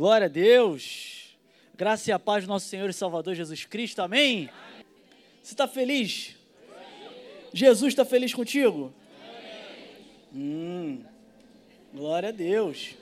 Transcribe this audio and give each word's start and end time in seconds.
Glória 0.00 0.24
a 0.24 0.30
Deus. 0.30 1.36
Graça 1.76 2.08
e 2.08 2.12
a 2.14 2.18
paz 2.18 2.44
do 2.44 2.48
nosso 2.48 2.66
Senhor 2.66 2.88
e 2.88 2.92
Salvador 2.94 3.34
Jesus 3.34 3.66
Cristo. 3.66 4.00
Amém? 4.00 4.48
Você 5.42 5.52
está 5.52 5.68
feliz? 5.68 6.36
Jesus 7.52 7.92
está 7.92 8.02
feliz 8.02 8.32
contigo? 8.32 8.94
Hum, 10.34 11.04
glória 11.92 12.30
a 12.30 12.32
Deus. 12.32 12.94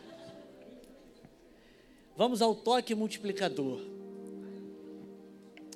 Vamos 2.17 2.43
ao 2.43 2.53
toque 2.53 2.96
multiplicador. 2.96 3.80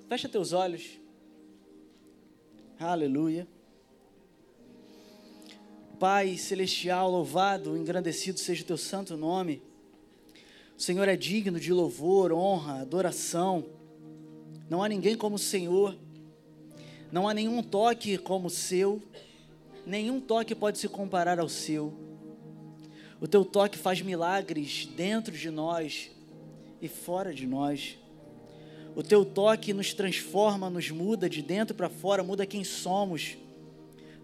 Fecha 0.09 0.29
teus 0.29 0.53
olhos. 0.53 0.99
Aleluia. 2.81 3.47
Pai 6.01 6.37
celestial, 6.37 7.13
louvado, 7.13 7.77
engrandecido 7.77 8.41
seja 8.41 8.65
o 8.65 8.67
teu 8.67 8.77
santo 8.77 9.17
nome. 9.17 9.63
O 10.83 10.85
Senhor 10.85 11.07
é 11.07 11.15
digno 11.15 11.61
de 11.61 11.73
louvor, 11.73 12.33
honra, 12.33 12.81
adoração. 12.81 13.67
Não 14.69 14.83
há 14.83 14.89
ninguém 14.89 15.17
como 15.17 15.37
o 15.37 15.39
Senhor. 15.39 15.97
Não 17.13 17.29
há 17.29 17.33
nenhum 17.33 17.63
toque 17.63 18.19
como 18.19 18.49
o 18.49 18.51
seu. 18.51 19.01
Nenhum 19.87 20.21
toque 20.21 20.57
pode 20.57 20.79
se 20.79 20.89
comparar 20.89 21.39
ao 21.39 21.49
seu. 21.49 21.95
O 23.21 23.29
teu 23.29 23.45
toque 23.45 23.79
faz 23.79 24.03
milagres 24.03 24.85
dentro 24.97 25.39
de 25.39 25.51
nós 25.51 26.11
e 26.81 26.89
fora 26.89 27.33
de 27.33 27.47
nós. 27.47 27.97
O 28.97 29.05
teu 29.05 29.25
toque 29.25 29.73
nos 29.73 29.95
transforma, 29.95 30.69
nos 30.69 30.91
muda 30.91 31.31
de 31.31 31.43
dentro 31.43 31.77
para 31.77 31.89
fora, 31.89 32.25
muda 32.25 32.45
quem 32.45 32.65
somos, 32.65 33.39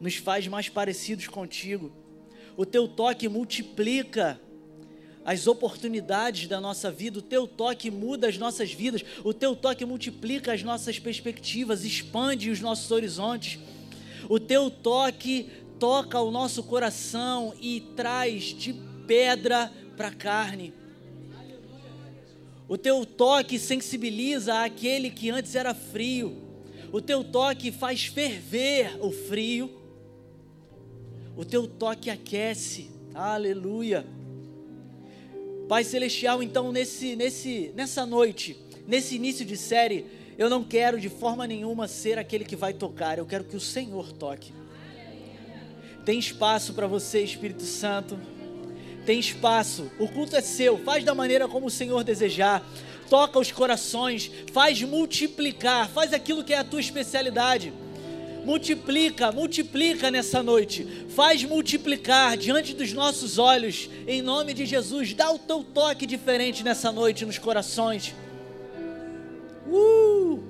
nos 0.00 0.16
faz 0.16 0.48
mais 0.48 0.68
parecidos 0.68 1.28
contigo. 1.28 1.92
O 2.56 2.66
teu 2.66 2.88
toque 2.88 3.28
multiplica 3.28 4.40
as 5.28 5.46
oportunidades 5.46 6.48
da 6.48 6.58
nossa 6.58 6.90
vida, 6.90 7.18
o 7.18 7.22
teu 7.22 7.46
toque 7.46 7.90
muda 7.90 8.28
as 8.28 8.38
nossas 8.38 8.72
vidas, 8.72 9.04
o 9.22 9.34
teu 9.34 9.54
toque 9.54 9.84
multiplica 9.84 10.54
as 10.54 10.62
nossas 10.62 10.98
perspectivas, 10.98 11.84
expande 11.84 12.48
os 12.48 12.60
nossos 12.60 12.90
horizontes. 12.90 13.58
O 14.26 14.40
teu 14.40 14.70
toque 14.70 15.50
toca 15.78 16.18
o 16.18 16.30
nosso 16.30 16.62
coração 16.62 17.52
e 17.60 17.82
traz 17.94 18.44
de 18.44 18.72
pedra 19.06 19.70
para 19.98 20.10
carne. 20.10 20.72
O 22.66 22.78
teu 22.78 23.04
toque 23.04 23.58
sensibiliza 23.58 24.62
aquele 24.62 25.10
que 25.10 25.28
antes 25.28 25.54
era 25.54 25.74
frio. 25.74 26.38
O 26.90 27.02
teu 27.02 27.22
toque 27.22 27.70
faz 27.70 28.06
ferver 28.06 28.96
o 28.98 29.12
frio. 29.12 29.78
O 31.36 31.44
teu 31.44 31.68
toque 31.68 32.08
aquece. 32.08 32.90
Aleluia. 33.12 34.06
Pai 35.68 35.84
Celestial, 35.84 36.42
então 36.42 36.72
nesse, 36.72 37.14
nesse, 37.14 37.70
nessa 37.76 38.06
noite, 38.06 38.56
nesse 38.86 39.16
início 39.16 39.44
de 39.44 39.54
série, 39.54 40.06
eu 40.38 40.48
não 40.48 40.64
quero 40.64 40.98
de 40.98 41.10
forma 41.10 41.46
nenhuma 41.46 41.86
ser 41.86 42.18
aquele 42.18 42.42
que 42.44 42.56
vai 42.56 42.72
tocar, 42.72 43.18
eu 43.18 43.26
quero 43.26 43.44
que 43.44 43.54
o 43.54 43.60
Senhor 43.60 44.10
toque. 44.12 44.50
Tem 46.06 46.18
espaço 46.18 46.72
para 46.72 46.86
você, 46.86 47.20
Espírito 47.20 47.64
Santo. 47.64 48.18
Tem 49.04 49.20
espaço. 49.20 49.90
O 49.98 50.08
culto 50.08 50.36
é 50.36 50.40
seu. 50.40 50.78
Faz 50.78 51.04
da 51.04 51.14
maneira 51.14 51.46
como 51.46 51.66
o 51.66 51.70
Senhor 51.70 52.02
desejar. 52.02 52.66
Toca 53.10 53.38
os 53.38 53.52
corações. 53.52 54.30
Faz 54.50 54.80
multiplicar. 54.80 55.86
Faz 55.90 56.14
aquilo 56.14 56.42
que 56.42 56.54
é 56.54 56.58
a 56.58 56.64
tua 56.64 56.80
especialidade 56.80 57.74
multiplica, 58.48 59.30
multiplica 59.30 60.10
nessa 60.10 60.42
noite, 60.42 61.04
faz 61.10 61.44
multiplicar 61.44 62.34
diante 62.34 62.72
dos 62.72 62.94
nossos 62.94 63.36
olhos, 63.36 63.90
em 64.06 64.22
nome 64.22 64.54
de 64.54 64.64
Jesus, 64.64 65.12
dá 65.12 65.30
o 65.30 65.38
teu 65.38 65.62
toque 65.62 66.06
diferente 66.06 66.64
nessa 66.64 66.90
noite 66.90 67.26
nos 67.26 67.36
corações. 67.36 68.14
Uh! 69.66 70.42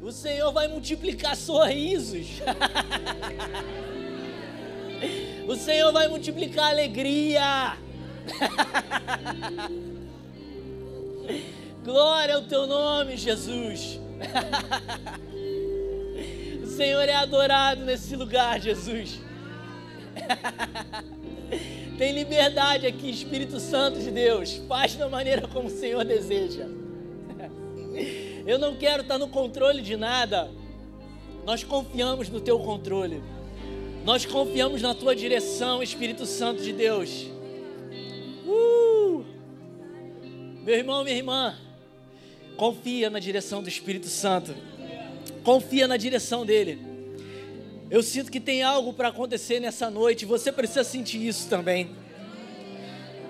O 0.00 0.12
Senhor 0.12 0.52
vai 0.52 0.68
multiplicar 0.68 1.34
sorrisos. 1.34 2.26
o 5.48 5.56
Senhor 5.56 5.92
vai 5.92 6.06
multiplicar 6.06 6.70
alegria. 6.70 7.76
Glória 11.82 12.36
ao 12.36 12.42
teu 12.42 12.68
nome, 12.68 13.16
Jesus. 13.16 13.98
Senhor 16.72 17.06
é 17.08 17.14
adorado 17.14 17.84
nesse 17.84 18.16
lugar, 18.16 18.58
Jesus. 18.60 19.20
Tem 21.98 22.12
liberdade 22.12 22.86
aqui, 22.86 23.10
Espírito 23.10 23.60
Santo 23.60 24.00
de 24.00 24.10
Deus. 24.10 24.54
Faz 24.66 24.96
da 24.96 25.08
maneira 25.08 25.46
como 25.46 25.68
o 25.68 25.70
Senhor 25.70 26.04
deseja. 26.04 26.66
Eu 28.46 28.58
não 28.58 28.74
quero 28.74 29.02
estar 29.02 29.18
no 29.18 29.28
controle 29.28 29.82
de 29.82 29.96
nada. 29.96 30.50
Nós 31.44 31.62
confiamos 31.62 32.28
no 32.28 32.40
teu 32.40 32.58
controle. 32.58 33.22
Nós 34.04 34.24
confiamos 34.24 34.80
na 34.80 34.94
tua 34.94 35.14
direção, 35.14 35.82
Espírito 35.82 36.24
Santo 36.26 36.62
de 36.62 36.72
Deus. 36.72 37.26
Uh! 38.46 39.24
Meu 40.64 40.76
irmão, 40.76 41.04
minha 41.04 41.16
irmã. 41.16 41.54
Confia 42.56 43.10
na 43.10 43.18
direção 43.18 43.62
do 43.62 43.68
Espírito 43.68 44.06
Santo. 44.06 44.54
Confia 45.42 45.88
na 45.88 45.96
direção 45.96 46.46
dele. 46.46 46.78
Eu 47.90 48.02
sinto 48.02 48.30
que 48.30 48.40
tem 48.40 48.62
algo 48.62 48.92
para 48.92 49.08
acontecer 49.08 49.60
nessa 49.60 49.90
noite. 49.90 50.24
Você 50.24 50.50
precisa 50.50 50.84
sentir 50.84 51.26
isso 51.26 51.48
também. 51.48 51.90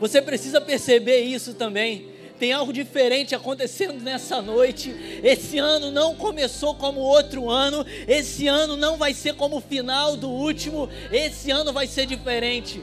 Você 0.00 0.23
precisa 0.23 0.61
perceber 0.61 1.21
isso 1.21 1.55
também. 1.55 2.09
Tem 2.39 2.53
algo 2.53 2.73
diferente 2.73 3.34
acontecendo 3.34 4.03
nessa 4.03 4.43
noite. 4.43 4.95
Esse 5.23 5.59
ano 5.59 5.91
não 5.91 6.15
começou 6.15 6.75
como 6.75 7.00
outro 7.00 7.49
ano. 7.49 7.84
Esse 8.06 8.47
ano 8.47 8.77
não 8.77 8.97
vai 8.97 9.15
ser 9.15 9.34
como 9.34 9.56
o 9.56 9.61
final 9.61 10.17
do 10.17 10.29
último. 10.29 10.89
Esse 11.11 11.50
ano 11.50 11.73
vai 11.73 11.87
ser 11.87 12.06
diferente. 12.06 12.83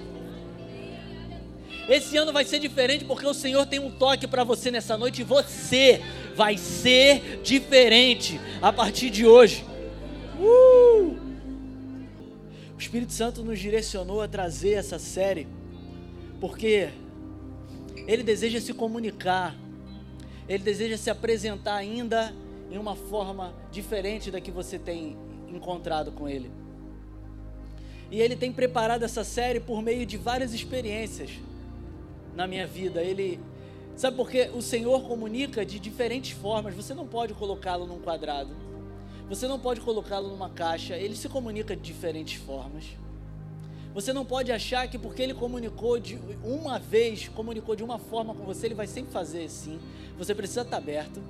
Esse 1.89 2.17
ano 2.17 2.31
vai 2.31 2.45
ser 2.45 2.59
diferente 2.59 3.03
porque 3.03 3.25
o 3.25 3.33
Senhor 3.33 3.65
tem 3.65 3.79
um 3.79 3.89
toque 3.89 4.27
para 4.27 4.43
você 4.43 4.69
nessa 4.69 4.95
noite 4.95 5.23
você 5.23 6.01
vai 6.35 6.57
ser 6.57 7.41
diferente 7.41 8.39
a 8.61 8.71
partir 8.71 9.09
de 9.09 9.25
hoje. 9.25 9.65
Uh! 10.39 11.17
O 12.75 12.79
Espírito 12.79 13.11
Santo 13.11 13.43
nos 13.43 13.59
direcionou 13.59 14.21
a 14.21 14.27
trazer 14.27 14.73
essa 14.73 14.97
série 14.97 15.47
porque 16.39 16.89
ele 18.07 18.23
deseja 18.23 18.61
se 18.61 18.73
comunicar, 18.73 19.55
ele 20.47 20.63
deseja 20.63 20.97
se 20.97 21.09
apresentar 21.09 21.75
ainda 21.75 22.33
em 22.71 22.77
uma 22.77 22.95
forma 22.95 23.53
diferente 23.71 24.31
da 24.31 24.39
que 24.39 24.49
você 24.49 24.79
tem 24.79 25.17
encontrado 25.49 26.11
com 26.11 26.27
ele. 26.27 26.49
E 28.11 28.21
ele 28.21 28.35
tem 28.35 28.51
preparado 28.51 29.03
essa 29.03 29.23
série 29.23 29.59
por 29.59 29.81
meio 29.81 30.05
de 30.05 30.17
várias 30.17 30.53
experiências 30.53 31.31
na 32.35 32.47
minha 32.47 32.65
vida. 32.65 33.03
Ele 33.03 33.39
Sabe 33.99 34.15
porque 34.15 34.49
o 34.53 34.61
Senhor 34.61 35.05
comunica 35.05 35.65
de 35.65 35.77
diferentes 35.77 36.31
formas, 36.31 36.73
você 36.73 36.93
não 36.93 37.05
pode 37.05 37.33
colocá-lo 37.33 37.85
num 37.85 37.99
quadrado. 37.99 38.55
Você 39.27 39.45
não 39.45 39.59
pode 39.59 39.81
colocá-lo 39.81 40.29
numa 40.29 40.49
caixa, 40.49 40.95
ele 40.95 41.17
se 41.17 41.27
comunica 41.27 41.75
de 41.75 41.81
diferentes 41.81 42.41
formas. 42.41 42.85
Você 43.93 44.13
não 44.13 44.23
pode 44.23 44.53
achar 44.53 44.87
que 44.87 44.97
porque 44.97 45.21
ele 45.21 45.33
comunicou 45.33 45.99
de 45.99 46.17
uma 46.41 46.79
vez, 46.79 47.27
comunicou 47.27 47.75
de 47.75 47.83
uma 47.83 47.99
forma 47.99 48.33
com 48.33 48.45
você, 48.45 48.67
ele 48.67 48.73
vai 48.73 48.87
sempre 48.87 49.11
fazer 49.11 49.43
assim. 49.43 49.77
Você 50.17 50.33
precisa 50.33 50.61
estar 50.61 50.77
aberto. 50.77 51.21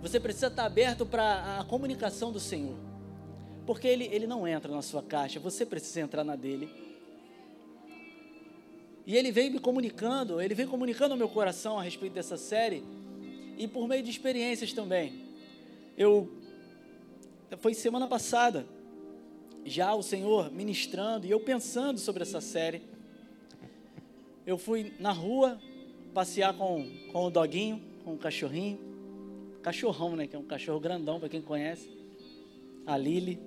Você 0.00 0.18
precisa 0.18 0.46
estar 0.46 0.64
aberto 0.64 1.04
para 1.04 1.58
a 1.60 1.64
comunicação 1.64 2.32
do 2.32 2.40
Senhor. 2.40 2.78
Porque 3.66 3.86
ele, 3.86 4.06
ele 4.06 4.26
não 4.26 4.48
entra 4.48 4.72
na 4.72 4.80
sua 4.80 5.02
caixa, 5.02 5.38
você 5.38 5.66
precisa 5.66 6.00
entrar 6.00 6.24
na 6.24 6.36
dele. 6.36 6.70
E 9.06 9.16
ele 9.16 9.32
veio 9.32 9.50
me 9.50 9.58
comunicando, 9.58 10.40
ele 10.40 10.54
veio 10.54 10.68
comunicando 10.68 11.12
ao 11.12 11.18
meu 11.18 11.28
coração 11.28 11.78
a 11.78 11.82
respeito 11.82 12.12
dessa 12.12 12.36
série 12.36 12.84
e 13.58 13.66
por 13.66 13.88
meio 13.88 14.02
de 14.02 14.10
experiências 14.10 14.72
também. 14.72 15.24
Eu 15.96 16.30
foi 17.58 17.74
semana 17.74 18.06
passada 18.06 18.66
já 19.64 19.94
o 19.94 20.02
Senhor 20.02 20.50
ministrando 20.50 21.26
e 21.26 21.30
eu 21.30 21.40
pensando 21.40 21.98
sobre 21.98 22.22
essa 22.22 22.40
série. 22.40 22.82
Eu 24.46 24.56
fui 24.56 24.92
na 24.98 25.12
rua 25.12 25.60
passear 26.14 26.54
com, 26.54 26.88
com 27.12 27.26
o 27.26 27.30
doguinho, 27.30 27.80
com 28.04 28.14
o 28.14 28.18
cachorrinho, 28.18 28.78
cachorrão, 29.62 30.16
né, 30.16 30.26
que 30.26 30.34
é 30.34 30.38
um 30.38 30.44
cachorro 30.44 30.80
grandão 30.80 31.20
para 31.20 31.28
quem 31.28 31.40
conhece, 31.40 31.88
a 32.86 32.96
Lily. 32.96 33.38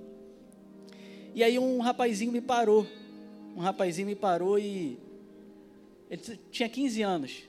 E 1.34 1.44
aí 1.44 1.60
um 1.60 1.80
rapazinho 1.80 2.32
me 2.32 2.42
parou, 2.42 2.88
um 3.56 3.60
rapazinho 3.60 4.08
me 4.08 4.16
parou 4.16 4.58
e 4.58 4.98
ele 6.10 6.40
tinha 6.52 6.70
15 6.70 7.02
anos. 7.02 7.44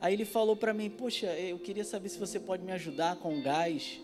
Aí 0.00 0.12
ele 0.12 0.24
falou 0.24 0.56
para 0.56 0.72
mim: 0.72 0.90
Poxa, 0.90 1.26
eu 1.38 1.58
queria 1.58 1.84
saber 1.84 2.08
se 2.08 2.18
você 2.18 2.38
pode 2.38 2.62
me 2.62 2.72
ajudar 2.72 3.16
com 3.16 3.40
gás, 3.40 4.00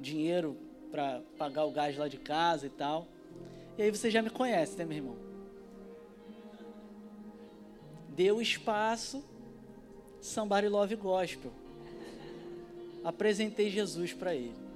dinheiro 0.00 0.56
para 0.90 1.20
pagar 1.36 1.64
o 1.64 1.70
gás 1.70 1.96
lá 1.96 2.08
de 2.08 2.16
casa 2.16 2.66
e 2.66 2.70
tal. 2.70 3.06
E 3.76 3.82
aí 3.82 3.90
você 3.90 4.10
já 4.10 4.22
me 4.22 4.30
conhece, 4.30 4.76
né, 4.76 4.84
meu 4.84 4.96
irmão? 4.96 5.16
Deu 8.08 8.40
espaço 8.42 9.22
Somebody 10.20 10.68
Love 10.68 10.96
Gospel. 10.96 11.52
Apresentei 13.04 13.70
Jesus 13.70 14.12
para 14.12 14.34
ele. 14.34 14.67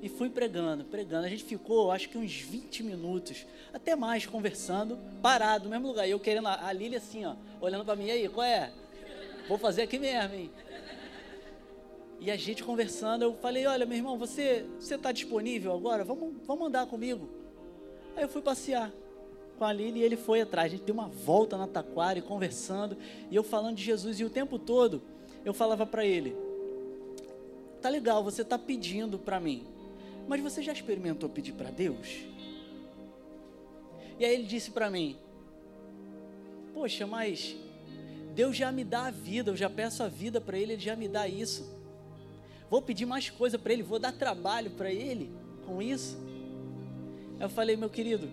E 0.00 0.08
fui 0.08 0.30
pregando, 0.30 0.84
pregando. 0.84 1.26
A 1.26 1.28
gente 1.28 1.44
ficou, 1.44 1.90
acho 1.90 2.08
que 2.08 2.16
uns 2.16 2.40
20 2.40 2.82
minutos, 2.82 3.46
até 3.72 3.96
mais, 3.96 4.26
conversando, 4.26 4.98
parado 5.20 5.64
no 5.64 5.70
mesmo 5.70 5.88
lugar. 5.88 6.06
E 6.06 6.12
eu 6.12 6.20
querendo, 6.20 6.46
a 6.46 6.72
Lília 6.72 6.98
assim, 6.98 7.24
ó, 7.24 7.34
olhando 7.60 7.84
para 7.84 7.96
mim, 7.96 8.06
e 8.06 8.10
aí, 8.10 8.28
qual 8.28 8.46
é? 8.46 8.72
Vou 9.48 9.58
fazer 9.58 9.82
aqui 9.82 9.98
mesmo, 9.98 10.34
hein? 10.34 10.50
E 12.20 12.30
a 12.30 12.36
gente 12.36 12.64
conversando, 12.64 13.22
eu 13.22 13.34
falei, 13.34 13.66
olha, 13.66 13.86
meu 13.86 13.96
irmão, 13.96 14.18
você 14.18 14.66
você 14.78 14.96
está 14.96 15.12
disponível 15.12 15.72
agora? 15.72 16.04
Vamos, 16.04 16.34
vamos 16.44 16.66
andar 16.66 16.86
comigo. 16.86 17.28
Aí 18.16 18.24
eu 18.24 18.28
fui 18.28 18.42
passear 18.42 18.92
com 19.56 19.64
a 19.64 19.72
Lili 19.72 20.00
e 20.00 20.02
ele 20.02 20.16
foi 20.16 20.40
atrás. 20.40 20.66
A 20.66 20.76
gente 20.76 20.84
deu 20.84 20.94
uma 20.94 21.06
volta 21.06 21.56
na 21.56 21.66
taquara 21.66 22.18
e 22.18 22.22
conversando, 22.22 22.96
e 23.30 23.36
eu 23.36 23.44
falando 23.44 23.76
de 23.76 23.84
Jesus. 23.84 24.18
E 24.18 24.24
o 24.24 24.30
tempo 24.30 24.58
todo 24.58 25.00
eu 25.44 25.54
falava 25.54 25.86
para 25.86 26.04
ele: 26.04 26.36
tá 27.80 27.88
legal, 27.88 28.24
você 28.24 28.42
está 28.42 28.58
pedindo 28.58 29.18
para 29.18 29.38
mim, 29.38 29.64
mas 30.28 30.40
você 30.40 30.62
já 30.62 30.72
experimentou 30.72 31.28
pedir 31.28 31.52
para 31.52 31.70
Deus? 31.70 32.18
E 34.18 34.24
aí 34.24 34.34
ele 34.34 34.44
disse 34.44 34.70
para 34.70 34.90
mim: 34.90 35.16
Poxa, 36.74 37.06
mas 37.06 37.56
Deus 38.34 38.56
já 38.56 38.70
me 38.70 38.84
dá 38.84 39.06
a 39.06 39.10
vida, 39.10 39.50
eu 39.50 39.56
já 39.56 39.70
peço 39.70 40.02
a 40.02 40.08
vida 40.08 40.40
para 40.40 40.56
Ele, 40.58 40.74
Ele 40.74 40.82
já 40.82 40.94
me 40.94 41.08
dá 41.08 41.26
isso 41.26 41.78
vou 42.70 42.82
pedir 42.82 43.06
mais 43.06 43.30
coisa 43.30 43.58
para 43.58 43.72
ele, 43.72 43.82
vou 43.82 43.98
dar 43.98 44.12
trabalho 44.12 44.70
para 44.72 44.92
ele 44.92 45.30
com 45.66 45.80
isso. 45.80 46.18
Eu 47.40 47.48
falei, 47.48 47.76
meu 47.76 47.88
querido, 47.88 48.28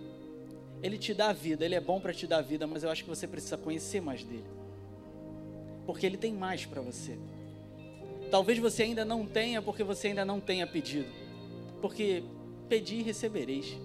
ele 0.82 0.98
te 0.98 1.14
dá 1.14 1.30
a 1.30 1.32
vida, 1.32 1.64
ele 1.64 1.74
é 1.74 1.80
bom 1.80 2.00
para 2.00 2.12
te 2.12 2.26
dar 2.26 2.38
a 2.38 2.42
vida, 2.42 2.66
mas 2.66 2.82
eu 2.82 2.90
acho 2.90 3.04
que 3.04 3.08
você 3.08 3.26
precisa 3.26 3.56
conhecer 3.56 4.00
mais 4.00 4.22
dele. 4.22 4.44
Porque 5.86 6.04
ele 6.04 6.16
tem 6.16 6.32
mais 6.32 6.66
para 6.66 6.80
você. 6.80 7.16
Talvez 8.30 8.58
você 8.58 8.82
ainda 8.82 9.04
não 9.04 9.24
tenha, 9.24 9.62
porque 9.62 9.84
você 9.84 10.08
ainda 10.08 10.24
não 10.24 10.40
tenha 10.40 10.66
pedido. 10.66 11.08
Porque 11.80 12.24
pedir 12.68 13.02
recebereis. 13.02 13.76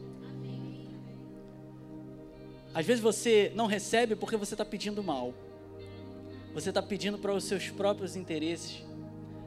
Às 2.73 2.85
vezes 2.85 3.01
você 3.01 3.51
não 3.55 3.65
recebe 3.65 4.15
porque 4.15 4.37
você 4.37 4.53
está 4.53 4.63
pedindo 4.63 5.03
mal. 5.03 5.33
Você 6.53 6.69
está 6.69 6.81
pedindo 6.81 7.17
para 7.17 7.33
os 7.33 7.43
seus 7.43 7.69
próprios 7.69 8.15
interesses. 8.15 8.83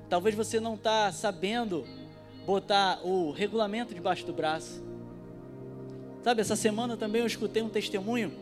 Talvez 0.09 0.35
você 0.35 0.61
não 0.61 0.75
está 0.75 1.11
sabendo 1.11 1.85
botar 2.47 3.01
o 3.05 3.31
regulamento 3.31 3.95
debaixo 3.95 4.27
do 4.27 4.33
braço. 4.33 4.83
Sabe, 6.23 6.41
essa 6.41 6.57
semana 6.57 6.97
também 6.97 7.21
eu 7.21 7.27
escutei 7.27 7.63
um 7.63 7.69
testemunho 7.69 8.33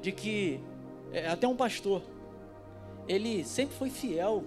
de 0.00 0.10
que 0.10 0.60
é, 1.12 1.28
até 1.28 1.46
um 1.46 1.54
pastor, 1.54 2.02
ele 3.06 3.44
sempre 3.44 3.76
foi 3.76 3.90
fiel 3.90 4.42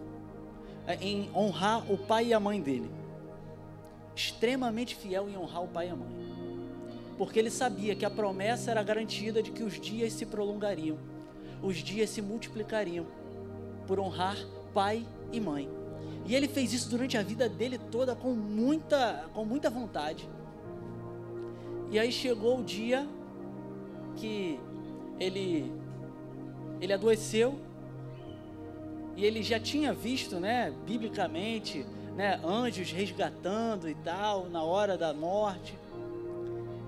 é, 0.87 0.95
em 0.95 1.29
honrar 1.33 1.89
o 1.91 1.97
pai 1.97 2.27
e 2.27 2.33
a 2.33 2.39
mãe 2.39 2.61
dele. 2.61 2.89
Extremamente 4.15 4.95
fiel 4.95 5.29
em 5.29 5.37
honrar 5.37 5.63
o 5.63 5.67
pai 5.67 5.87
e 5.87 5.89
a 5.89 5.95
mãe. 5.95 6.07
Porque 7.17 7.39
ele 7.39 7.49
sabia 7.49 7.95
que 7.95 8.05
a 8.05 8.09
promessa 8.09 8.71
era 8.71 8.83
garantida 8.83 9.41
de 9.41 9.51
que 9.51 9.63
os 9.63 9.79
dias 9.79 10.13
se 10.13 10.25
prolongariam, 10.25 10.97
os 11.61 11.77
dias 11.77 12.09
se 12.09 12.21
multiplicariam 12.21 13.05
por 13.87 13.99
honrar 13.99 14.37
pai 14.73 15.05
e 15.31 15.39
mãe. 15.39 15.69
E 16.25 16.35
ele 16.35 16.47
fez 16.47 16.73
isso 16.73 16.89
durante 16.89 17.17
a 17.17 17.23
vida 17.23 17.47
dele 17.47 17.77
toda 17.77 18.15
com 18.15 18.33
muita, 18.33 19.25
com 19.33 19.45
muita 19.45 19.69
vontade. 19.69 20.27
E 21.91 21.99
aí 21.99 22.11
chegou 22.11 22.59
o 22.59 22.63
dia 22.63 23.07
que 24.15 24.59
ele 25.19 25.71
ele 26.81 26.91
adoeceu 26.91 27.57
e 29.15 29.23
ele 29.23 29.41
já 29.41 29.59
tinha 29.59 29.93
visto, 29.93 30.39
né, 30.39 30.73
biblicamente, 30.85 31.85
né, 32.15 32.39
anjos 32.43 32.91
resgatando 32.91 33.89
e 33.89 33.95
tal 33.95 34.47
na 34.49 34.63
hora 34.63 34.97
da 34.97 35.13
morte. 35.13 35.77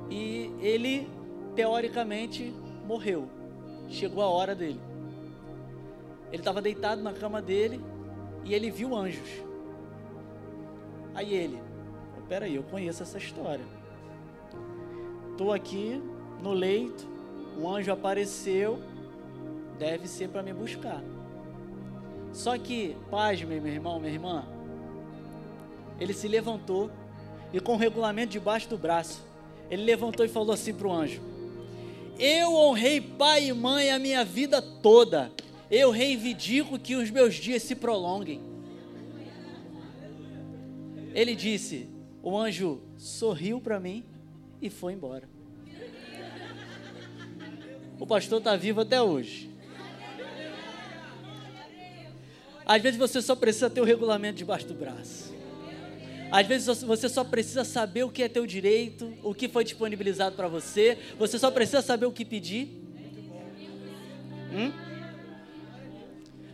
E 0.09 0.51
ele 0.59 1.09
teoricamente 1.55 2.53
morreu. 2.85 3.27
Chegou 3.89 4.23
a 4.23 4.27
hora 4.27 4.55
dele. 4.55 4.79
Ele 6.31 6.41
estava 6.41 6.61
deitado 6.61 7.01
na 7.01 7.13
cama 7.13 7.41
dele 7.41 7.81
e 8.43 8.53
ele 8.53 8.71
viu 8.71 8.95
anjos. 8.95 9.29
Aí 11.13 11.33
ele, 11.33 11.59
peraí, 12.29 12.55
eu 12.55 12.63
conheço 12.63 13.03
essa 13.03 13.17
história. 13.17 13.65
Estou 15.31 15.51
aqui 15.51 16.01
no 16.41 16.53
leito, 16.53 17.07
um 17.57 17.69
anjo 17.69 17.91
apareceu, 17.91 18.79
deve 19.77 20.07
ser 20.07 20.29
para 20.29 20.43
me 20.43 20.53
buscar. 20.53 21.01
Só 22.31 22.57
que, 22.57 22.95
pasme, 23.09 23.59
meu 23.59 23.73
irmão, 23.73 23.99
minha 23.99 24.13
irmã, 24.13 24.45
ele 25.99 26.13
se 26.13 26.27
levantou 26.27 26.91
e 27.53 27.59
com 27.59 27.73
o 27.73 27.77
regulamento 27.77 28.31
debaixo 28.31 28.69
do 28.69 28.77
braço, 28.77 29.23
ele 29.69 29.83
levantou 29.83 30.25
e 30.25 30.29
falou 30.29 30.53
assim 30.53 30.73
para 30.73 30.87
o 30.87 30.91
anjo: 30.91 31.21
Eu 32.19 32.53
honrei 32.53 33.01
pai 33.01 33.47
e 33.47 33.53
mãe 33.53 33.91
a 33.91 33.99
minha 33.99 34.23
vida 34.23 34.61
toda 34.61 35.31
eu 35.69 35.91
reivindico 35.91 36.79
que 36.79 36.95
os 36.95 37.09
meus 37.09 37.35
dias 37.35 37.61
se 37.63 37.75
prolonguem. 37.75 38.41
Ele 41.13 41.35
disse: 41.35 41.89
o 42.23 42.37
anjo 42.37 42.81
sorriu 42.97 43.59
para 43.59 43.79
mim 43.79 44.03
e 44.61 44.69
foi 44.69 44.93
embora. 44.93 45.27
O 47.99 48.05
pastor 48.05 48.37
está 48.37 48.55
vivo 48.55 48.81
até 48.81 49.01
hoje. 49.01 49.49
Às 52.65 52.81
vezes 52.81 52.99
você 52.99 53.21
só 53.21 53.35
precisa 53.35 53.69
ter 53.69 53.81
o 53.81 53.85
regulamento 53.85 54.37
debaixo 54.37 54.67
do 54.67 54.73
braço. 54.73 55.26
Às 56.31 56.45
vezes 56.45 56.83
você 56.83 57.07
só 57.07 57.23
precisa 57.23 57.63
saber 57.63 58.03
o 58.03 58.09
que 58.09 58.21
é 58.21 58.27
teu 58.27 58.45
direito, 58.45 59.13
o 59.23 59.33
que 59.33 59.47
foi 59.47 59.63
disponibilizado 59.63 60.35
para 60.35 60.47
você. 60.47 60.97
Você 61.17 61.39
só 61.39 61.49
precisa 61.49 61.81
saber 61.81 62.05
o 62.05 62.11
que 62.11 62.25
pedir. 62.25 62.67
Hum? 64.51 64.71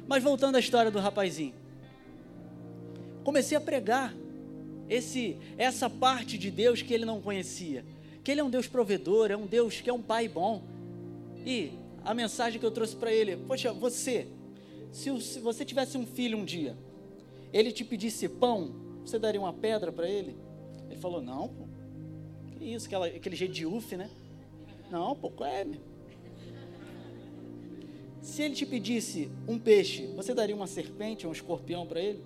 Mas 0.08 0.24
voltando 0.24 0.56
à 0.56 0.60
história 0.60 0.92
do 0.92 1.00
rapazinho. 1.00 1.54
Comecei 3.24 3.58
a 3.58 3.62
pregar 3.62 4.14
esse 4.90 5.38
essa 5.58 5.90
parte 5.90 6.38
de 6.38 6.52
Deus 6.52 6.81
que 6.81 6.94
ele 6.94 7.06
não 7.06 7.22
conhecia. 7.22 7.84
Que 8.24 8.31
ele 8.31 8.42
é 8.42 8.44
um 8.44 8.50
Deus 8.50 8.68
provedor, 8.68 9.31
é 9.31 9.38
um 9.38 9.48
Deus 9.48 9.81
que 9.81 9.90
é 9.90 9.94
um 9.94 10.02
pai 10.02 10.28
bom. 10.28 10.64
E 11.46 11.72
a 12.06 12.14
mensagem 12.14 12.60
que 12.60 12.66
eu 12.66 12.72
trouxe 12.72 12.96
para 12.96 13.12
ele, 13.12 13.38
poxa, 13.38 13.74
você, 13.74 14.28
se, 14.92 15.20
se 15.22 15.40
você 15.40 15.66
tivesse 15.66 15.98
um 15.98 16.06
filho 16.06 16.38
um 16.38 16.46
dia, 16.46 16.77
ele 17.51 17.72
te 17.72 17.84
pedisse 17.84 18.30
pão, 18.30 18.74
você 19.05 19.19
daria 19.19 19.39
uma 19.39 19.53
pedra 19.53 19.91
para 19.91 20.10
ele? 20.10 20.36
Ele 20.89 21.00
falou, 21.00 21.22
não, 21.22 21.48
pô. 21.48 21.65
Que 22.57 22.74
isso, 22.74 22.88
aquela, 22.88 23.07
aquele 23.07 23.36
jeito 23.36 23.53
de 23.53 23.65
uf, 23.65 23.95
né? 23.95 24.10
Não, 24.89 25.15
pô, 25.15 25.31
é, 25.45 25.63
meu? 25.63 25.81
Se 28.22 28.41
ele 28.41 28.55
te 28.55 28.65
pedisse 28.65 29.29
um 29.48 29.60
peixe, 29.60 30.07
você 30.15 30.33
daria 30.33 30.55
uma 30.55 30.67
serpente, 30.67 31.27
um 31.27 31.31
escorpião 31.31 31.86
para 31.86 32.00
ele? 32.00 32.24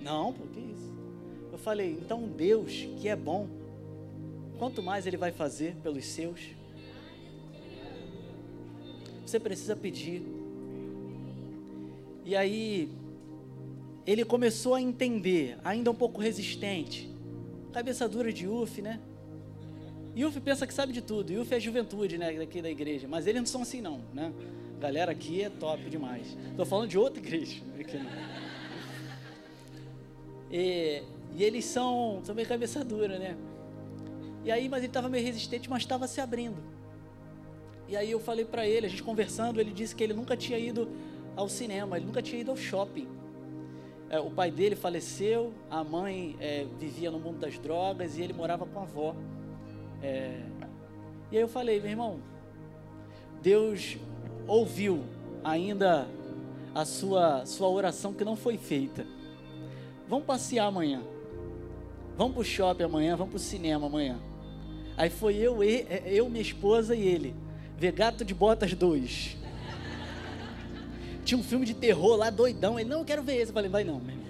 Não, 0.00 0.32
por 0.32 0.46
que 0.48 0.60
isso? 0.60 0.94
Eu 1.52 1.58
falei, 1.58 1.98
então 2.00 2.22
Deus, 2.22 2.86
que 3.00 3.08
é 3.08 3.16
bom, 3.16 3.48
quanto 4.58 4.82
mais 4.82 5.06
Ele 5.06 5.16
vai 5.16 5.32
fazer 5.32 5.74
pelos 5.82 6.04
seus? 6.04 6.50
Você 9.26 9.40
precisa 9.40 9.74
pedir. 9.74 10.22
E 12.24 12.36
aí, 12.36 12.88
ele 14.10 14.24
começou 14.24 14.74
a 14.74 14.82
entender, 14.82 15.56
ainda 15.62 15.90
um 15.90 15.94
pouco 15.94 16.20
resistente, 16.20 17.08
cabeça 17.72 18.08
dura 18.08 18.32
de 18.32 18.48
Uf, 18.48 18.82
né? 18.82 18.98
Yuf 20.16 20.40
pensa 20.40 20.66
que 20.66 20.74
sabe 20.74 20.92
de 20.92 21.00
tudo. 21.00 21.32
Yuf 21.32 21.54
é 21.54 21.60
juventude, 21.60 22.18
né, 22.18 22.32
daqui 22.32 22.60
da 22.60 22.68
igreja. 22.68 23.06
Mas 23.06 23.28
eles 23.28 23.40
não 23.40 23.46
são 23.46 23.62
assim, 23.62 23.80
não, 23.80 24.00
né? 24.12 24.32
A 24.76 24.80
galera 24.80 25.12
aqui 25.12 25.42
é 25.42 25.48
top 25.48 25.88
demais. 25.88 26.36
Estou 26.50 26.66
falando 26.66 26.88
de 26.88 26.98
outra 26.98 27.22
igreja. 27.22 27.62
E, 30.50 31.04
e 31.36 31.44
eles 31.44 31.64
são, 31.64 32.20
são 32.24 32.34
meio 32.34 32.48
cabeça 32.48 32.84
dura, 32.84 33.16
né? 33.16 33.36
E 34.44 34.50
aí, 34.50 34.68
mas 34.68 34.80
ele 34.80 34.88
estava 34.88 35.08
meio 35.08 35.24
resistente, 35.24 35.70
mas 35.70 35.82
estava 35.82 36.08
se 36.08 36.20
abrindo. 36.20 36.60
E 37.86 37.96
aí 37.96 38.10
eu 38.10 38.18
falei 38.18 38.44
para 38.44 38.66
ele, 38.66 38.86
a 38.86 38.88
gente 38.88 39.04
conversando, 39.04 39.60
ele 39.60 39.70
disse 39.70 39.94
que 39.94 40.02
ele 40.02 40.14
nunca 40.14 40.36
tinha 40.36 40.58
ido 40.58 40.88
ao 41.36 41.48
cinema, 41.48 41.96
ele 41.96 42.06
nunca 42.06 42.20
tinha 42.20 42.40
ido 42.40 42.50
ao 42.50 42.56
shopping. 42.56 43.19
É, 44.10 44.18
o 44.18 44.28
pai 44.28 44.50
dele 44.50 44.74
faleceu, 44.74 45.52
a 45.70 45.84
mãe 45.84 46.36
é, 46.40 46.66
vivia 46.80 47.12
no 47.12 47.20
mundo 47.20 47.38
das 47.38 47.56
drogas 47.56 48.18
e 48.18 48.22
ele 48.22 48.32
morava 48.32 48.66
com 48.66 48.80
a 48.80 48.82
avó. 48.82 49.14
É, 50.02 50.42
e 51.30 51.36
aí 51.36 51.42
eu 51.42 51.48
falei, 51.48 51.80
meu 51.80 51.90
irmão, 51.90 52.18
Deus 53.40 53.96
ouviu 54.48 55.04
ainda 55.44 56.08
a 56.74 56.84
sua, 56.84 57.46
sua 57.46 57.68
oração 57.68 58.12
que 58.12 58.24
não 58.24 58.34
foi 58.34 58.58
feita. 58.58 59.06
Vamos 60.08 60.26
passear 60.26 60.66
amanhã. 60.66 61.02
Vamos 62.16 62.34
para 62.34 62.40
o 62.40 62.44
shopping 62.44 62.82
amanhã, 62.82 63.14
vamos 63.16 63.30
para 63.30 63.36
o 63.36 63.40
cinema 63.40 63.86
amanhã. 63.86 64.18
Aí 64.96 65.08
foi 65.08 65.36
eu, 65.36 65.62
eu, 65.62 66.28
minha 66.28 66.42
esposa 66.42 66.96
e 66.96 67.06
ele. 67.06 67.34
Ver 67.78 67.92
gato 67.92 68.24
de 68.24 68.34
botas 68.34 68.74
dois. 68.74 69.36
Tinha 71.30 71.38
um 71.38 71.44
filme 71.44 71.64
de 71.64 71.74
terror 71.74 72.16
lá, 72.16 72.28
doidão. 72.28 72.78
Ele, 72.78 72.88
não, 72.88 72.98
eu 73.00 73.04
quero 73.04 73.22
ver 73.22 73.36
esse. 73.36 73.50
Eu 73.50 73.54
falei, 73.54 73.70
vai 73.70 73.84
não, 73.84 74.00
meu 74.00 74.10
irmão. 74.10 74.26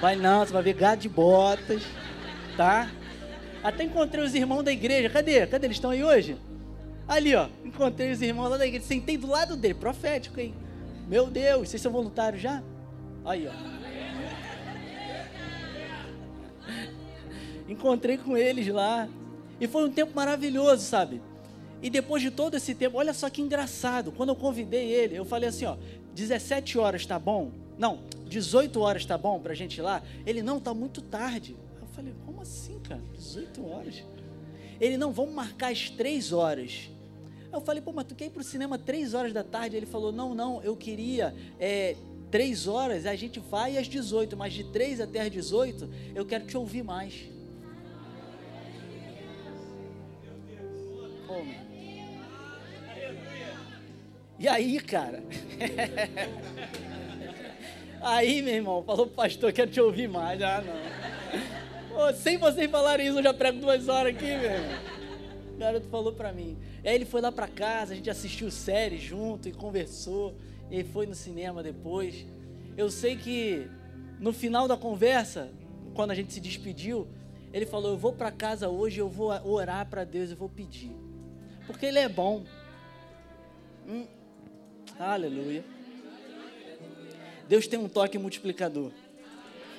Vai 0.00 0.16
não, 0.16 0.46
você 0.46 0.52
vai 0.52 0.62
ver 0.62 0.72
gato 0.72 1.00
de 1.00 1.08
botas, 1.10 1.82
tá? 2.56 2.90
Até 3.62 3.84
encontrei 3.84 4.24
os 4.24 4.34
irmãos 4.34 4.62
da 4.62 4.72
igreja. 4.72 5.10
Cadê? 5.10 5.46
Cadê? 5.46 5.66
Eles 5.66 5.76
estão 5.76 5.90
aí 5.90 6.02
hoje? 6.02 6.38
Ali, 7.06 7.34
ó. 7.34 7.48
Encontrei 7.62 8.10
os 8.12 8.22
irmãos 8.22 8.48
lá 8.48 8.56
da 8.56 8.66
igreja. 8.66 8.86
Sentei 8.86 9.18
do 9.18 9.26
lado 9.26 9.56
dele, 9.56 9.74
profético, 9.74 10.40
hein? 10.40 10.54
Meu 11.06 11.26
Deus, 11.26 11.68
vocês 11.68 11.82
são 11.82 11.92
voluntários 11.92 12.40
já? 12.40 12.62
Aí, 13.24 13.46
ó. 13.46 13.52
Encontrei 17.68 18.16
com 18.16 18.38
eles 18.38 18.66
lá. 18.68 19.06
E 19.60 19.66
foi 19.66 19.84
um 19.84 19.90
tempo 19.90 20.12
maravilhoso, 20.14 20.82
sabe? 20.82 21.20
E 21.82 21.90
depois 21.90 22.22
de 22.22 22.30
todo 22.30 22.56
esse 22.56 22.74
tempo, 22.74 22.96
olha 22.96 23.12
só 23.12 23.28
que 23.28 23.42
engraçado. 23.42 24.12
Quando 24.12 24.30
eu 24.30 24.36
convidei 24.36 24.90
ele, 24.90 25.16
eu 25.16 25.24
falei 25.24 25.48
assim: 25.48 25.66
ó, 25.66 25.76
17 26.16 26.78
horas 26.78 27.04
tá 27.04 27.18
bom? 27.18 27.52
Não, 27.78 28.00
18 28.26 28.80
horas 28.80 29.04
tá 29.04 29.18
bom 29.18 29.38
pra 29.38 29.54
gente 29.54 29.76
ir 29.76 29.82
lá? 29.82 30.02
Ele, 30.24 30.42
não, 30.42 30.58
tá 30.58 30.72
muito 30.72 31.02
tarde. 31.02 31.54
Eu 31.80 31.86
falei: 31.88 32.14
como 32.24 32.40
assim, 32.40 32.80
cara? 32.80 33.02
18 33.14 33.66
horas? 33.66 34.02
Ele, 34.80 34.96
não, 34.96 35.12
vamos 35.12 35.34
marcar 35.34 35.70
as 35.70 35.90
3 35.90 36.32
horas. 36.32 36.90
Eu 37.52 37.60
falei: 37.60 37.82
pô, 37.82 37.92
mas 37.92 38.06
tu 38.06 38.14
quer 38.14 38.26
ir 38.26 38.30
pro 38.30 38.42
cinema 38.42 38.78
3 38.78 39.12
horas 39.12 39.32
da 39.34 39.44
tarde? 39.44 39.76
Ele 39.76 39.84
falou: 39.84 40.10
não, 40.10 40.34
não, 40.34 40.62
eu 40.62 40.74
queria. 40.74 41.34
É, 41.60 41.94
3 42.30 42.66
horas, 42.66 43.04
a 43.04 43.14
gente 43.14 43.38
vai 43.38 43.76
às 43.76 43.86
18, 43.86 44.36
mas 44.38 44.54
de 44.54 44.64
3 44.64 45.02
até 45.02 45.20
às 45.20 45.30
18, 45.30 45.88
eu 46.14 46.24
quero 46.24 46.46
te 46.46 46.56
ouvir 46.56 46.82
mais. 46.82 47.28
Pô, 51.26 51.34
e 54.38 54.48
aí, 54.48 54.80
cara? 54.80 55.22
aí, 58.00 58.42
meu 58.42 58.54
irmão, 58.54 58.82
falou 58.82 59.06
pro 59.06 59.16
pastor, 59.16 59.52
quero 59.52 59.70
te 59.70 59.80
ouvir 59.80 60.08
mais. 60.08 60.40
Ah, 60.42 60.62
não. 60.64 61.94
Pô, 61.94 62.12
sem 62.12 62.36
vocês 62.36 62.70
falarem 62.70 63.06
isso, 63.06 63.18
eu 63.18 63.22
já 63.22 63.32
prego 63.32 63.60
duas 63.60 63.88
horas 63.88 64.14
aqui, 64.14 64.26
meu 64.26 64.50
irmão. 64.50 64.78
O 65.54 65.58
garoto 65.58 65.88
falou 65.88 66.12
pra 66.12 66.32
mim. 66.32 66.58
Aí 66.84 66.94
ele 66.94 67.06
foi 67.06 67.22
lá 67.22 67.32
pra 67.32 67.48
casa, 67.48 67.94
a 67.94 67.96
gente 67.96 68.10
assistiu 68.10 68.50
série 68.50 68.98
junto 68.98 69.48
e 69.48 69.52
conversou. 69.52 70.36
E 70.70 70.84
foi 70.84 71.06
no 71.06 71.14
cinema 71.14 71.62
depois. 71.62 72.26
Eu 72.76 72.90
sei 72.90 73.16
que 73.16 73.66
no 74.20 74.32
final 74.32 74.68
da 74.68 74.76
conversa, 74.76 75.50
quando 75.94 76.10
a 76.10 76.14
gente 76.14 76.32
se 76.32 76.40
despediu, 76.40 77.08
ele 77.52 77.64
falou: 77.64 77.92
Eu 77.92 77.98
vou 77.98 78.12
para 78.12 78.30
casa 78.30 78.68
hoje, 78.68 79.00
eu 79.00 79.08
vou 79.08 79.30
orar 79.48 79.88
para 79.88 80.04
Deus, 80.04 80.30
eu 80.30 80.36
vou 80.36 80.48
pedir. 80.48 80.92
Porque 81.66 81.86
Ele 81.86 81.98
é 81.98 82.08
bom. 82.08 82.44
Aleluia. 84.98 85.62
Deus 87.46 87.66
tem 87.66 87.78
um 87.78 87.88
toque 87.88 88.18
multiplicador. 88.18 88.90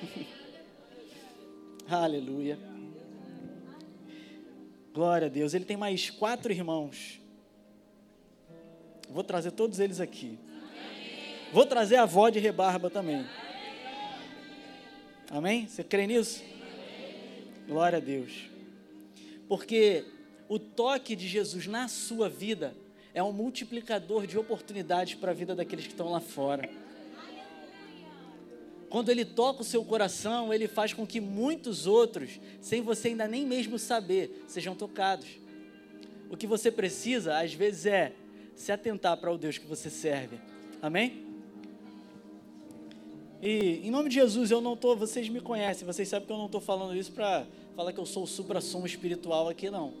Aleluia. 1.90 2.58
Glória 4.94 5.26
a 5.26 5.30
Deus. 5.30 5.54
Ele 5.54 5.64
tem 5.64 5.76
mais 5.76 6.08
quatro 6.08 6.52
irmãos. 6.52 7.20
Vou 9.10 9.24
trazer 9.24 9.50
todos 9.50 9.80
eles 9.80 10.00
aqui. 10.00 10.38
Vou 11.52 11.66
trazer 11.66 11.96
a 11.96 12.02
avó 12.02 12.28
de 12.28 12.38
rebarba 12.38 12.88
também. 12.88 13.26
Amém? 15.30 15.66
Você 15.66 15.82
crê 15.82 16.06
nisso? 16.06 16.44
Glória 17.66 17.98
a 17.98 18.00
Deus. 18.00 18.48
Porque 19.48 20.04
o 20.48 20.58
toque 20.58 21.16
de 21.16 21.26
Jesus 21.26 21.66
na 21.66 21.88
sua 21.88 22.28
vida 22.28 22.74
é 23.14 23.22
um 23.22 23.32
multiplicador 23.32 24.26
de 24.26 24.38
oportunidades 24.38 25.14
para 25.14 25.30
a 25.30 25.34
vida 25.34 25.54
daqueles 25.54 25.86
que 25.86 25.92
estão 25.92 26.10
lá 26.10 26.20
fora. 26.20 26.68
Quando 28.88 29.10
ele 29.10 29.24
toca 29.24 29.60
o 29.60 29.64
seu 29.64 29.84
coração, 29.84 30.52
ele 30.52 30.66
faz 30.66 30.94
com 30.94 31.06
que 31.06 31.20
muitos 31.20 31.86
outros, 31.86 32.40
sem 32.60 32.80
você 32.80 33.08
ainda 33.08 33.28
nem 33.28 33.46
mesmo 33.46 33.78
saber, 33.78 34.44
sejam 34.46 34.74
tocados. 34.74 35.26
O 36.30 36.36
que 36.36 36.46
você 36.46 36.70
precisa, 36.70 37.38
às 37.38 37.52
vezes, 37.52 37.86
é 37.86 38.12
se 38.54 38.72
atentar 38.72 39.16
para 39.18 39.30
o 39.30 39.38
Deus 39.38 39.58
que 39.58 39.66
você 39.66 39.90
serve. 39.90 40.38
Amém? 40.80 41.26
E 43.40 43.80
em 43.84 43.90
nome 43.90 44.08
de 44.08 44.16
Jesus, 44.16 44.50
eu 44.50 44.60
não 44.60 44.72
estou, 44.72 44.96
vocês 44.96 45.28
me 45.28 45.40
conhecem, 45.40 45.86
vocês 45.86 46.08
sabem 46.08 46.26
que 46.26 46.32
eu 46.32 46.38
não 46.38 46.46
estou 46.46 46.60
falando 46.60 46.96
isso 46.96 47.12
para 47.12 47.46
falar 47.76 47.92
que 47.92 48.00
eu 48.00 48.06
sou 48.06 48.24
o 48.24 48.26
supra-sumo 48.26 48.86
espiritual 48.86 49.48
aqui, 49.48 49.70
não. 49.70 49.94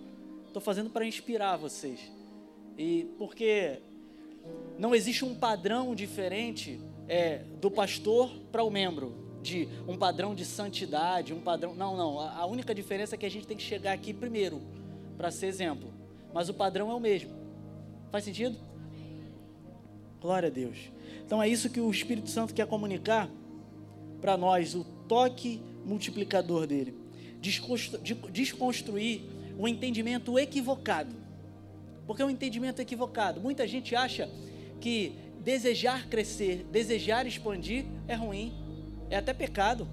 Estou 0.46 0.60
fazendo 0.60 0.90
para 0.90 1.06
inspirar 1.06 1.56
vocês. 1.56 2.00
E 2.78 3.10
porque 3.18 3.80
não 4.78 4.94
existe 4.94 5.24
um 5.24 5.34
padrão 5.34 5.96
diferente 5.96 6.80
é, 7.08 7.42
do 7.60 7.68
pastor 7.68 8.30
para 8.52 8.62
o 8.62 8.70
membro, 8.70 9.12
de 9.42 9.68
um 9.88 9.96
padrão 9.96 10.32
de 10.32 10.44
santidade, 10.44 11.34
um 11.34 11.40
padrão. 11.40 11.74
Não, 11.74 11.96
não. 11.96 12.20
A, 12.20 12.46
única 12.46 12.72
diferença 12.72 13.16
é 13.16 13.18
que 13.18 13.26
a 13.26 13.30
gente 13.30 13.48
tem 13.48 13.56
que 13.56 13.62
chegar 13.64 13.92
aqui 13.92 14.14
primeiro 14.14 14.62
para 15.16 15.32
ser 15.32 15.46
exemplo. 15.46 15.92
Mas 16.32 16.48
o 16.48 16.54
padrão 16.54 16.88
é 16.88 16.94
o 16.94 17.00
mesmo. 17.00 17.30
Faz 18.12 18.22
sentido? 18.22 18.56
Glória 20.20 20.48
a 20.48 20.52
Deus. 20.52 20.92
Então 21.26 21.42
é 21.42 21.48
isso 21.48 21.68
que 21.68 21.80
o 21.80 21.90
Espírito 21.90 22.30
Santo 22.30 22.54
quer 22.54 22.66
comunicar 22.68 23.28
para 24.20 24.36
nós, 24.36 24.76
o 24.76 24.84
toque 25.08 25.60
multiplicador 25.84 26.66
dele. 26.66 26.96
Desconstruir 28.30 29.22
o 29.58 29.66
entendimento 29.66 30.38
equivocado 30.38 31.17
porque 32.08 32.22
é 32.22 32.24
um 32.24 32.30
entendimento 32.30 32.80
equivocado. 32.80 33.38
Muita 33.38 33.68
gente 33.68 33.94
acha 33.94 34.30
que 34.80 35.12
desejar 35.44 36.08
crescer, 36.08 36.66
desejar 36.72 37.26
expandir 37.26 37.84
é 38.08 38.14
ruim, 38.14 38.54
é 39.10 39.16
até 39.16 39.34
pecado. 39.34 39.86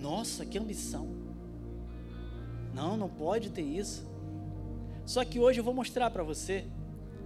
Nossa, 0.00 0.46
que 0.46 0.56
ambição. 0.56 1.08
Não, 2.72 2.96
não 2.96 3.08
pode 3.08 3.50
ter 3.50 3.62
isso. 3.62 4.06
Só 5.04 5.24
que 5.24 5.40
hoje 5.40 5.58
eu 5.58 5.64
vou 5.64 5.74
mostrar 5.74 6.10
para 6.10 6.22
você, 6.22 6.64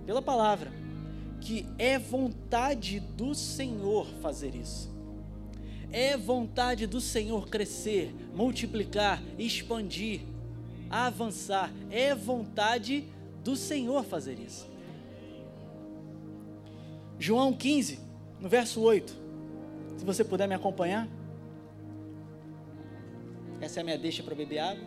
pela 0.06 0.22
palavra, 0.22 0.72
que 1.38 1.66
é 1.76 1.98
vontade 1.98 3.00
do 3.00 3.34
Senhor 3.34 4.06
fazer 4.22 4.54
isso. 4.54 4.90
É 5.92 6.16
vontade 6.16 6.86
do 6.86 7.02
Senhor 7.02 7.50
crescer, 7.50 8.14
multiplicar, 8.34 9.22
expandir, 9.38 10.22
avançar. 10.88 11.70
É 11.90 12.14
vontade 12.14 13.02
do 13.02 13.19
Senhor 13.56 14.04
fazer 14.04 14.38
isso. 14.38 14.68
João 17.18 17.52
15, 17.52 17.98
no 18.40 18.48
verso 18.48 18.80
8. 18.80 19.14
Se 19.98 20.04
você 20.04 20.24
puder 20.24 20.48
me 20.48 20.54
acompanhar. 20.54 21.06
Essa 23.60 23.80
é 23.80 23.82
a 23.82 23.84
minha 23.84 23.98
deixa 23.98 24.22
para 24.22 24.34
beber 24.34 24.58
água. 24.58 24.84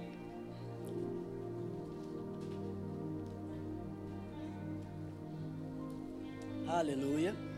Aleluia. 6.67 7.52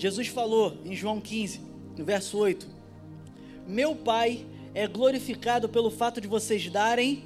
Jesus 0.00 0.28
falou 0.28 0.78
em 0.82 0.96
João 0.96 1.20
15, 1.20 1.60
no 1.98 2.06
verso 2.06 2.38
8: 2.38 2.66
Meu 3.66 3.94
Pai 3.94 4.46
é 4.74 4.86
glorificado 4.86 5.68
pelo 5.68 5.90
fato 5.90 6.22
de 6.22 6.26
vocês 6.26 6.70
darem 6.70 7.22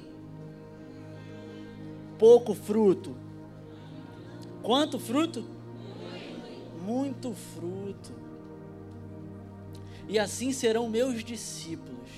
pouco 2.19 2.53
fruto. 2.53 3.15
Quanto 4.61 4.99
fruto? 4.99 5.45
Muito 6.85 7.33
fruto. 7.33 8.11
E 10.09 10.19
assim 10.19 10.51
serão 10.51 10.89
meus 10.89 11.23
discípulos. 11.23 12.09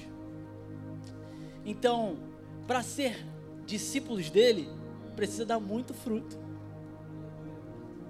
Então, 1.64 2.18
para 2.66 2.82
ser 2.82 3.24
discípulos 3.64 4.32
dele, 4.32 4.68
precisa 5.16 5.46
dar 5.46 5.60
muito 5.60 5.94
fruto. 5.94 6.36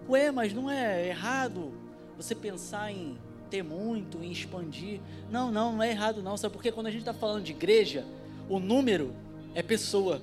Ué, 0.08 0.32
mas 0.32 0.54
não 0.54 0.72
é 0.72 1.10
errado 1.10 1.86
você 2.18 2.34
pensar 2.34 2.92
em 2.92 3.18
ter 3.50 3.64
muito, 3.64 4.24
em 4.24 4.32
expandir. 4.32 5.00
Não, 5.32 5.52
não, 5.52 5.74
não 5.74 5.84
é 5.84 5.92
errado 5.92 6.22
não. 6.22 6.36
Sabe 6.36 6.54
porque 6.54 6.72
quando 6.72 6.88
a 6.88 6.92
gente 6.92 7.02
está 7.02 7.14
falando 7.14 7.44
de 7.44 7.52
igreja, 7.52 8.06
o 8.50 8.60
número 8.60 9.14
é 9.54 9.62
pessoa. 9.62 10.22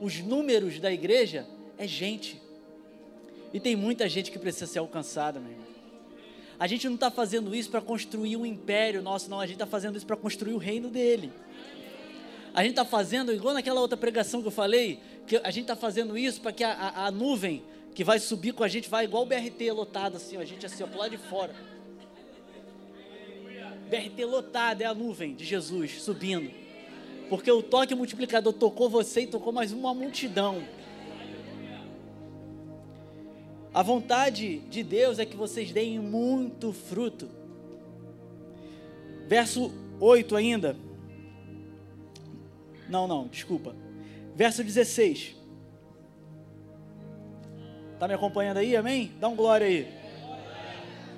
Os 0.00 0.20
números 0.20 0.78
da 0.78 0.92
igreja 0.92 1.46
é 1.76 1.86
gente. 1.86 2.40
E 3.52 3.58
tem 3.58 3.74
muita 3.74 4.08
gente 4.08 4.30
que 4.30 4.38
precisa 4.38 4.66
ser 4.66 4.78
alcançada, 4.78 5.40
meu 5.40 5.50
irmão. 5.50 5.66
A 6.58 6.66
gente 6.66 6.86
não 6.86 6.94
está 6.94 7.10
fazendo 7.10 7.54
isso 7.54 7.70
para 7.70 7.80
construir 7.80 8.36
um 8.36 8.44
império 8.44 9.02
nosso, 9.02 9.30
não. 9.30 9.40
A 9.40 9.46
gente 9.46 9.54
está 9.54 9.66
fazendo 9.66 9.96
isso 9.96 10.06
para 10.06 10.16
construir 10.16 10.52
o 10.52 10.58
reino 10.58 10.90
dele. 10.90 11.32
A 12.52 12.62
gente 12.62 12.72
está 12.72 12.84
fazendo, 12.84 13.32
igual 13.32 13.54
naquela 13.54 13.80
outra 13.80 13.96
pregação 13.96 14.42
que 14.42 14.48
eu 14.48 14.52
falei, 14.52 15.00
que 15.26 15.36
a 15.38 15.50
gente 15.50 15.62
está 15.62 15.76
fazendo 15.76 16.18
isso 16.18 16.40
para 16.40 16.52
que 16.52 16.62
a, 16.62 16.72
a, 16.72 17.06
a 17.06 17.10
nuvem 17.10 17.62
que 17.94 18.04
vai 18.04 18.18
subir 18.18 18.52
com 18.52 18.62
a 18.62 18.68
gente, 18.68 18.88
vai 18.88 19.04
igual 19.04 19.24
o 19.24 19.26
BRT 19.26 19.70
lotado, 19.72 20.16
assim, 20.16 20.36
a 20.36 20.44
gente 20.44 20.64
assim, 20.64 20.82
ó, 20.82 20.86
pro 20.86 20.98
lado 20.98 21.10
de 21.10 21.18
fora. 21.18 21.54
BRT 23.88 24.24
lotada, 24.24 24.84
é 24.84 24.86
a 24.86 24.94
nuvem 24.94 25.34
de 25.34 25.44
Jesus 25.44 26.02
subindo. 26.02 26.50
Porque 27.28 27.50
o 27.50 27.62
toque 27.62 27.94
multiplicador 27.94 28.52
tocou 28.52 28.88
você 28.88 29.22
e 29.22 29.26
tocou 29.26 29.52
mais 29.52 29.72
uma 29.72 29.92
multidão. 29.92 30.62
A 33.72 33.82
vontade 33.82 34.58
de 34.68 34.82
Deus 34.82 35.18
é 35.18 35.26
que 35.26 35.36
vocês 35.36 35.70
deem 35.70 35.98
muito 35.98 36.72
fruto. 36.72 37.28
Verso 39.28 39.72
8 40.00 40.34
ainda. 40.34 40.76
Não, 42.88 43.06
não, 43.06 43.28
desculpa. 43.28 43.76
Verso 44.34 44.64
16. 44.64 45.36
Está 48.00 48.08
me 48.08 48.14
acompanhando 48.14 48.56
aí? 48.56 48.74
Amém? 48.74 49.12
Dá 49.20 49.28
um 49.28 49.36
glória 49.36 49.66
aí. 49.66 49.86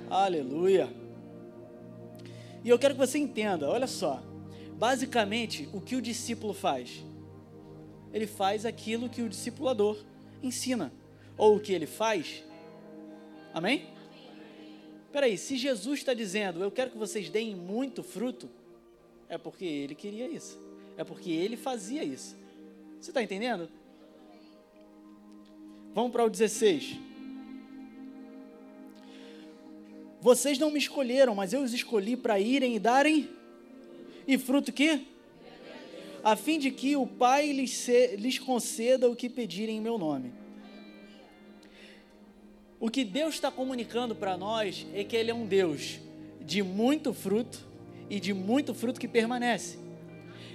Aleluia. 0.09 0.93
E 2.61 2.67
eu 2.67 2.77
quero 2.77 2.93
que 2.93 2.99
você 2.99 3.17
entenda, 3.17 3.69
olha 3.69 3.87
só. 3.87 4.21
Basicamente, 4.73 5.69
o 5.71 5.79
que 5.79 5.95
o 5.95 6.01
discípulo 6.01 6.53
faz? 6.53 7.01
Ele 8.11 8.27
faz 8.27 8.65
aquilo 8.65 9.07
que 9.07 9.21
o 9.21 9.29
discipulador 9.29 9.97
ensina. 10.41 10.91
Ou 11.37 11.55
o 11.55 11.59
que 11.61 11.71
ele 11.71 11.85
faz. 11.85 12.43
Amém? 13.53 13.87
Peraí, 15.09 15.37
se 15.37 15.55
Jesus 15.55 15.99
está 15.99 16.13
dizendo, 16.13 16.61
eu 16.61 16.69
quero 16.69 16.91
que 16.91 16.97
vocês 16.97 17.29
deem 17.29 17.55
muito 17.55 18.03
fruto, 18.03 18.49
é 19.29 19.37
porque 19.37 19.63
ele 19.63 19.95
queria 19.95 20.27
isso. 20.27 20.59
É 20.97 21.05
porque 21.05 21.31
ele 21.31 21.55
fazia 21.55 22.03
isso. 22.03 22.35
Você 22.99 23.09
está 23.09 23.23
entendendo? 23.23 23.69
Vamos 25.93 26.11
para 26.11 26.25
o 26.25 26.29
16. 26.29 26.97
Vocês 30.19 30.57
não 30.57 30.71
me 30.71 30.79
escolheram, 30.79 31.35
mas 31.35 31.53
eu 31.53 31.61
os 31.61 31.73
escolhi 31.73 32.17
para 32.17 32.39
irem 32.39 32.75
e 32.75 32.79
darem 32.79 33.29
e 34.27 34.37
fruto 34.37 34.71
que? 34.71 35.05
A 36.23 36.35
fim 36.35 36.57
de 36.57 36.71
que 36.71 36.95
o 36.95 37.05
Pai 37.05 37.51
lhes, 37.51 37.87
lhes 38.17 38.39
conceda 38.39 39.09
o 39.09 39.15
que 39.15 39.29
pedirem 39.29 39.77
em 39.77 39.81
meu 39.81 39.97
nome. 39.97 40.31
O 42.79 42.89
que 42.89 43.03
Deus 43.03 43.35
está 43.35 43.51
comunicando 43.51 44.15
para 44.15 44.37
nós 44.37 44.87
é 44.93 45.03
que 45.03 45.15
Ele 45.15 45.29
é 45.29 45.33
um 45.33 45.45
Deus 45.45 45.99
de 46.41 46.63
muito 46.63 47.13
fruto 47.13 47.59
e 48.09 48.19
de 48.19 48.33
muito 48.33 48.73
fruto 48.73 48.99
que 48.99 49.07
permanece. 49.07 49.77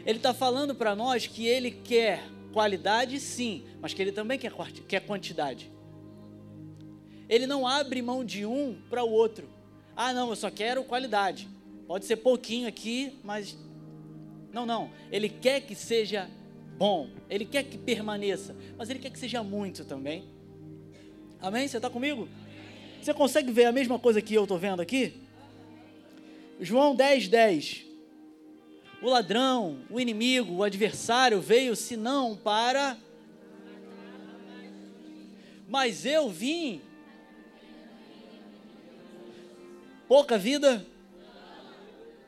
Ele 0.04 0.18
está 0.18 0.35
falando 0.35 0.75
para 0.75 0.97
nós 0.97 1.26
que 1.26 1.47
Ele 1.47 1.71
quer 1.71 2.23
qualidade, 2.52 3.21
sim, 3.21 3.64
mas 3.81 3.93
que 3.93 4.02
Ele 4.02 4.12
também 4.12 4.38
quer, 4.38 4.52
quer 4.87 5.00
quantidade. 5.00 5.71
Ele 7.28 7.47
não 7.47 7.67
abre 7.67 8.00
mão 8.00 8.25
de 8.25 8.47
um 8.47 8.76
para 8.88 9.05
o 9.05 9.11
outro. 9.11 9.49
Ah, 9.95 10.12
não, 10.12 10.31
eu 10.31 10.37
só 10.37 10.50
quero 10.50 10.83
qualidade. 10.85 11.49
Pode 11.87 12.05
ser 12.05 12.17
pouquinho 12.17 12.69
aqui, 12.69 13.19
mas. 13.23 13.57
Não, 14.52 14.64
não. 14.64 14.90
Ele 15.11 15.28
quer 15.28 15.61
que 15.61 15.75
seja 15.75 16.28
bom. 16.76 17.11
Ele 17.28 17.45
quer 17.45 17.64
que 17.64 17.76
permaneça. 17.76 18.57
Mas 18.76 18.88
ele 18.88 18.99
quer 18.99 19.11
que 19.11 19.19
seja 19.19 19.43
muito 19.43 19.85
também. 19.85 20.25
Amém? 21.40 21.69
Você 21.69 21.76
está 21.76 21.90
comigo? 21.90 22.28
Você 23.02 23.12
consegue 23.12 23.52
ver 23.52 23.67
a 23.67 23.73
mesma 23.73 23.99
coisa 23.99 24.23
que 24.23 24.35
eu 24.35 24.45
estou 24.45 24.59
vendo 24.59 24.81
aqui? 24.81 25.14
João 26.61 26.95
10, 26.95 27.28
10. 27.28 27.88
O 29.00 29.09
ladrão, 29.09 29.78
o 29.88 30.00
inimigo, 30.00 30.55
o 30.55 30.62
adversário 30.62 31.40
veio 31.40 31.76
senão 31.76 32.37
para. 32.37 32.97
Mas 35.69 36.05
eu 36.05 36.28
vim. 36.28 36.81
Pouca 40.09 40.37
vida? 40.37 40.85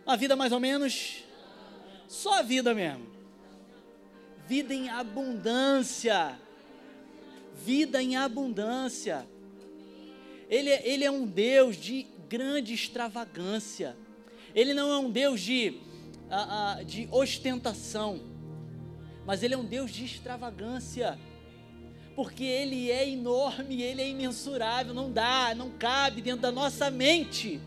Uma 0.07 0.17
vida 0.17 0.37
mais 0.37 0.53
ou 0.53 0.61
menos? 0.61 1.25
Só 2.07 2.39
a 2.39 2.43
vida 2.43 2.75
mesmo. 2.75 3.07
Vida 4.47 4.75
em 4.75 4.89
abundância. 4.89 6.39
Vida 7.65 8.02
em 8.02 8.17
abundância. 8.17 9.26
Ele, 10.49 10.71
é, 10.71 10.89
ele 10.89 11.04
é 11.04 11.11
um 11.11 11.26
Deus 11.26 11.76
de 11.76 12.06
grande 12.28 12.75
extravagância. 12.75 13.97
Ele 14.54 14.75
não 14.75 14.93
é 14.93 14.99
um 14.99 15.11
Deus 15.11 15.41
de, 15.41 15.80
uh, 16.30 16.80
uh, 16.80 16.84
de 16.84 17.08
ostentação, 17.10 18.21
mas 19.26 19.43
Ele 19.43 19.54
é 19.54 19.58
um 19.58 19.64
Deus 19.64 19.90
de 19.90 20.04
extravagância, 20.04 21.19
porque 22.14 22.45
Ele 22.45 22.90
é 22.90 23.08
enorme, 23.08 23.82
Ele 23.82 24.00
é 24.00 24.08
imensurável, 24.08 24.95
não 24.95 25.10
dá, 25.10 25.54
não 25.54 25.71
cabe 25.71 26.23
dentro 26.23 26.43
da 26.43 26.52
nossa 26.52 26.90
mente. 26.90 27.60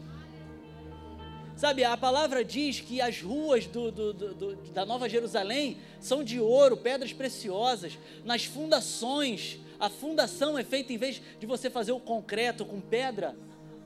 Sabe, 1.55 1.83
a 1.83 1.95
palavra 1.95 2.43
diz 2.43 2.79
que 2.79 2.99
as 2.99 3.21
ruas 3.21 3.67
do, 3.67 3.91
do, 3.91 4.13
do, 4.13 4.55
da 4.73 4.85
Nova 4.85 5.07
Jerusalém 5.07 5.77
são 5.99 6.23
de 6.23 6.39
ouro, 6.39 6.75
pedras 6.75 7.13
preciosas, 7.13 7.97
nas 8.25 8.43
fundações. 8.43 9.59
A 9.79 9.89
fundação 9.89 10.57
é 10.57 10.63
feita, 10.63 10.91
em 10.91 10.97
vez 10.97 11.21
de 11.39 11.45
você 11.45 11.69
fazer 11.69 11.91
o 11.91 11.99
concreto 11.99 12.65
com 12.65 12.81
pedra, 12.81 13.35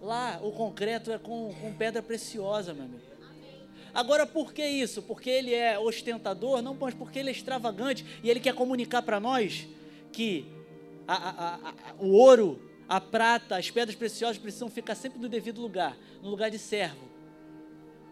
lá 0.02 0.40
o 0.42 0.52
concreto 0.52 1.12
é 1.12 1.18
com, 1.18 1.54
com 1.60 1.74
pedra 1.74 2.02
preciosa, 2.02 2.74
meu 2.74 2.86
amigo. 2.86 3.17
Agora, 3.98 4.28
por 4.28 4.54
que 4.54 4.64
isso? 4.64 5.02
Porque 5.02 5.28
ele 5.28 5.56
é 5.56 5.80
ostentador? 5.80 6.62
Não, 6.62 6.76
mas 6.76 6.94
porque 6.94 7.18
ele 7.18 7.30
é 7.30 7.32
extravagante 7.32 8.06
e 8.22 8.30
ele 8.30 8.40
quer 8.40 8.54
comunicar 8.54 9.02
para 9.02 9.20
nós 9.20 9.68
que 10.12 10.46
a, 11.08 11.16
a, 11.16 11.56
a, 11.56 11.74
o 11.98 12.12
ouro, 12.12 12.62
a 12.88 13.02
prata, 13.02 13.58
as 13.58 13.72
pedras 13.72 13.96
preciosas 13.96 14.38
precisam 14.38 14.70
ficar 14.70 14.94
sempre 14.94 15.20
no 15.20 15.28
devido 15.28 15.60
lugar, 15.60 15.98
no 16.22 16.30
lugar 16.30 16.52
de 16.52 16.60
servo 16.60 17.08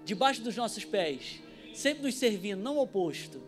debaixo 0.03 0.41
dos 0.41 0.55
nossos 0.55 0.83
pés, 0.83 1.39
sempre 1.71 2.01
nos 2.01 2.15
servindo, 2.15 2.63
não 2.63 2.79
oposto. 2.79 3.39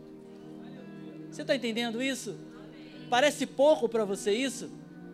Você 1.31 1.41
está 1.41 1.55
entendendo 1.55 2.03
isso? 2.03 2.37
Parece 3.09 3.47
pouco 3.47 3.89
para 3.89 4.05
você 4.05 4.31
isso? 4.31 4.69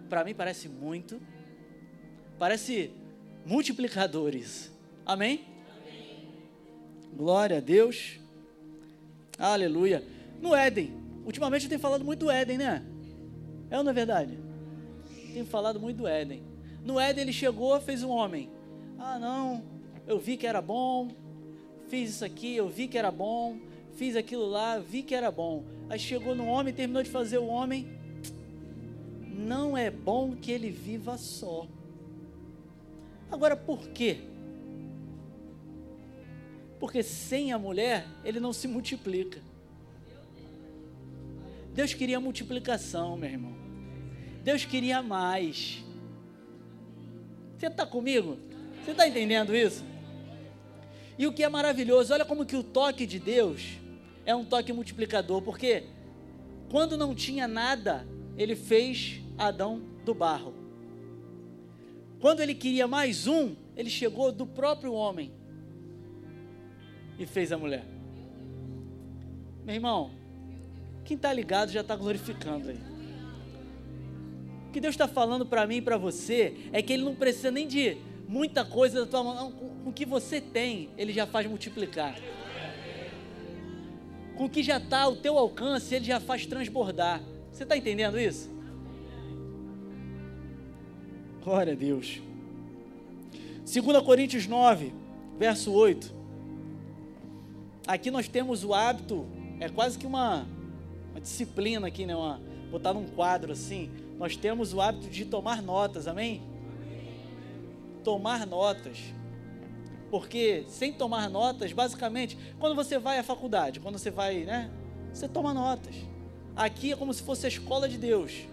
Para 0.09 0.25
mim 0.25 0.35
parece 0.35 0.67
muito. 0.67 1.21
Parece 2.37 2.91
multiplicadores. 3.45 4.73
Amém? 5.05 5.45
Amém? 5.45 5.52
Glória 7.15 7.57
a 7.57 7.61
Deus. 7.61 8.19
Aleluia. 9.37 10.03
No 10.41 10.55
Éden. 10.55 10.91
Ultimamente 11.25 11.63
eu 11.63 11.69
tenho 11.69 11.81
falado 11.81 12.03
muito 12.03 12.21
do 12.21 12.31
Éden, 12.31 12.57
né? 12.57 12.83
É 13.69 13.77
ou 13.77 13.83
não 13.83 13.91
é 13.91 13.93
verdade? 13.93 14.37
Tenho 15.33 15.45
falado 15.45 15.79
muito 15.79 15.97
do 15.97 16.07
Éden. 16.07 16.43
No 16.83 16.99
Éden 16.99 17.23
ele 17.23 17.33
chegou, 17.33 17.79
fez 17.79 18.03
um 18.03 18.09
homem. 18.09 18.49
Ah, 18.99 19.17
não, 19.17 19.63
eu 20.05 20.19
vi 20.19 20.37
que 20.37 20.45
era 20.45 20.61
bom, 20.61 21.09
fiz 21.87 22.09
isso 22.09 22.25
aqui, 22.25 22.55
eu 22.55 22.69
vi 22.69 22.87
que 22.87 22.97
era 22.97 23.11
bom, 23.11 23.57
fiz 23.95 24.15
aquilo 24.15 24.45
lá, 24.45 24.79
vi 24.79 25.01
que 25.01 25.15
era 25.15 25.31
bom. 25.31 25.63
Aí 25.89 25.99
chegou 25.99 26.35
no 26.35 26.45
homem, 26.45 26.73
terminou 26.73 27.03
de 27.03 27.09
fazer 27.09 27.37
o 27.37 27.47
homem. 27.47 27.87
Não 29.27 29.77
é 29.77 29.89
bom 29.89 30.35
que 30.35 30.51
ele 30.51 30.69
viva 30.69 31.17
só. 31.17 31.67
Agora 33.31 33.55
por 33.55 33.87
quê? 33.89 34.21
Porque 36.83 37.01
sem 37.01 37.53
a 37.53 37.57
mulher 37.57 38.05
ele 38.25 38.41
não 38.41 38.51
se 38.51 38.67
multiplica. 38.67 39.41
Deus 41.73 41.93
queria 41.93 42.19
multiplicação, 42.19 43.15
meu 43.15 43.29
irmão. 43.29 43.55
Deus 44.43 44.65
queria 44.65 45.01
mais. 45.01 45.81
Você 47.57 47.67
está 47.67 47.85
comigo? 47.85 48.37
Você 48.83 48.91
está 48.91 49.07
entendendo 49.07 49.55
isso? 49.55 49.81
E 51.17 51.25
o 51.25 51.31
que 51.31 51.41
é 51.41 51.47
maravilhoso, 51.47 52.13
olha 52.13 52.25
como 52.25 52.45
que 52.45 52.57
o 52.57 52.61
toque 52.61 53.05
de 53.05 53.17
Deus 53.17 53.77
é 54.25 54.35
um 54.35 54.43
toque 54.43 54.73
multiplicador, 54.73 55.41
porque 55.41 55.85
quando 56.69 56.97
não 56.97 57.15
tinha 57.15 57.47
nada, 57.47 58.05
ele 58.37 58.57
fez 58.57 59.21
Adão 59.37 59.81
do 60.03 60.13
barro. 60.13 60.53
Quando 62.19 62.41
ele 62.41 62.53
queria 62.53 62.87
mais 62.87 63.25
um, 63.25 63.55
ele 63.73 63.89
chegou 63.89 64.33
do 64.33 64.45
próprio 64.45 64.91
homem 64.91 65.31
e 67.17 67.25
fez 67.25 67.51
a 67.51 67.57
mulher. 67.57 67.85
Meu 69.65 69.75
irmão, 69.75 70.11
quem 71.05 71.15
está 71.15 71.31
ligado 71.31 71.71
já 71.71 71.81
está 71.81 71.95
glorificando 71.95 72.69
aí. 72.69 72.79
O 74.67 74.71
que 74.71 74.79
Deus 74.79 74.93
está 74.93 75.07
falando 75.07 75.45
para 75.45 75.67
mim 75.67 75.77
e 75.77 75.81
para 75.81 75.97
você 75.97 76.55
é 76.71 76.81
que 76.81 76.93
Ele 76.93 77.03
não 77.03 77.15
precisa 77.15 77.51
nem 77.51 77.67
de 77.67 77.97
muita 78.27 78.65
coisa 78.65 79.01
da 79.01 79.05
tua 79.05 79.23
mão. 79.23 79.51
Com 79.51 79.89
o 79.89 79.93
que 79.93 80.05
você 80.05 80.41
tem, 80.41 80.89
Ele 80.97 81.13
já 81.13 81.27
faz 81.27 81.47
multiplicar. 81.47 82.15
Com 84.35 84.45
o 84.45 84.49
que 84.49 84.63
já 84.63 84.77
está 84.77 85.01
ao 85.01 85.15
teu 85.15 85.37
alcance, 85.37 85.93
Ele 85.93 86.05
já 86.05 86.19
faz 86.19 86.45
transbordar. 86.45 87.21
Você 87.51 87.63
está 87.63 87.77
entendendo 87.77 88.19
isso? 88.19 88.51
Glória 91.43 91.73
a 91.73 91.75
Deus. 91.75 92.21
2 93.59 94.01
Coríntios 94.03 94.47
9, 94.47 94.93
verso 95.37 95.71
8. 95.71 96.22
Aqui 97.85 98.09
nós 98.09 98.27
temos 98.27 98.63
o 98.63 98.73
hábito, 98.73 99.25
é 99.59 99.69
quase 99.69 99.97
que 99.97 100.05
uma, 100.05 100.45
uma 101.11 101.21
disciplina 101.21 101.87
aqui, 101.87 102.05
né? 102.05 102.15
Uma, 102.15 102.39
botar 102.71 102.93
num 102.93 103.05
quadro 103.05 103.51
assim. 103.51 103.89
Nós 104.17 104.35
temos 104.35 104.73
o 104.73 104.81
hábito 104.81 105.09
de 105.09 105.25
tomar 105.25 105.61
notas, 105.61 106.07
amém? 106.07 106.41
tomar 108.03 108.45
notas. 108.45 108.99
Porque 110.11 110.65
sem 110.67 110.93
tomar 110.93 111.29
notas, 111.29 111.71
basicamente, 111.71 112.37
quando 112.59 112.75
você 112.75 112.99
vai 112.99 113.17
à 113.17 113.23
faculdade, 113.23 113.79
quando 113.79 113.97
você 113.97 114.11
vai, 114.11 114.43
né? 114.43 114.69
Você 115.11 115.27
toma 115.27 115.53
notas. 115.53 115.95
Aqui 116.55 116.91
é 116.91 116.95
como 116.95 117.11
se 117.13 117.23
fosse 117.23 117.47
a 117.47 117.49
escola 117.49 117.89
de 117.89 117.97
Deus. 117.97 118.43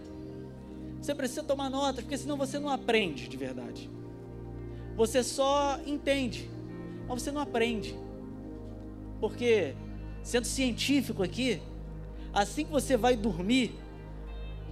Você 0.99 1.13
precisa 1.13 1.43
tomar 1.43 1.69
notas, 1.69 2.03
porque 2.03 2.17
senão 2.17 2.37
você 2.37 2.57
não 2.57 2.69
aprende 2.69 3.27
de 3.27 3.37
verdade. 3.37 3.89
Você 4.95 5.23
só 5.23 5.79
entende, 5.85 6.49
mas 7.07 7.21
você 7.21 7.31
não 7.31 7.41
aprende. 7.41 7.95
Porque, 9.21 9.75
sendo 10.23 10.45
científico 10.45 11.21
aqui, 11.21 11.61
assim 12.33 12.65
que 12.65 12.71
você 12.71 12.97
vai 12.97 13.15
dormir, 13.15 13.75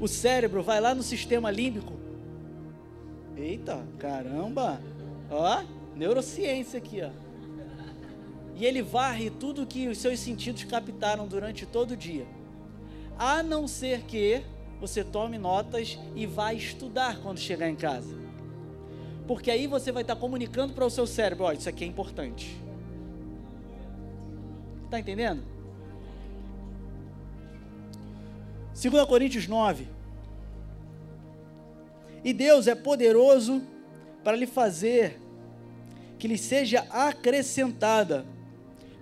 o 0.01 0.07
cérebro 0.07 0.63
vai 0.63 0.81
lá 0.81 0.95
no 0.95 1.03
sistema 1.03 1.51
límbico. 1.51 1.93
Eita, 3.37 3.87
caramba! 3.99 4.81
Ó, 5.29 5.63
neurociência 5.95 6.79
aqui, 6.79 7.01
ó. 7.01 7.11
E 8.55 8.65
ele 8.65 8.81
varre 8.81 9.29
tudo 9.29 9.65
que 9.65 9.87
os 9.87 9.99
seus 9.99 10.19
sentidos 10.19 10.63
captaram 10.63 11.27
durante 11.27 11.65
todo 11.65 11.91
o 11.91 11.97
dia. 11.97 12.27
A 13.17 13.43
não 13.43 13.67
ser 13.67 14.01
que 14.01 14.41
você 14.81 15.03
tome 15.03 15.37
notas 15.37 15.99
e 16.15 16.25
vá 16.25 16.53
estudar 16.53 17.19
quando 17.19 17.37
chegar 17.37 17.69
em 17.69 17.75
casa. 17.75 18.17
Porque 19.27 19.51
aí 19.51 19.67
você 19.67 19.91
vai 19.91 20.01
estar 20.01 20.15
comunicando 20.15 20.73
para 20.73 20.85
o 20.85 20.89
seu 20.89 21.05
cérebro, 21.05 21.45
ó, 21.45 21.51
isso 21.51 21.69
aqui 21.69 21.83
é 21.83 21.87
importante. 21.87 22.59
Está 24.89 24.99
entendendo? 24.99 25.43
2 28.73 29.05
Coríntios 29.05 29.47
9. 29.47 29.85
E 32.23 32.33
Deus 32.33 32.65
é 32.65 32.73
poderoso 32.73 33.61
para 34.23 34.35
lhe 34.35 34.47
fazer 34.47 35.19
que 36.17 36.27
lhe 36.27 36.39
seja 36.39 36.87
acrescentada 36.89 38.25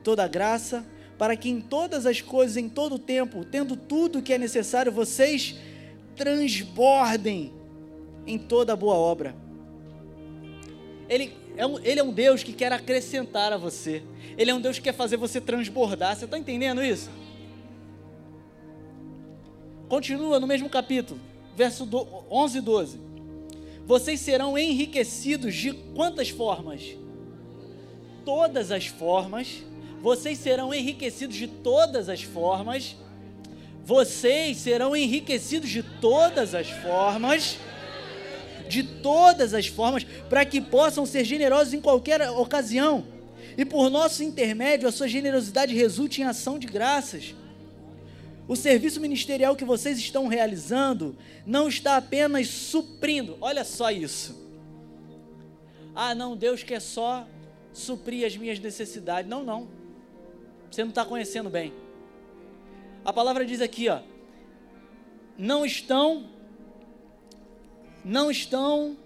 toda 0.04 0.28
graça, 0.28 0.86
para 1.18 1.38
que 1.38 1.50
em 1.50 1.62
todas 1.62 2.06
as 2.06 2.20
coisas, 2.20 2.58
em 2.58 2.68
todo 2.68 2.96
o 2.96 3.00
tempo, 3.00 3.46
tendo 3.46 3.78
tudo 3.78 4.20
o 4.20 4.22
que 4.22 4.34
é 4.34 4.38
necessário, 4.38 4.92
vocês 4.92 5.58
transbordem 6.18 7.54
em 8.26 8.38
toda 8.38 8.76
boa 8.76 8.96
obra. 8.96 9.34
Ele 11.08 11.47
ele 11.84 12.00
é 12.00 12.04
um 12.04 12.14
Deus 12.14 12.44
que 12.44 12.54
quer 12.54 12.72
acrescentar 12.72 13.52
a 13.52 13.58
você. 13.58 14.04
Ele 14.38 14.52
é 14.52 14.54
um 14.54 14.62
Deus 14.62 14.78
que 14.78 14.84
quer 14.84 14.94
fazer 14.94 15.18
você 15.18 15.42
transbordar. 15.42 16.16
Você 16.16 16.26
está 16.26 16.38
entendendo 16.38 16.84
isso? 16.84 17.10
Continua 19.90 20.40
no 20.40 20.46
mesmo 20.46 20.70
capítulo, 20.70 21.20
verso 21.56 21.88
11 22.30 22.58
e 22.58 22.62
12. 22.62 23.00
Vocês 23.86 24.20
serão 24.20 24.58
enriquecidos 24.58 25.56
de 25.56 25.74
quantas 25.74 26.30
formas? 26.30 26.84
Todas 28.24 28.72
as 28.72 28.86
formas. 28.86 29.64
Vocês 30.02 30.38
serão 30.38 30.74
enriquecidos 30.74 31.36
de 31.36 31.48
todas 31.48 32.10
as 32.10 32.22
formas. 32.22 32.96
Vocês 33.84 34.58
serão 34.58 34.96
enriquecidos 34.96 35.70
de 35.70 35.82
todas 35.82 36.54
as 36.54 36.70
formas 36.70 37.58
de 38.68 38.84
todas 38.84 39.54
as 39.54 39.68
formas, 39.68 40.04
para 40.30 40.46
que 40.46 40.62
possam 40.62 41.06
ser 41.06 41.24
generosos 41.24 41.74
em 41.74 41.82
qualquer 41.82 42.30
ocasião. 42.30 43.06
E 43.58 43.66
por 43.66 43.90
nosso 43.90 44.24
intermédio, 44.24 44.88
a 44.88 44.92
sua 44.92 45.08
generosidade 45.08 45.74
resulte 45.74 46.22
em 46.22 46.26
ação 46.26 46.60
de 46.60 46.68
graças. 46.68 47.34
O 48.48 48.56
serviço 48.56 49.02
ministerial 49.02 49.56
que 49.56 49.66
vocês 49.66 49.98
estão 49.98 50.28
realizando 50.28 51.16
não 51.46 51.68
está 51.68 51.98
apenas 51.98 52.48
suprindo, 52.48 53.38
olha 53.42 53.64
só 53.64 53.92
isso. 53.92 54.48
Ah, 55.94 56.14
não, 56.14 56.38
Deus 56.38 56.62
quer 56.62 56.80
só 56.80 57.28
suprir 57.74 58.26
as 58.26 58.38
minhas 58.38 58.60
necessidades. 58.60 59.30
Não, 59.30 59.44
não. 59.44 59.68
Você 60.70 60.82
não 60.84 60.90
está 60.90 61.04
conhecendo 61.04 61.50
bem. 61.50 61.74
A 63.04 63.12
palavra 63.12 63.46
diz 63.46 63.62
aqui, 63.62 63.90
ó. 63.90 64.02
Não 65.38 65.66
estão 65.66 66.30
não 68.08 68.32
estão 68.32 68.98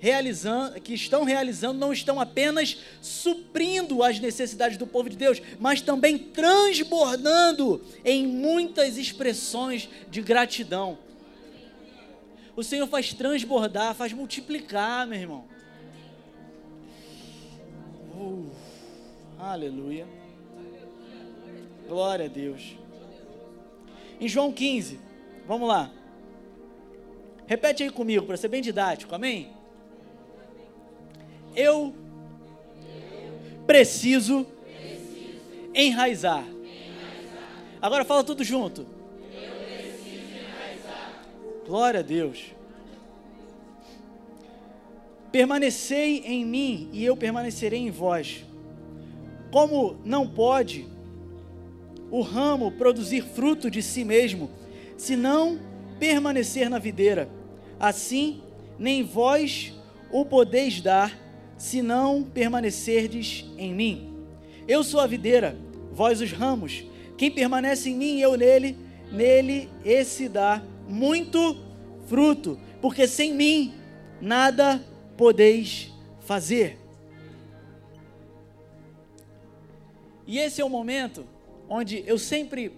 realizando, 0.00 0.80
que 0.80 0.92
estão 0.92 1.24
realizando, 1.24 1.78
não 1.78 1.92
estão 1.92 2.20
apenas 2.20 2.78
suprindo 3.00 4.02
as 4.02 4.18
necessidades 4.18 4.76
do 4.76 4.86
povo 4.86 5.08
de 5.08 5.16
Deus, 5.16 5.40
mas 5.58 5.80
também 5.80 6.18
transbordando 6.18 7.84
em 8.04 8.26
muitas 8.26 8.96
expressões 8.96 9.88
de 10.10 10.20
gratidão. 10.20 10.98
O 12.56 12.64
Senhor 12.64 12.86
faz 12.88 13.14
transbordar, 13.14 13.94
faz 13.94 14.12
multiplicar, 14.12 15.06
meu 15.06 15.20
irmão. 15.20 15.44
Uh, 18.14 18.50
aleluia. 19.38 20.06
Glória 21.88 22.24
a 22.24 22.28
Deus. 22.28 22.76
Em 24.20 24.28
João 24.28 24.52
15, 24.52 24.98
vamos 25.46 25.68
lá. 25.68 25.92
Repete 27.48 27.82
aí 27.82 27.90
comigo, 27.90 28.26
para 28.26 28.36
ser 28.36 28.48
bem 28.48 28.60
didático, 28.60 29.14
amém? 29.14 29.48
Eu 31.56 31.94
preciso 33.66 34.46
enraizar. 35.74 36.44
Agora 37.80 38.04
fala 38.04 38.22
tudo 38.22 38.44
junto. 38.44 38.86
Glória 41.66 42.00
a 42.00 42.02
Deus. 42.02 42.52
Permanecei 45.32 46.18
em 46.26 46.44
mim 46.44 46.90
e 46.92 47.02
eu 47.02 47.16
permanecerei 47.16 47.80
em 47.80 47.90
vós. 47.90 48.44
Como 49.50 49.96
não 50.04 50.28
pode 50.28 50.86
o 52.10 52.20
ramo 52.20 52.72
produzir 52.72 53.22
fruto 53.22 53.70
de 53.70 53.82
si 53.82 54.04
mesmo, 54.04 54.50
se 54.98 55.16
não 55.16 55.58
permanecer 55.98 56.68
na 56.68 56.78
videira, 56.78 57.37
Assim, 57.78 58.42
nem 58.78 59.02
vós 59.02 59.72
o 60.10 60.24
podeis 60.24 60.80
dar, 60.80 61.16
se 61.56 61.82
não 61.82 62.22
permanecerdes 62.22 63.44
em 63.56 63.74
mim. 63.74 64.14
Eu 64.66 64.84
sou 64.84 65.00
a 65.00 65.06
videira, 65.06 65.58
vós 65.92 66.20
os 66.20 66.32
ramos. 66.32 66.84
Quem 67.16 67.30
permanece 67.30 67.90
em 67.90 67.96
mim 67.96 68.16
e 68.16 68.22
eu 68.22 68.36
nele, 68.36 68.76
nele 69.10 69.68
esse 69.84 70.28
dá 70.28 70.62
muito 70.88 71.56
fruto, 72.06 72.58
porque 72.80 73.06
sem 73.06 73.34
mim 73.34 73.74
nada 74.20 74.82
podeis 75.16 75.92
fazer. 76.20 76.78
E 80.26 80.38
esse 80.38 80.60
é 80.60 80.64
o 80.64 80.68
momento 80.68 81.26
onde 81.68 82.04
eu 82.06 82.18
sempre, 82.18 82.72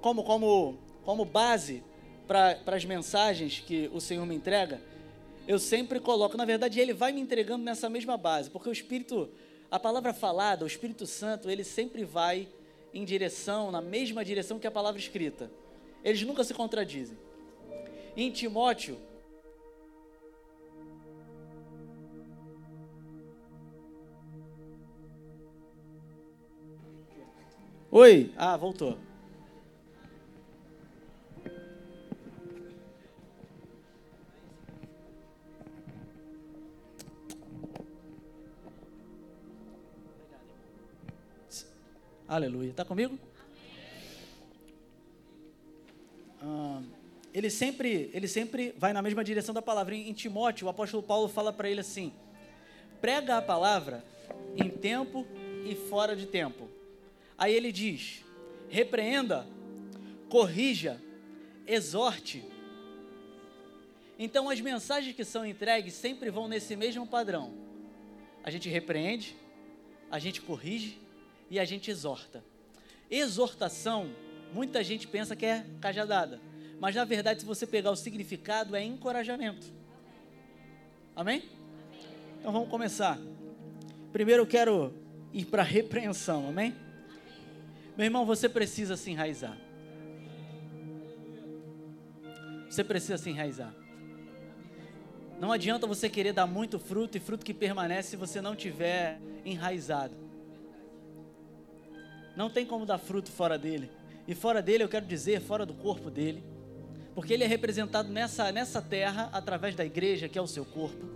como, 0.00 0.22
como, 0.22 0.76
como 1.04 1.24
base 1.24 1.82
para 2.30 2.76
as 2.76 2.84
mensagens 2.84 3.58
que 3.58 3.90
o 3.92 4.00
Senhor 4.00 4.24
me 4.24 4.36
entrega, 4.36 4.80
eu 5.48 5.58
sempre 5.58 5.98
coloco, 5.98 6.36
na 6.36 6.44
verdade, 6.44 6.78
Ele 6.78 6.94
vai 6.94 7.10
me 7.10 7.20
entregando 7.20 7.64
nessa 7.64 7.90
mesma 7.90 8.16
base, 8.16 8.48
porque 8.48 8.68
o 8.68 8.72
Espírito, 8.72 9.28
a 9.68 9.80
palavra 9.80 10.14
falada, 10.14 10.62
o 10.62 10.68
Espírito 10.68 11.08
Santo, 11.08 11.50
ele 11.50 11.64
sempre 11.64 12.04
vai 12.04 12.48
em 12.94 13.04
direção, 13.04 13.72
na 13.72 13.80
mesma 13.80 14.24
direção 14.24 14.60
que 14.60 14.66
a 14.66 14.70
palavra 14.70 15.00
escrita. 15.00 15.50
Eles 16.04 16.22
nunca 16.22 16.44
se 16.44 16.54
contradizem. 16.54 17.18
Em 18.16 18.30
Timóteo, 18.30 18.96
Oi, 27.90 28.32
ah, 28.36 28.56
voltou. 28.56 29.09
Aleluia. 42.40 42.70
Está 42.70 42.86
comigo? 42.86 43.18
Ah, 46.40 46.80
ele 47.34 47.50
sempre, 47.50 48.10
ele 48.14 48.26
sempre 48.26 48.74
vai 48.78 48.94
na 48.94 49.02
mesma 49.02 49.22
direção 49.22 49.54
da 49.54 49.60
palavra. 49.60 49.94
Em 49.94 50.10
Timóteo, 50.14 50.66
o 50.66 50.70
apóstolo 50.70 51.02
Paulo 51.02 51.28
fala 51.28 51.52
para 51.52 51.68
ele 51.68 51.80
assim: 51.80 52.14
prega 52.98 53.36
a 53.36 53.42
palavra 53.42 54.02
em 54.56 54.70
tempo 54.70 55.26
e 55.66 55.74
fora 55.74 56.16
de 56.16 56.24
tempo. 56.24 56.70
Aí 57.36 57.54
ele 57.54 57.70
diz: 57.70 58.24
repreenda, 58.70 59.46
corrija, 60.30 60.98
exorte. 61.66 62.42
Então 64.18 64.48
as 64.48 64.62
mensagens 64.62 65.14
que 65.14 65.26
são 65.26 65.44
entregues 65.44 65.92
sempre 65.92 66.30
vão 66.30 66.48
nesse 66.48 66.74
mesmo 66.74 67.06
padrão. 67.06 67.52
A 68.42 68.50
gente 68.50 68.66
repreende, 68.66 69.36
a 70.10 70.18
gente 70.18 70.40
corrige 70.40 71.09
e 71.50 71.58
a 71.58 71.64
gente 71.64 71.90
exorta. 71.90 72.44
Exortação, 73.10 74.10
muita 74.54 74.84
gente 74.84 75.08
pensa 75.08 75.34
que 75.34 75.44
é 75.44 75.66
cajadada, 75.80 76.40
mas 76.78 76.94
na 76.94 77.04
verdade, 77.04 77.40
se 77.40 77.46
você 77.46 77.66
pegar 77.66 77.90
o 77.90 77.96
significado, 77.96 78.76
é 78.76 78.82
encorajamento. 78.82 79.66
Amém? 81.14 81.42
Então 82.38 82.52
vamos 82.52 82.70
começar. 82.70 83.18
Primeiro 84.12 84.44
eu 84.44 84.46
quero 84.46 84.94
ir 85.32 85.44
para 85.46 85.62
a 85.62 85.66
repreensão, 85.66 86.48
amém? 86.48 86.74
Meu 87.96 88.04
irmão, 88.04 88.24
você 88.24 88.48
precisa 88.48 88.96
se 88.96 89.10
enraizar. 89.10 89.58
Você 92.68 92.84
precisa 92.84 93.18
se 93.18 93.28
enraizar. 93.28 93.74
Não 95.40 95.50
adianta 95.50 95.86
você 95.86 96.08
querer 96.08 96.32
dar 96.32 96.46
muito 96.46 96.78
fruto 96.78 97.16
e 97.16 97.20
fruto 97.20 97.44
que 97.44 97.52
permanece 97.52 98.10
se 98.10 98.16
você 98.16 98.40
não 98.40 98.54
tiver 98.54 99.20
enraizado. 99.44 100.29
Não 102.40 102.48
tem 102.48 102.64
como 102.64 102.86
dar 102.86 102.96
fruto 102.96 103.30
fora 103.30 103.58
dele. 103.58 103.90
E 104.26 104.34
fora 104.34 104.62
dele, 104.62 104.82
eu 104.82 104.88
quero 104.88 105.04
dizer, 105.04 105.42
fora 105.42 105.66
do 105.66 105.74
corpo 105.74 106.10
dele. 106.10 106.42
Porque 107.14 107.34
ele 107.34 107.44
é 107.44 107.46
representado 107.46 108.08
nessa, 108.08 108.50
nessa 108.50 108.80
terra 108.80 109.28
através 109.30 109.74
da 109.74 109.84
igreja, 109.84 110.26
que 110.26 110.38
é 110.38 110.40
o 110.40 110.46
seu 110.46 110.64
corpo. 110.64 111.06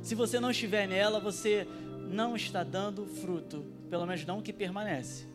Se 0.00 0.14
você 0.14 0.38
não 0.38 0.52
estiver 0.52 0.86
nela, 0.86 1.18
você 1.18 1.66
não 2.12 2.36
está 2.36 2.62
dando 2.62 3.04
fruto, 3.06 3.66
pelo 3.90 4.06
menos 4.06 4.24
não 4.24 4.40
que 4.40 4.52
permanece. 4.52 5.26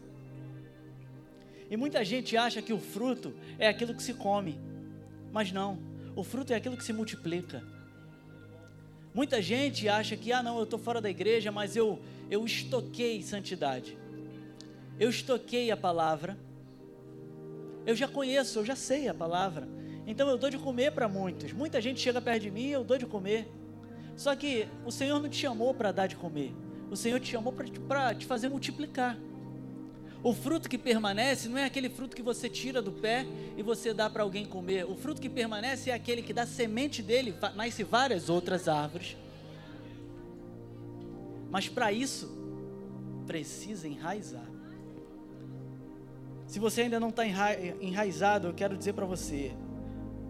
E 1.70 1.76
muita 1.76 2.06
gente 2.06 2.38
acha 2.38 2.62
que 2.62 2.72
o 2.72 2.80
fruto 2.80 3.34
é 3.60 3.68
aquilo 3.68 3.94
que 3.94 4.02
se 4.02 4.14
come, 4.14 4.58
mas 5.34 5.52
não. 5.52 5.78
O 6.16 6.24
fruto 6.24 6.54
é 6.54 6.56
aquilo 6.56 6.78
que 6.78 6.86
se 6.86 6.94
multiplica. 6.94 7.62
Muita 9.14 9.42
gente 9.42 9.90
acha 9.90 10.16
que, 10.16 10.32
ah, 10.32 10.42
não, 10.42 10.58
eu 10.58 10.64
estou 10.64 10.80
fora 10.80 11.02
da 11.02 11.10
igreja, 11.10 11.52
mas 11.52 11.76
eu, 11.76 12.02
eu 12.32 12.46
estoquei 12.46 13.22
santidade. 13.22 14.02
Eu 15.00 15.10
estoquei 15.10 15.72
a 15.72 15.78
palavra. 15.78 16.38
Eu 17.86 17.96
já 17.96 18.08
conheço, 18.08 18.60
eu 18.60 18.66
já 18.66 18.76
sei 18.76 19.08
a 19.08 19.14
palavra. 19.14 19.68
Então 20.06 20.30
eu 20.30 20.38
dou 20.38 20.50
de 20.50 20.58
comer 20.58 20.92
para 20.92 21.08
muitos. 21.08 21.52
Muita 21.54 21.82
gente 21.82 22.00
chega 22.00 22.22
perto 22.22 22.44
de 22.44 22.52
mim 22.52 22.68
e 22.68 22.72
eu 22.72 22.84
dou 22.84 22.98
de 22.98 23.06
comer. 23.06 23.52
Só 24.16 24.36
que 24.36 24.68
o 24.86 24.92
Senhor 24.92 25.20
não 25.20 25.30
te 25.30 25.38
chamou 25.38 25.74
para 25.74 25.92
dar 25.92 26.08
de 26.08 26.16
comer. 26.16 26.54
O 26.92 26.96
Senhor 26.96 27.20
te 27.20 27.32
chamou 27.32 27.52
para 27.54 28.14
te 28.14 28.26
fazer 28.26 28.50
multiplicar. 28.50 29.18
O 30.22 30.34
fruto 30.34 30.70
que 30.70 30.78
permanece 30.78 31.50
não 31.50 31.58
é 31.58 31.66
aquele 31.66 31.90
fruto 31.90 32.16
que 32.16 32.22
você 32.22 32.48
tira 32.48 32.82
do 32.82 32.94
pé 32.94 33.26
e 33.58 33.62
você 33.62 33.94
dá 33.94 34.10
para 34.10 34.24
alguém 34.24 34.46
comer. 34.46 34.86
O 34.86 34.96
fruto 34.96 35.22
que 35.22 35.28
permanece 35.28 35.90
é 35.90 35.94
aquele 35.94 36.22
que 36.22 36.32
da 36.32 36.46
semente 36.46 37.02
dele 37.02 37.36
nasce 37.56 37.84
várias 37.84 38.30
outras 38.30 38.70
árvores. 38.70 39.18
Mas 41.50 41.68
para 41.68 41.92
isso, 41.92 42.32
precisa 43.26 43.86
enraizar. 43.88 44.53
Se 46.54 46.60
você 46.60 46.82
ainda 46.82 47.00
não 47.00 47.10
está 47.10 47.24
enraizado, 47.26 48.48
eu 48.48 48.54
quero 48.54 48.78
dizer 48.78 48.94
para 48.94 49.08
você: 49.08 49.54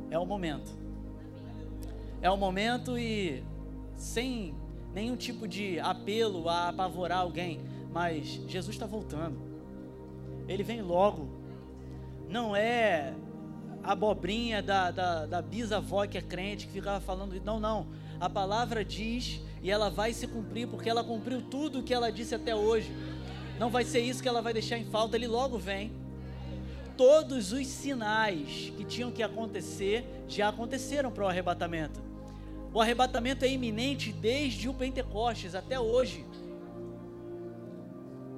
é 0.09 0.17
o 0.17 0.25
momento. 0.25 0.71
É 2.21 2.31
o 2.31 2.37
momento 2.37 2.97
e 2.97 3.43
sem 3.97 4.55
nenhum 4.93 5.17
tipo 5.17 5.45
de 5.45 5.81
apelo 5.81 6.47
a 6.47 6.69
apavorar 6.69 7.17
alguém, 7.17 7.59
mas 7.91 8.39
Jesus 8.47 8.73
está 8.73 8.85
voltando. 8.85 9.37
Ele 10.47 10.63
vem 10.63 10.81
logo. 10.81 11.27
Não 12.29 12.55
é 12.55 13.13
a 13.83 13.91
abobrinha 13.91 14.63
da, 14.63 14.91
da, 14.91 15.25
da 15.25 15.41
bisavó 15.41 16.07
que 16.07 16.17
é 16.17 16.21
crente, 16.21 16.67
que 16.67 16.71
ficava 16.71 17.01
falando. 17.01 17.37
Não, 17.43 17.59
não. 17.59 17.87
A 18.17 18.29
palavra 18.29 18.85
diz 18.85 19.41
e 19.61 19.69
ela 19.69 19.89
vai 19.89 20.13
se 20.13 20.25
cumprir, 20.25 20.69
porque 20.69 20.89
ela 20.89 21.03
cumpriu 21.03 21.41
tudo 21.41 21.79
o 21.79 21.83
que 21.83 21.93
ela 21.93 22.09
disse 22.09 22.33
até 22.33 22.55
hoje. 22.55 22.89
Não 23.59 23.69
vai 23.69 23.83
ser 23.83 23.99
isso 23.99 24.23
que 24.23 24.29
ela 24.29 24.41
vai 24.41 24.53
deixar 24.53 24.77
em 24.77 24.85
falta, 24.85 25.17
ele 25.17 25.27
logo 25.27 25.57
vem. 25.57 26.01
Todos 26.95 27.51
os 27.51 27.65
sinais 27.67 28.71
que 28.77 28.85
tinham 28.85 29.11
que 29.11 29.23
acontecer 29.23 30.05
já 30.27 30.49
aconteceram 30.49 31.11
para 31.11 31.23
o 31.23 31.27
arrebatamento. 31.27 32.01
O 32.73 32.81
arrebatamento 32.81 33.45
é 33.45 33.49
iminente 33.49 34.11
desde 34.11 34.69
o 34.69 34.73
Pentecostes 34.73 35.55
até 35.55 35.79
hoje. 35.79 36.25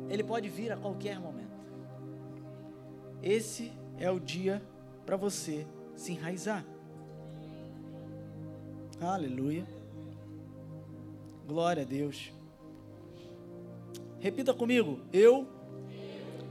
Ele 0.09 0.23
pode 0.23 0.49
vir 0.49 0.71
a 0.71 0.77
qualquer 0.77 1.19
momento. 1.19 1.45
Esse 3.21 3.71
é 3.97 4.09
o 4.09 4.19
dia 4.19 4.61
para 5.05 5.17
você 5.17 5.65
se 5.95 6.11
enraizar. 6.11 6.65
Aleluia. 8.99 9.65
Glória 11.47 11.83
a 11.83 11.85
Deus. 11.85 12.31
Repita 14.19 14.53
comigo. 14.53 14.99
Eu 15.11 15.47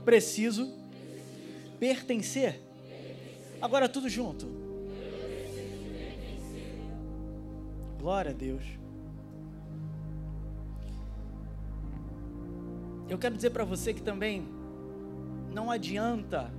preciso 0.03 0.84
pertencer. 1.79 2.61
Agora 3.61 3.87
tudo 3.87 4.09
junto. 4.09 4.47
Glória 7.99 8.31
a 8.31 8.33
Deus. 8.33 8.63
Eu 13.07 13.17
quero 13.17 13.35
dizer 13.35 13.51
para 13.51 13.63
você 13.63 13.93
que 13.93 14.01
também 14.01 14.47
não 15.53 15.69
adianta 15.71 16.51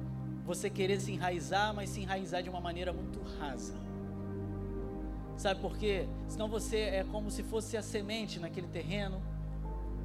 você 0.44 0.70
querer 0.70 1.00
se 1.00 1.12
enraizar, 1.12 1.74
mas 1.74 1.90
se 1.90 2.00
enraizar 2.00 2.42
de 2.42 2.48
uma 2.48 2.60
maneira 2.60 2.92
muito 2.92 3.20
rasa. 3.38 3.74
Sabe 5.36 5.60
por 5.60 5.76
quê? 5.76 6.08
Senão 6.28 6.48
você 6.48 6.78
é 6.78 7.04
como 7.04 7.30
se 7.30 7.42
fosse 7.42 7.76
a 7.76 7.82
semente 7.82 8.40
naquele 8.40 8.68
terreno. 8.68 9.20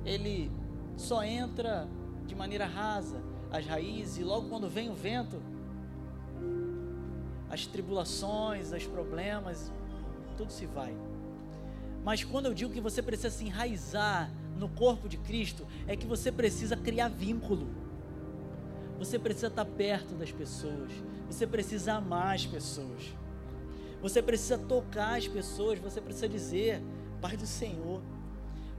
Ele 0.04 0.52
só 0.98 1.24
entra 1.24 1.88
de 2.26 2.36
maneira 2.36 2.66
rasa 2.66 3.31
as 3.52 3.66
raízes 3.66 4.18
e 4.18 4.24
logo 4.24 4.48
quando 4.48 4.70
vem 4.70 4.90
o 4.90 4.96
vento, 4.96 5.42
as 7.50 7.66
tribulações, 7.66 8.72
os 8.72 8.88
problemas, 8.88 9.72
tudo 10.38 10.52
se 10.52 10.66
vai. 10.66 10.96
Mas 12.04 12.24
quando 12.24 12.46
eu 12.46 12.54
digo 12.54 12.72
que 12.72 12.82
você 12.82 13.02
precisa 13.02 13.30
se 13.30 13.46
enraizar 13.46 14.32
no 14.58 14.70
corpo 14.70 15.10
de 15.10 15.18
Cristo, 15.18 15.68
é 15.86 15.96
que 15.96 16.08
você 16.08 16.32
precisa 16.32 16.78
criar 16.78 17.10
vínculo. 17.10 17.68
Você 18.98 19.20
precisa 19.20 19.48
estar 19.48 19.66
perto 19.66 20.14
das 20.16 20.32
pessoas. 20.32 20.92
Você 21.28 21.46
precisa 21.46 21.94
amar 21.94 22.36
as 22.36 22.46
pessoas. 22.46 23.14
Você 24.02 24.22
precisa 24.22 24.58
tocar 24.58 25.18
as 25.18 25.28
pessoas. 25.28 25.80
Você 25.80 26.00
precisa 26.00 26.30
dizer, 26.30 26.82
Pai 27.20 27.36
do 27.36 27.46
Senhor. 27.46 28.02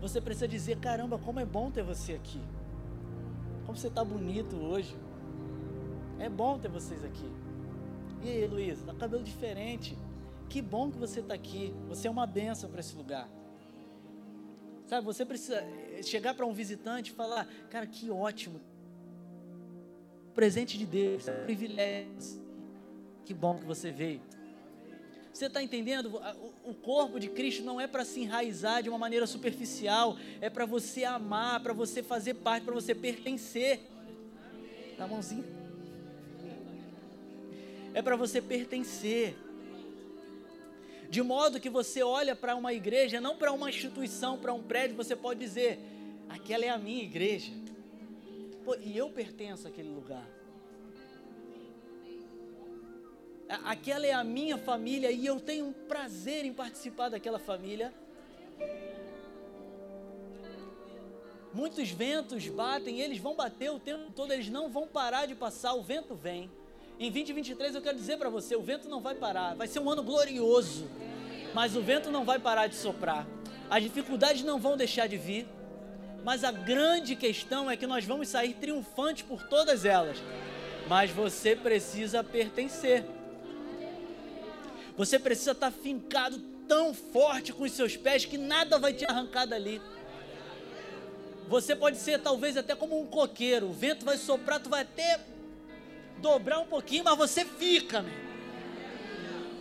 Você 0.00 0.20
precisa 0.20 0.48
dizer, 0.48 0.78
caramba, 0.78 1.18
como 1.18 1.38
é 1.38 1.44
bom 1.44 1.70
ter 1.70 1.82
você 1.82 2.14
aqui. 2.14 2.40
Como 3.72 3.80
você 3.80 3.88
está 3.88 4.04
bonito 4.04 4.54
hoje. 4.54 4.94
É 6.18 6.28
bom 6.28 6.58
ter 6.58 6.68
vocês 6.68 7.02
aqui. 7.02 7.32
E 8.22 8.28
aí, 8.28 8.46
Luísa, 8.46 8.84
tá 8.84 8.92
cabelo 8.92 9.24
diferente. 9.24 9.96
Que 10.46 10.60
bom 10.60 10.90
que 10.90 10.98
você 10.98 11.20
está 11.20 11.32
aqui. 11.32 11.74
Você 11.88 12.06
é 12.06 12.10
uma 12.10 12.26
benção 12.26 12.68
para 12.68 12.80
esse 12.80 12.94
lugar. 12.94 13.26
Sabe, 14.84 15.06
você 15.06 15.24
precisa 15.24 15.64
chegar 16.02 16.34
para 16.34 16.44
um 16.44 16.52
visitante 16.52 17.12
e 17.12 17.14
falar, 17.14 17.48
cara, 17.70 17.86
que 17.86 18.10
ótimo 18.10 18.60
presente 20.34 20.76
de 20.76 20.84
Deus, 20.84 21.24
privilégio. 21.46 22.42
Que 23.24 23.32
bom 23.32 23.56
que 23.56 23.64
você 23.64 23.90
veio. 23.90 24.20
Você 25.32 25.46
está 25.46 25.62
entendendo? 25.62 26.20
O 26.64 26.74
corpo 26.74 27.18
de 27.18 27.28
Cristo 27.28 27.62
não 27.62 27.80
é 27.80 27.86
para 27.86 28.04
se 28.04 28.20
enraizar 28.20 28.82
de 28.82 28.88
uma 28.88 28.98
maneira 28.98 29.26
superficial, 29.26 30.16
é 30.40 30.50
para 30.50 30.66
você 30.66 31.04
amar, 31.04 31.60
para 31.62 31.72
você 31.72 32.02
fazer 32.02 32.34
parte, 32.34 32.64
para 32.64 32.74
você 32.74 32.94
pertencer. 32.94 33.80
Dá 34.98 35.04
a 35.04 35.08
mãozinha. 35.08 35.44
É 37.94 38.02
para 38.02 38.14
você 38.14 38.42
pertencer. 38.42 39.36
De 41.08 41.22
modo 41.22 41.60
que 41.60 41.68
você 41.68 42.02
olha 42.02 42.36
para 42.36 42.54
uma 42.54 42.72
igreja, 42.72 43.20
não 43.20 43.36
para 43.36 43.52
uma 43.52 43.68
instituição, 43.68 44.38
para 44.38 44.52
um 44.52 44.62
prédio, 44.62 44.96
você 44.96 45.16
pode 45.16 45.40
dizer: 45.40 45.78
aquela 46.28 46.64
é 46.64 46.68
a 46.68 46.78
minha 46.78 47.02
igreja. 47.02 47.52
Pô, 48.64 48.76
e 48.76 48.96
eu 48.96 49.10
pertenço 49.10 49.66
àquele 49.66 49.88
lugar. 49.88 50.26
Aquela 53.64 54.06
é 54.06 54.12
a 54.12 54.24
minha 54.24 54.56
família 54.56 55.10
e 55.10 55.26
eu 55.26 55.38
tenho 55.38 55.66
um 55.66 55.72
prazer 55.72 56.44
em 56.44 56.52
participar 56.52 57.08
daquela 57.08 57.38
família. 57.38 57.92
Muitos 61.52 61.90
ventos 61.90 62.48
batem, 62.48 63.00
eles 63.00 63.18
vão 63.18 63.34
bater 63.34 63.70
o 63.70 63.78
tempo 63.78 64.10
todo, 64.12 64.32
eles 64.32 64.48
não 64.48 64.70
vão 64.70 64.86
parar 64.86 65.26
de 65.26 65.34
passar, 65.34 65.74
o 65.74 65.82
vento 65.82 66.14
vem. 66.14 66.50
Em 66.98 67.10
2023 67.10 67.74
eu 67.74 67.82
quero 67.82 67.96
dizer 67.96 68.16
para 68.16 68.30
você, 68.30 68.56
o 68.56 68.62
vento 68.62 68.88
não 68.88 69.00
vai 69.00 69.14
parar, 69.14 69.54
vai 69.54 69.66
ser 69.66 69.80
um 69.80 69.90
ano 69.90 70.02
glorioso, 70.02 70.88
mas 71.52 71.76
o 71.76 71.82
vento 71.82 72.10
não 72.10 72.24
vai 72.24 72.38
parar 72.38 72.68
de 72.68 72.74
soprar. 72.74 73.26
As 73.68 73.82
dificuldades 73.82 74.42
não 74.42 74.58
vão 74.58 74.76
deixar 74.76 75.06
de 75.06 75.16
vir. 75.16 75.46
Mas 76.24 76.44
a 76.44 76.52
grande 76.52 77.16
questão 77.16 77.70
é 77.70 77.76
que 77.76 77.86
nós 77.86 78.04
vamos 78.04 78.28
sair 78.28 78.54
triunfantes 78.54 79.22
por 79.22 79.42
todas 79.42 79.84
elas. 79.84 80.18
Mas 80.88 81.10
você 81.10 81.56
precisa 81.56 82.22
pertencer. 82.22 83.04
Você 85.02 85.18
precisa 85.18 85.50
estar 85.50 85.72
fincado 85.72 86.38
tão 86.68 86.94
forte 86.94 87.52
com 87.52 87.64
os 87.64 87.72
seus 87.72 87.96
pés 87.96 88.24
que 88.24 88.38
nada 88.38 88.78
vai 88.78 88.92
te 88.92 89.04
arrancar 89.04 89.46
dali. 89.46 89.82
Você 91.48 91.74
pode 91.74 91.96
ser 91.96 92.20
talvez 92.20 92.56
até 92.56 92.76
como 92.76 93.00
um 93.00 93.04
coqueiro. 93.04 93.66
O 93.66 93.72
vento 93.72 94.04
vai 94.04 94.16
soprar, 94.16 94.60
tu 94.60 94.70
vai 94.70 94.82
até 94.82 95.18
dobrar 96.18 96.60
um 96.60 96.66
pouquinho, 96.66 97.02
mas 97.02 97.18
você 97.18 97.44
fica, 97.44 98.00
meu. 98.00 98.14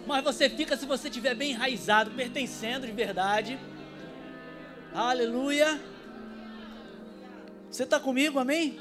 Mas 0.05 0.23
você 0.23 0.47
fica 0.47 0.77
se 0.77 0.85
você 0.85 1.07
estiver 1.07 1.33
bem 1.33 1.53
enraizado, 1.53 2.11
pertencendo 2.11 2.85
de 2.85 2.93
verdade. 2.93 3.57
Aleluia. 4.93 5.81
Você 7.71 7.81
está 7.81 7.99
comigo, 7.99 8.37
amém? 8.37 8.79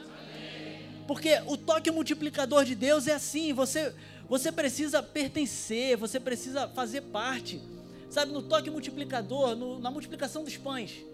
Porque 1.07 1.41
o 1.47 1.57
toque 1.57 1.91
multiplicador 1.91 2.67
de 2.67 2.75
Deus 2.75 3.09
é 3.09 3.15
assim, 3.15 3.55
você, 3.55 3.95
você 4.31 4.53
precisa 4.53 5.03
pertencer, 5.03 5.97
você 5.97 6.21
precisa 6.21 6.69
fazer 6.69 7.01
parte. 7.01 7.61
Sabe, 8.09 8.31
no 8.31 8.41
toque 8.41 8.71
multiplicador, 8.71 9.57
no, 9.57 9.81
na 9.81 9.91
multiplicação 9.91 10.45
dos 10.45 10.57
pães. 10.57 11.05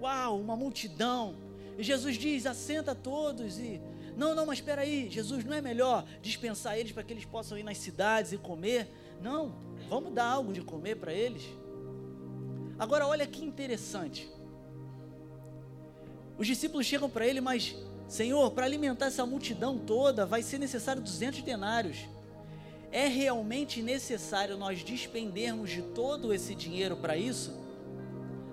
Uau, 0.00 0.40
uma 0.40 0.56
multidão. 0.56 1.36
E 1.78 1.84
Jesus 1.84 2.16
diz: 2.16 2.44
assenta 2.44 2.92
todos 2.92 3.56
e. 3.60 3.80
Não, 4.16 4.34
não, 4.34 4.46
mas 4.46 4.58
espera 4.58 4.82
aí, 4.82 5.08
Jesus, 5.08 5.44
não 5.44 5.54
é 5.54 5.62
melhor 5.62 6.04
dispensar 6.20 6.76
eles 6.76 6.90
para 6.90 7.04
que 7.04 7.12
eles 7.12 7.24
possam 7.24 7.56
ir 7.56 7.62
nas 7.62 7.78
cidades 7.78 8.32
e 8.32 8.36
comer? 8.36 8.88
Não, 9.22 9.54
vamos 9.88 10.12
dar 10.12 10.24
algo 10.24 10.52
de 10.52 10.62
comer 10.62 10.96
para 10.96 11.12
eles. 11.12 11.44
Agora, 12.80 13.06
olha 13.06 13.26
que 13.28 13.44
interessante. 13.44 14.28
Os 16.36 16.48
discípulos 16.48 16.84
chegam 16.84 17.08
para 17.08 17.24
ele, 17.24 17.40
mas, 17.40 17.76
Senhor, 18.10 18.50
para 18.50 18.66
alimentar 18.66 19.06
essa 19.06 19.24
multidão 19.24 19.78
toda 19.78 20.26
vai 20.26 20.42
ser 20.42 20.58
necessário 20.58 21.00
200 21.00 21.42
denários. 21.42 22.08
É 22.90 23.06
realmente 23.06 23.80
necessário 23.80 24.58
nós 24.58 24.82
despendermos 24.82 25.70
de 25.70 25.80
todo 25.80 26.34
esse 26.34 26.52
dinheiro 26.52 26.96
para 26.96 27.16
isso? 27.16 27.56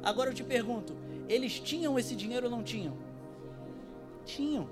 Agora 0.04 0.30
eu 0.30 0.34
te 0.36 0.44
pergunto: 0.44 0.96
eles 1.28 1.60
tinham 1.60 1.98
esse 1.98 2.16
dinheiro 2.16 2.46
ou 2.46 2.52
não 2.52 2.62
tinham? 2.62 2.96
Tinham. 4.26 4.70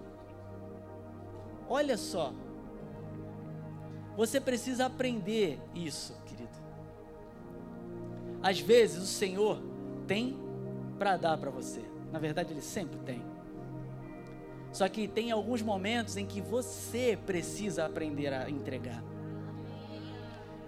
Olha 1.68 1.98
só. 1.98 2.32
Você 4.16 4.40
precisa 4.40 4.86
aprender 4.86 5.60
isso, 5.74 6.16
querido. 6.28 6.56
Às 8.40 8.60
vezes 8.60 9.02
o 9.02 9.08
Senhor 9.08 9.60
tem 10.06 10.38
para 11.00 11.18
dar 11.18 11.40
para 11.40 11.50
você. 11.50 11.82
Na 12.12 12.20
verdade, 12.20 12.54
Ele 12.54 12.62
sempre 12.62 13.00
tem. 13.00 13.35
Só 14.76 14.90
que 14.90 15.08
tem 15.08 15.32
alguns 15.32 15.62
momentos 15.62 16.18
em 16.18 16.26
que 16.26 16.42
você 16.42 17.18
precisa 17.26 17.86
aprender 17.86 18.34
a 18.34 18.50
entregar. 18.50 19.02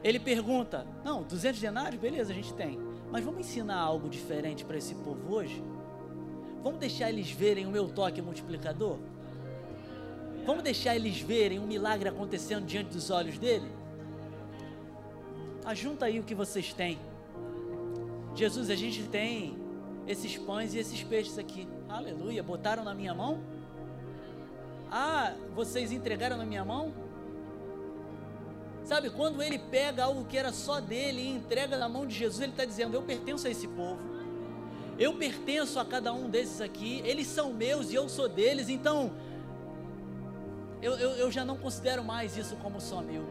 Ele 0.01 0.17
pergunta: 0.17 0.87
Não, 1.03 1.23
200 1.23 1.59
denários, 1.59 1.99
beleza, 1.99 2.31
a 2.31 2.33
gente 2.33 2.53
tem. 2.53 2.79
Mas 3.11 3.25
vamos 3.25 3.41
ensinar 3.41 3.75
algo 3.75 4.07
diferente 4.07 4.63
para 4.63 4.77
esse 4.77 4.95
povo 4.95 5.33
hoje? 5.33 5.61
Vamos 6.63 6.79
deixar 6.79 7.09
eles 7.09 7.29
verem 7.29 7.65
o 7.65 7.69
meu 7.69 7.89
toque 7.89 8.21
multiplicador? 8.21 8.97
Vamos 10.45 10.63
deixar 10.63 10.95
eles 10.95 11.19
verem 11.19 11.59
um 11.59 11.67
milagre 11.67 12.07
acontecendo 12.07 12.65
diante 12.65 12.91
dos 12.91 13.09
olhos 13.09 13.37
dele? 13.37 13.69
Ajunta 15.65 16.05
aí 16.05 16.17
o 16.17 16.23
que 16.23 16.33
vocês 16.33 16.71
têm. 16.71 16.97
Jesus, 18.33 18.69
a 18.69 18.75
gente 18.75 19.03
tem 19.03 19.57
esses 20.07 20.37
pães 20.37 20.73
e 20.73 20.77
esses 20.77 21.03
peixes 21.03 21.37
aqui. 21.37 21.67
Aleluia. 21.89 22.41
Botaram 22.41 22.85
na 22.85 22.93
minha 22.93 23.13
mão? 23.13 23.56
Ah, 24.91 25.33
vocês 25.53 25.91
entregaram 25.91 26.37
na 26.37 26.45
minha 26.45 26.63
mão? 26.63 26.93
Sabe, 28.83 29.09
quando 29.09 29.43
ele 29.43 29.59
pega 29.59 30.05
algo 30.05 30.23
que 30.23 30.37
era 30.37 30.53
só 30.53 30.79
dele 30.79 31.21
e 31.21 31.29
entrega 31.29 31.77
na 31.77 31.89
mão 31.89 32.07
de 32.07 32.15
Jesus, 32.15 32.41
ele 32.41 32.53
está 32.53 32.63
dizendo: 32.63 32.95
Eu 32.95 33.01
pertenço 33.01 33.45
a 33.45 33.49
esse 33.49 33.67
povo, 33.67 33.99
eu 34.97 35.13
pertenço 35.15 35.77
a 35.77 35.85
cada 35.85 36.13
um 36.13 36.29
desses 36.29 36.61
aqui, 36.61 37.01
eles 37.03 37.27
são 37.27 37.53
meus 37.53 37.91
e 37.91 37.95
eu 37.95 38.07
sou 38.07 38.29
deles, 38.29 38.69
então 38.69 39.11
eu, 40.81 40.93
eu, 40.93 41.11
eu 41.11 41.31
já 41.31 41.43
não 41.43 41.57
considero 41.57 42.03
mais 42.03 42.37
isso 42.37 42.55
como 42.57 42.79
só 42.79 43.01
meu. 43.01 43.25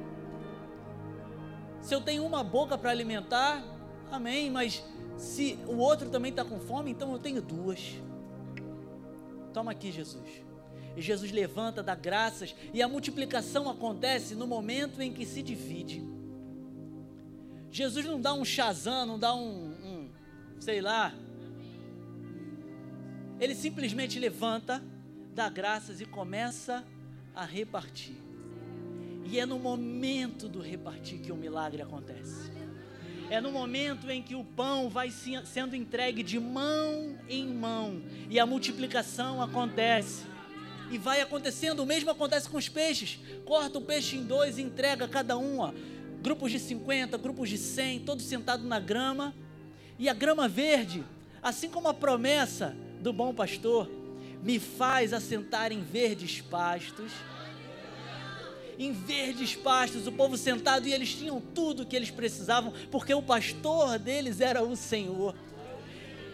Se 1.81 1.95
eu 1.95 2.03
tenho 2.03 2.27
uma 2.27 2.45
boca 2.45 2.77
para 2.77 2.91
alimentar, 2.91 3.65
amém, 4.11 4.51
mas 4.51 4.85
se 5.17 5.59
o 5.67 5.77
outro 5.77 6.11
também 6.11 6.31
está 6.31 6.45
com 6.45 6.61
fome, 6.61 6.91
então 6.91 7.13
eu 7.13 7.19
tenho 7.19 7.41
duas. 7.41 7.95
Toma 9.55 9.71
aqui, 9.71 9.91
Jesus. 9.91 10.46
E 10.97 11.03
Jesus 11.03 11.31
levanta, 11.31 11.83
dá 11.83 11.95
graças, 11.95 12.57
e 12.73 12.83
a 12.83 12.89
multiplicação 12.89 13.69
acontece 13.69 14.35
no 14.35 14.47
momento 14.47 15.03
em 15.03 15.13
que 15.13 15.27
se 15.27 15.43
divide. 15.43 16.03
Jesus 17.71 18.07
não 18.07 18.19
dá 18.19 18.33
um 18.33 18.45
chazão, 18.45 19.05
não 19.05 19.19
dá 19.19 19.35
um, 19.35 19.73
um, 19.85 20.09
sei 20.59 20.81
lá. 20.81 21.13
Ele 23.39 23.55
simplesmente 23.55 24.19
levanta, 24.19 24.83
dá 25.35 25.51
graças 25.51 26.01
e 26.01 26.07
começa 26.07 26.83
a 27.35 27.45
repartir. 27.45 28.17
E 29.27 29.39
é 29.39 29.45
no 29.45 29.59
momento 29.59 30.49
do 30.49 30.61
repartir 30.61 31.19
que 31.19 31.31
o 31.31 31.37
milagre 31.37 31.83
acontece. 31.83 32.51
É 33.29 33.39
no 33.39 33.53
momento 33.53 34.09
em 34.09 34.23
que 34.23 34.35
o 34.35 34.45
pão 34.45 34.89
vai 34.89 35.11
sendo 35.11 35.77
entregue 35.77 36.23
de 36.23 36.39
mão 36.41 37.19
em 37.29 37.47
mão 37.47 38.01
e 38.31 38.39
a 38.39 38.47
multiplicação 38.47 39.43
acontece 39.43 40.36
e 40.91 40.99
vai 40.99 41.21
acontecendo. 41.21 41.81
O 41.81 41.87
mesmo 41.87 42.11
acontece 42.11 42.49
com 42.49 42.57
os 42.57 42.69
peixes. 42.69 43.19
Corta 43.45 43.79
o 43.79 43.83
peixe 43.83 44.17
em 44.17 44.25
dois 44.25 44.59
e 44.59 44.63
entrega 44.63 45.09
cada 45.09 45.37
um. 45.37 45.61
Ó. 45.61 45.73
Grupos 46.23 46.51
de 46.53 46.59
50, 46.59 47.17
grupos 47.19 47.49
de 47.49 47.59
100, 47.59 48.01
todos 48.01 48.25
sentados 48.25 48.67
na 48.67 48.81
grama. 48.81 49.35
E 49.99 50.09
a 50.09 50.15
grama 50.15 50.49
verde, 50.49 51.05
assim 51.43 51.69
como 51.69 51.89
a 51.89 51.95
promessa 51.95 52.77
do 53.01 53.13
bom 53.13 53.35
pastor, 53.35 53.91
me 54.43 54.59
faz 54.59 55.13
assentar 55.13 55.73
em 55.73 55.83
verdes 55.83 56.41
pastos. 56.41 57.13
Em 58.79 58.93
verdes 58.93 59.57
pastos, 59.57 60.07
o 60.07 60.13
povo 60.13 60.37
sentado 60.37 60.87
e 60.87 60.93
eles 60.93 61.15
tinham 61.15 61.41
tudo 61.41 61.83
o 61.83 61.87
que 61.87 61.97
eles 61.97 62.11
precisavam, 62.11 62.75
porque 62.91 63.15
o 63.15 63.23
pastor 63.23 63.99
deles 63.99 64.41
era 64.41 64.63
o 64.63 64.77
Senhor 64.77 65.35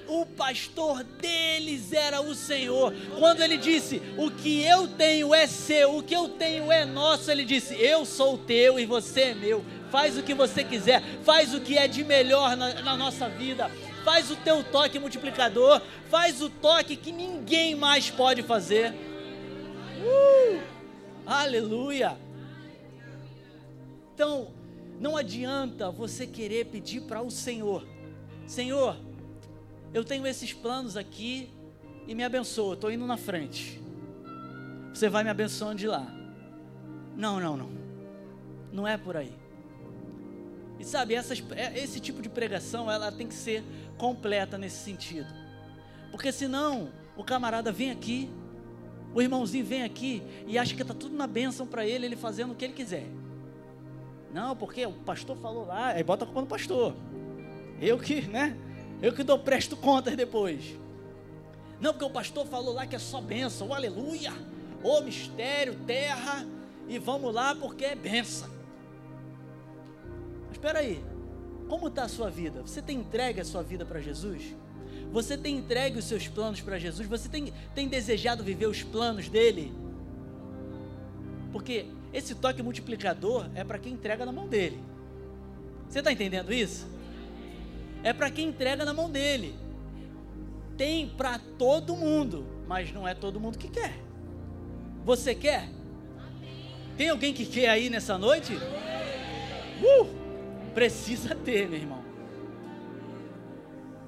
o 0.08 0.26
pastor 0.26 1.02
deles 1.02 1.92
era 1.92 2.20
o 2.20 2.34
Senhor. 2.34 2.92
Quando 3.18 3.42
ele 3.42 3.56
disse: 3.56 4.02
O 4.16 4.30
que 4.30 4.62
eu 4.64 4.88
tenho 4.88 5.34
é 5.34 5.46
seu, 5.46 5.96
o 5.96 6.02
que 6.02 6.14
eu 6.14 6.28
tenho 6.28 6.70
é 6.70 6.84
nosso, 6.84 7.30
ele 7.30 7.44
disse: 7.44 7.74
Eu 7.74 8.04
sou 8.04 8.36
teu 8.38 8.78
e 8.78 8.86
você 8.86 9.20
é 9.20 9.34
meu. 9.34 9.64
Faz 9.90 10.16
o 10.16 10.22
que 10.22 10.34
você 10.34 10.64
quiser, 10.64 11.02
faz 11.22 11.54
o 11.54 11.60
que 11.60 11.76
é 11.76 11.86
de 11.86 12.02
melhor 12.02 12.56
na, 12.56 12.74
na 12.82 12.96
nossa 12.96 13.28
vida. 13.28 13.70
Faz 14.04 14.30
o 14.30 14.36
teu 14.36 14.64
toque 14.64 14.98
multiplicador, 14.98 15.80
faz 16.10 16.42
o 16.42 16.50
toque 16.50 16.96
que 16.96 17.12
ninguém 17.12 17.74
mais 17.74 18.10
pode 18.10 18.42
fazer. 18.42 18.92
Uh, 20.02 20.60
aleluia! 21.24 22.16
Então, 24.14 24.48
não 25.00 25.16
adianta 25.16 25.90
você 25.90 26.26
querer 26.26 26.66
pedir 26.66 27.02
para 27.02 27.22
o 27.22 27.30
Senhor: 27.30 27.86
Senhor, 28.46 28.96
eu 29.92 30.04
tenho 30.04 30.26
esses 30.26 30.52
planos 30.52 30.96
aqui 30.96 31.50
e 32.06 32.14
me 32.14 32.24
abençoa, 32.24 32.74
estou 32.74 32.90
indo 32.90 33.06
na 33.06 33.16
frente. 33.16 33.80
Você 34.92 35.08
vai 35.08 35.22
me 35.24 35.30
abençoando 35.30 35.76
de 35.76 35.86
lá. 35.86 36.06
Não, 37.16 37.38
não, 37.40 37.56
não. 37.56 37.70
Não 38.72 38.88
é 38.88 38.96
por 38.96 39.16
aí. 39.16 39.32
E 40.78 40.84
sabe, 40.84 41.14
essas, 41.14 41.42
é, 41.54 41.78
esse 41.78 42.00
tipo 42.00 42.20
de 42.20 42.28
pregação, 42.28 42.90
ela 42.90 43.12
tem 43.12 43.26
que 43.26 43.34
ser 43.34 43.62
completa 43.96 44.58
nesse 44.58 44.82
sentido. 44.82 45.28
Porque 46.10 46.32
senão, 46.32 46.90
o 47.16 47.22
camarada 47.22 47.70
vem 47.70 47.90
aqui, 47.90 48.30
o 49.14 49.20
irmãozinho 49.20 49.64
vem 49.64 49.82
aqui 49.82 50.22
e 50.46 50.58
acha 50.58 50.74
que 50.74 50.82
está 50.82 50.94
tudo 50.94 51.14
na 51.14 51.26
bênção 51.26 51.66
para 51.66 51.86
ele, 51.86 52.06
ele 52.06 52.16
fazendo 52.16 52.52
o 52.52 52.54
que 52.54 52.64
ele 52.64 52.72
quiser. 52.72 53.06
Não, 54.32 54.56
porque 54.56 54.84
o 54.86 54.92
pastor 54.92 55.36
falou 55.36 55.66
lá, 55.66 55.88
aí 55.88 56.02
bota 56.02 56.24
a 56.24 56.26
culpa 56.26 56.40
no 56.40 56.46
pastor. 56.46 56.94
Eu 57.80 57.98
que, 57.98 58.22
né? 58.22 58.56
Eu 59.02 59.12
que 59.12 59.24
dou 59.24 59.38
presto 59.38 59.76
contas 59.76 60.16
depois. 60.16 60.78
Não, 61.80 61.92
porque 61.92 62.04
o 62.04 62.10
pastor 62.10 62.46
falou 62.46 62.72
lá 62.72 62.86
que 62.86 62.94
é 62.94 62.98
só 63.00 63.20
bênção, 63.20 63.74
aleluia, 63.74 64.32
ô 64.84 65.00
mistério, 65.00 65.74
terra, 65.84 66.46
e 66.88 66.96
vamos 67.00 67.34
lá 67.34 67.52
porque 67.56 67.84
é 67.84 67.96
bênção. 67.96 68.48
Mas 70.42 70.52
espera 70.52 70.78
aí, 70.78 71.04
como 71.68 71.88
está 71.88 72.04
a 72.04 72.08
sua 72.08 72.30
vida? 72.30 72.62
Você 72.62 72.80
tem 72.80 73.00
entregue 73.00 73.40
a 73.40 73.44
sua 73.44 73.64
vida 73.64 73.84
para 73.84 74.00
Jesus? 74.00 74.54
Você 75.10 75.36
tem 75.36 75.58
entregue 75.58 75.98
os 75.98 76.04
seus 76.04 76.28
planos 76.28 76.60
para 76.60 76.78
Jesus? 76.78 77.08
Você 77.08 77.28
tem, 77.28 77.52
tem 77.74 77.88
desejado 77.88 78.44
viver 78.44 78.66
os 78.66 78.84
planos 78.84 79.28
dele? 79.28 79.72
Porque 81.50 81.86
esse 82.12 82.34
toque 82.36 82.62
multiplicador 82.62 83.50
é 83.54 83.64
para 83.64 83.78
quem 83.78 83.94
entrega 83.94 84.24
na 84.24 84.32
mão 84.32 84.46
dele. 84.46 84.80
Você 85.88 85.98
está 85.98 86.12
entendendo 86.12 86.52
isso? 86.52 86.86
É 88.02 88.12
para 88.12 88.30
quem 88.30 88.48
entrega 88.48 88.84
na 88.84 88.92
mão 88.92 89.10
dele. 89.10 89.54
Tem 90.76 91.08
para 91.08 91.38
todo 91.38 91.96
mundo, 91.96 92.46
mas 92.66 92.92
não 92.92 93.06
é 93.06 93.14
todo 93.14 93.38
mundo 93.38 93.58
que 93.58 93.68
quer. 93.68 93.94
Você 95.04 95.34
quer? 95.34 95.68
Tem 96.96 97.08
alguém 97.08 97.32
que 97.32 97.44
quer 97.44 97.68
aí 97.68 97.88
nessa 97.88 98.18
noite? 98.18 98.54
Uh, 98.54 100.06
precisa 100.74 101.34
ter, 101.34 101.68
meu 101.68 101.78
irmão. 101.78 102.02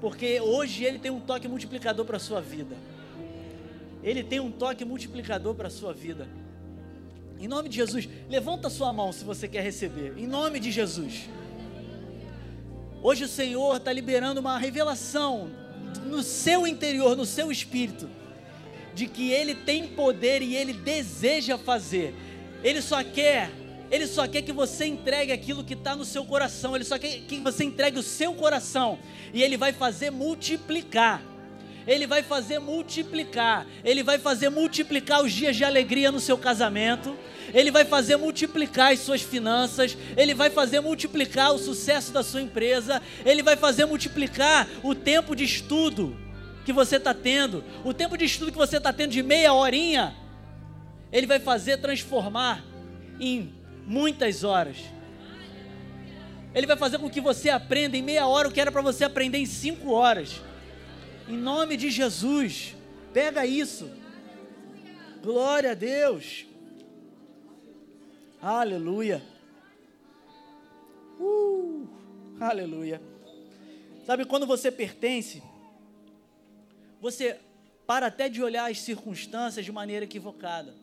Porque 0.01 0.39
hoje 0.39 0.83
ele 0.83 0.99
tem 0.99 1.11
um 1.11 1.19
toque 1.19 1.47
multiplicador 1.47 2.05
para 2.05 2.17
a 2.17 2.19
sua 2.19 2.41
vida. 2.41 2.75
Ele 4.03 4.23
tem 4.23 4.39
um 4.39 4.51
toque 4.51 4.85
multiplicador 4.85 5.55
para 5.55 5.67
a 5.67 5.71
sua 5.71 5.93
vida. 5.93 6.27
Em 7.39 7.47
nome 7.47 7.69
de 7.69 7.75
Jesus, 7.75 8.07
levanta 8.29 8.69
sua 8.69 8.93
mão 8.93 9.11
se 9.11 9.23
você 9.23 9.47
quer 9.47 9.61
receber. 9.61 10.13
Em 10.17 10.27
nome 10.27 10.59
de 10.59 10.71
Jesus. 10.71 11.27
Hoje 13.07 13.25
o 13.25 13.27
Senhor 13.27 13.77
está 13.77 13.93
liberando 13.93 14.41
uma 14.41 14.57
revelação 14.57 15.51
no 16.05 16.23
seu 16.23 16.65
interior, 16.65 17.15
no 17.15 17.23
seu 17.23 17.51
espírito. 17.51 18.09
de 18.95 19.05
que 19.05 19.31
ele 19.31 19.53
tem 19.53 19.87
poder 19.89 20.41
e 20.41 20.55
ele 20.55 20.73
deseja 20.73 21.55
fazer. 21.55 22.15
Ele 22.63 22.81
só 22.81 23.03
quer, 23.03 23.51
ele 23.91 24.07
só 24.07 24.27
quer 24.27 24.41
que 24.41 24.51
você 24.51 24.87
entregue 24.87 25.31
aquilo 25.31 25.63
que 25.63 25.75
está 25.75 25.95
no 25.95 26.03
seu 26.03 26.25
coração. 26.25 26.75
Ele 26.75 26.83
só 26.83 26.97
quer 26.97 27.19
que 27.27 27.39
você 27.41 27.63
entregue 27.63 27.99
o 27.99 28.01
seu 28.01 28.33
coração 28.33 28.97
e 29.31 29.43
ele 29.43 29.55
vai 29.55 29.71
fazer 29.71 30.09
multiplicar. 30.09 31.21
Ele 31.87 32.07
vai 32.07 32.23
fazer 32.23 32.59
multiplicar. 32.59 33.65
Ele 33.83 34.03
vai 34.03 34.17
fazer 34.17 34.49
multiplicar 34.49 35.23
os 35.23 35.31
dias 35.31 35.55
de 35.55 35.63
alegria 35.63 36.11
no 36.11 36.19
seu 36.19 36.37
casamento. 36.37 37.15
Ele 37.53 37.69
vai 37.69 37.85
fazer 37.85 38.15
multiplicar 38.17 38.91
as 38.91 38.99
suas 38.99 39.21
finanças. 39.21 39.97
Ele 40.17 40.33
vai 40.33 40.49
fazer 40.49 40.79
multiplicar 40.79 41.53
o 41.53 41.59
sucesso 41.59 42.11
da 42.11 42.23
sua 42.23 42.41
empresa. 42.41 43.01
Ele 43.23 43.43
vai 43.43 43.55
fazer 43.55 43.85
multiplicar 43.85 44.67
o 44.81 44.95
tempo 44.95 45.35
de 45.35 45.43
estudo 45.43 46.17
que 46.65 46.73
você 46.73 46.95
está 46.95 47.13
tendo. 47.13 47.63
O 47.83 47.93
tempo 47.93 48.17
de 48.17 48.25
estudo 48.25 48.51
que 48.51 48.57
você 48.57 48.77
está 48.77 48.91
tendo 48.91 49.11
de 49.11 49.21
meia 49.21 49.53
horinha. 49.53 50.15
Ele 51.11 51.27
vai 51.27 51.39
fazer 51.39 51.77
transformar 51.77 52.63
em 53.19 53.53
muitas 53.85 54.43
horas. 54.43 54.77
Ele 56.53 56.65
vai 56.65 56.77
fazer 56.77 56.97
com 56.97 57.09
que 57.09 57.21
você 57.21 57.49
aprenda 57.49 57.95
em 57.95 58.01
meia 58.01 58.25
hora 58.25 58.47
o 58.47 58.51
que 58.51 58.59
era 58.59 58.71
para 58.71 58.81
você 58.81 59.03
aprender 59.03 59.37
em 59.37 59.45
cinco 59.45 59.91
horas. 59.91 60.41
Em 61.27 61.37
nome 61.37 61.75
de 61.75 61.89
Jesus. 61.89 62.75
Pega 63.11 63.45
isso. 63.45 63.89
Glória 65.23 65.71
a 65.71 65.73
Deus. 65.73 66.45
Aleluia. 68.39 69.23
Uh, 71.19 71.87
aleluia. 72.39 73.01
Sabe 74.05 74.23
quando 74.25 74.45
você 74.45 74.71
pertence, 74.71 75.41
você 77.01 77.39
para 77.87 78.07
até 78.07 78.29
de 78.29 78.43
olhar 78.43 78.69
as 78.69 78.81
circunstâncias 78.81 79.65
de 79.65 79.71
maneira 79.71 80.05
equivocada. 80.05 80.75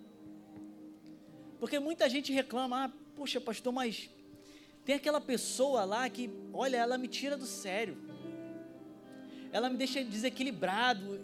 Porque 1.60 1.78
muita 1.78 2.08
gente 2.08 2.32
reclama, 2.32 2.86
ah, 2.86 2.90
puxa, 3.14 3.40
pastor, 3.40 3.72
mas 3.72 4.10
tem 4.84 4.96
aquela 4.96 5.20
pessoa 5.20 5.84
lá 5.84 6.08
que, 6.10 6.28
olha, 6.52 6.78
ela 6.78 6.98
me 6.98 7.06
tira 7.06 7.36
do 7.36 7.46
sério 7.46 7.96
ela 9.52 9.68
me 9.68 9.76
deixa 9.76 10.02
desequilibrado. 10.02 11.20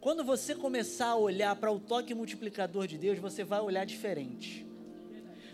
Quando 0.00 0.24
você 0.24 0.54
começar 0.54 1.08
a 1.08 1.16
olhar 1.16 1.54
para 1.56 1.70
o 1.70 1.78
toque 1.78 2.14
multiplicador 2.14 2.86
de 2.86 2.96
Deus, 2.96 3.18
você 3.18 3.44
vai 3.44 3.60
olhar 3.60 3.84
diferente. 3.84 4.66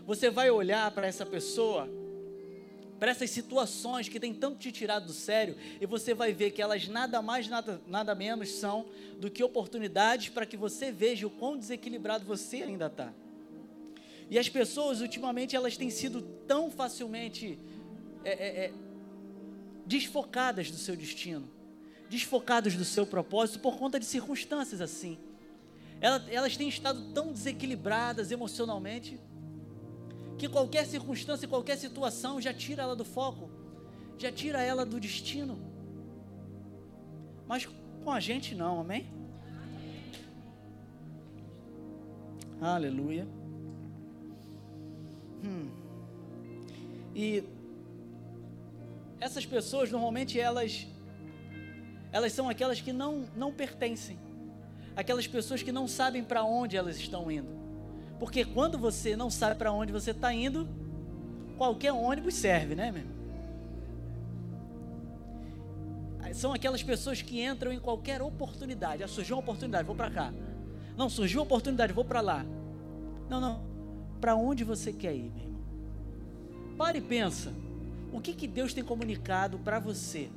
Você 0.07 0.31
vai 0.31 0.51
olhar 0.51 0.91
para 0.93 1.07
essa 1.07 1.27
pessoa, 1.27 1.89
para 2.99 3.11
essas 3.11 3.31
situações 3.31 4.09
que 4.09 4.19
tem 4.21 4.33
tanto 4.33 4.59
te 4.59 4.73
tirado 4.73 5.07
do 5.07 5.13
sério, 5.13 5.57
e 5.81 5.87
você 5.87 6.15
vai 6.15 6.33
ver 6.33 6.53
que 6.53 6.63
elas 6.63 6.89
nada 6.89 7.21
mais, 7.21 7.49
nada, 7.49 7.81
nada 7.87 8.15
menos 8.15 8.51
são 8.51 8.87
do 9.19 9.31
que 9.31 9.43
oportunidades 9.43 10.29
para 10.29 10.47
que 10.47 10.57
você 10.57 10.91
veja 10.91 11.27
o 11.27 11.31
quão 11.31 11.57
desequilibrado 11.57 12.25
você 12.25 12.63
ainda 12.63 12.87
está. 12.87 13.13
E 14.31 14.39
as 14.39 14.49
pessoas, 14.49 15.01
ultimamente, 15.01 15.57
elas 15.57 15.77
têm 15.77 15.91
sido 15.91 16.23
tão 16.47 16.71
facilmente 16.71 17.59
é, 18.25 18.31
é, 18.31 18.65
é, 18.65 18.73
desfocadas 19.91 20.71
do 20.71 20.77
seu 20.77 20.95
destino, 20.95 21.51
desfocadas 22.09 22.77
do 22.77 22.85
seu 22.85 23.05
propósito 23.05 23.59
por 23.59 23.77
conta 23.77 23.99
de 23.99 24.07
circunstâncias 24.07 24.81
assim. 24.81 25.19
Elas, 26.01 26.57
têm 26.57 26.69
estado 26.69 27.13
tão 27.13 27.33
desequilibradas 27.33 28.31
emocionalmente 28.31 29.19
que 30.39 30.49
qualquer 30.49 30.87
circunstância, 30.87 31.49
qualquer 31.49 31.77
situação 31.77 32.41
já 32.41 32.55
tira 32.55 32.85
ela 32.85 32.95
do 32.95 33.05
foco, 33.05 33.51
já 34.17 34.31
tira 34.31 34.63
ela 34.63 34.87
do 34.87 35.01
destino. 35.01 35.59
Mas 37.49 37.69
com 38.05 38.13
a 38.13 38.21
gente 38.21 38.55
não, 38.55 38.81
amém? 38.81 39.09
Aleluia. 42.61 43.27
Hum. 45.45 45.69
E 47.13 47.43
essas 49.21 49.45
pessoas 49.45 49.91
normalmente 49.91 50.41
elas 50.41 50.87
elas 52.11 52.33
são 52.33 52.49
aquelas 52.49 52.81
que 52.81 52.93
não 52.93 53.27
não 53.37 53.53
pertencem. 53.53 54.19
Aquelas 54.97 55.27
pessoas 55.27 55.63
que 55.63 55.71
não 55.71 55.87
sabem 55.87 56.25
para 56.25 56.43
onde 56.43 56.77
elas 56.77 56.97
estão 56.97 57.31
indo. 57.31 57.49
Porque 58.19 58.45
quando 58.45 58.77
você 58.79 59.17
não 59.17 59.31
sabe 59.31 59.55
para 59.55 59.73
onde 59.73 59.93
você 59.93 60.11
está 60.11 60.33
indo, 60.33 60.69
qualquer 61.57 61.93
ônibus 61.93 62.35
serve, 62.35 62.75
né, 62.75 62.91
meu? 62.91 63.21
São 66.35 66.53
aquelas 66.53 66.83
pessoas 66.83 67.21
que 67.23 67.43
entram 67.43 67.73
em 67.73 67.81
qualquer 67.81 68.23
oportunidade. 68.23 69.03
Ah, 69.03 69.09
surgiu 69.09 69.37
uma 69.37 69.43
oportunidade, 69.43 69.85
vou 69.85 69.97
para 69.97 70.11
cá. 70.11 70.33
Não, 70.97 71.09
surgiu 71.09 71.41
uma 71.41 71.45
oportunidade, 71.45 71.93
vou 71.93 72.05
para 72.05 72.21
lá. 72.21 72.45
Não, 73.29 73.41
não. 73.41 73.63
Para 74.21 74.37
onde 74.37 74.63
você 74.63 74.93
quer 74.93 75.15
ir, 75.15 75.31
meu 75.31 75.45
irmão? 75.45 75.61
Pare 76.77 76.99
e 76.99 77.03
pensa. 77.03 77.53
O 78.13 78.21
que, 78.21 78.33
que 78.33 78.47
Deus 78.47 78.75
tem 78.75 78.83
comunicado 78.83 79.59
para 79.59 79.79
você? 79.79 80.31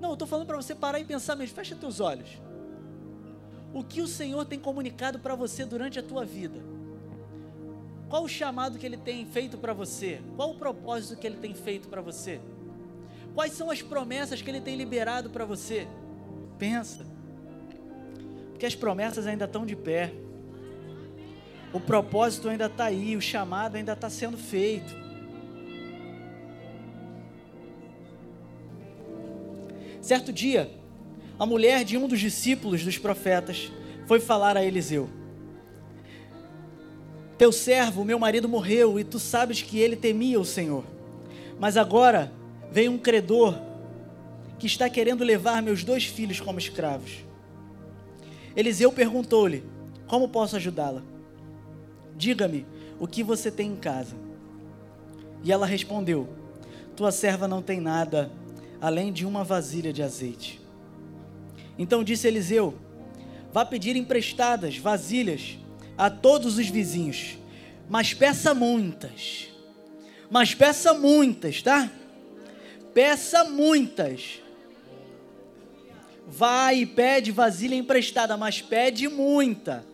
Não, 0.00 0.10
eu 0.10 0.12
estou 0.14 0.28
falando 0.28 0.46
para 0.46 0.56
você 0.56 0.74
parar 0.74 1.00
e 1.00 1.04
pensar 1.04 1.36
mesmo. 1.36 1.54
Fecha 1.54 1.74
teus 1.74 2.00
olhos. 2.00 2.40
O 3.72 3.84
que 3.84 4.00
o 4.00 4.06
Senhor 4.06 4.44
tem 4.44 4.58
comunicado 4.58 5.18
para 5.18 5.34
você 5.34 5.64
durante 5.64 5.98
a 5.98 6.02
tua 6.02 6.24
vida? 6.24 6.60
Qual 8.08 8.24
o 8.24 8.28
chamado 8.28 8.78
que 8.78 8.86
Ele 8.86 8.96
tem 8.96 9.26
feito 9.26 9.58
para 9.58 9.72
você? 9.72 10.20
Qual 10.36 10.50
o 10.50 10.58
propósito 10.58 11.18
que 11.20 11.26
Ele 11.26 11.36
tem 11.36 11.52
feito 11.52 11.88
para 11.88 12.00
você? 12.00 12.40
Quais 13.34 13.52
são 13.52 13.70
as 13.70 13.82
promessas 13.82 14.40
que 14.40 14.50
Ele 14.50 14.60
tem 14.60 14.76
liberado 14.76 15.28
para 15.28 15.44
você? 15.44 15.86
Pensa. 16.58 17.06
Porque 18.50 18.64
as 18.64 18.74
promessas 18.74 19.26
ainda 19.26 19.44
estão 19.44 19.66
de 19.66 19.76
pé. 19.76 20.12
O 21.72 21.78
propósito 21.78 22.48
ainda 22.48 22.66
está 22.66 22.86
aí, 22.86 23.14
o 23.14 23.20
chamado 23.20 23.76
ainda 23.76 23.92
está 23.92 24.08
sendo 24.08 24.38
feito. 24.38 25.07
Certo 30.08 30.32
dia, 30.32 30.70
a 31.38 31.44
mulher 31.44 31.84
de 31.84 31.98
um 31.98 32.08
dos 32.08 32.18
discípulos 32.18 32.82
dos 32.82 32.96
profetas 32.96 33.70
foi 34.06 34.18
falar 34.18 34.56
a 34.56 34.64
Eliseu: 34.64 35.06
Teu 37.36 37.52
servo, 37.52 38.06
meu 38.06 38.18
marido, 38.18 38.48
morreu 38.48 38.98
e 38.98 39.04
tu 39.04 39.18
sabes 39.18 39.60
que 39.60 39.78
ele 39.78 39.96
temia 39.96 40.40
o 40.40 40.46
Senhor. 40.46 40.82
Mas 41.60 41.76
agora 41.76 42.32
vem 42.72 42.88
um 42.88 42.96
credor 42.96 43.54
que 44.58 44.66
está 44.66 44.88
querendo 44.88 45.22
levar 45.22 45.60
meus 45.60 45.84
dois 45.84 46.06
filhos 46.06 46.40
como 46.40 46.58
escravos. 46.58 47.18
Eliseu 48.56 48.90
perguntou-lhe: 48.90 49.62
Como 50.06 50.30
posso 50.30 50.56
ajudá-la? 50.56 51.02
Diga-me 52.16 52.64
o 52.98 53.06
que 53.06 53.22
você 53.22 53.50
tem 53.50 53.72
em 53.72 53.76
casa. 53.76 54.16
E 55.44 55.52
ela 55.52 55.66
respondeu: 55.66 56.26
Tua 56.96 57.12
serva 57.12 57.46
não 57.46 57.60
tem 57.60 57.78
nada 57.78 58.32
além 58.80 59.12
de 59.12 59.26
uma 59.26 59.44
vasilha 59.44 59.92
de 59.92 60.02
azeite. 60.02 60.60
Então 61.78 62.04
disse 62.04 62.26
Eliseu: 62.26 62.74
Vá 63.52 63.64
pedir 63.64 63.96
emprestadas 63.96 64.76
vasilhas 64.76 65.58
a 65.96 66.10
todos 66.10 66.58
os 66.58 66.68
vizinhos, 66.68 67.38
mas 67.88 68.14
peça 68.14 68.54
muitas. 68.54 69.48
Mas 70.30 70.54
peça 70.54 70.92
muitas, 70.92 71.62
tá? 71.62 71.90
Peça 72.92 73.44
muitas. 73.44 74.40
Vai 76.26 76.80
e 76.80 76.86
pede 76.86 77.32
vasilha 77.32 77.74
emprestada, 77.74 78.36
mas 78.36 78.60
pede 78.60 79.08
muita. 79.08 79.84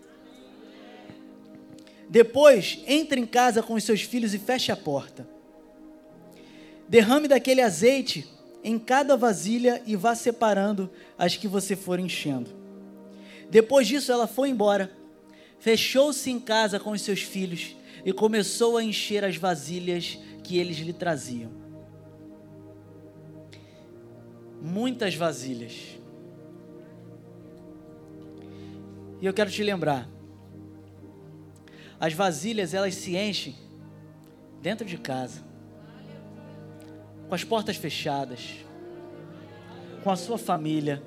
Depois, 2.08 2.80
entre 2.86 3.20
em 3.20 3.26
casa 3.26 3.62
com 3.62 3.74
os 3.74 3.84
seus 3.84 4.02
filhos 4.02 4.34
e 4.34 4.38
feche 4.38 4.72
a 4.72 4.76
porta. 4.76 5.26
Derrame 6.88 7.28
daquele 7.28 7.62
azeite 7.62 8.33
em 8.64 8.78
cada 8.78 9.14
vasilha 9.14 9.82
e 9.86 9.94
vá 9.94 10.14
separando 10.14 10.90
as 11.18 11.36
que 11.36 11.46
você 11.46 11.76
for 11.76 12.00
enchendo. 12.00 12.50
Depois 13.50 13.86
disso, 13.86 14.10
ela 14.10 14.26
foi 14.26 14.48
embora, 14.48 14.90
fechou-se 15.58 16.30
em 16.30 16.40
casa 16.40 16.80
com 16.80 16.92
os 16.92 17.02
seus 17.02 17.20
filhos 17.20 17.76
e 18.06 18.12
começou 18.12 18.78
a 18.78 18.82
encher 18.82 19.22
as 19.22 19.36
vasilhas 19.36 20.18
que 20.42 20.56
eles 20.58 20.78
lhe 20.78 20.94
traziam. 20.94 21.52
Muitas 24.62 25.14
vasilhas. 25.14 25.98
E 29.20 29.26
eu 29.26 29.34
quero 29.34 29.50
te 29.50 29.62
lembrar, 29.62 30.08
as 32.00 32.14
vasilhas 32.14 32.72
elas 32.72 32.94
se 32.94 33.14
enchem 33.14 33.54
dentro 34.62 34.86
de 34.86 34.96
casa 34.96 35.43
com 37.28 37.34
as 37.34 37.44
portas 37.44 37.76
fechadas, 37.76 38.56
com 40.02 40.10
a 40.10 40.16
sua 40.16 40.38
família, 40.38 41.02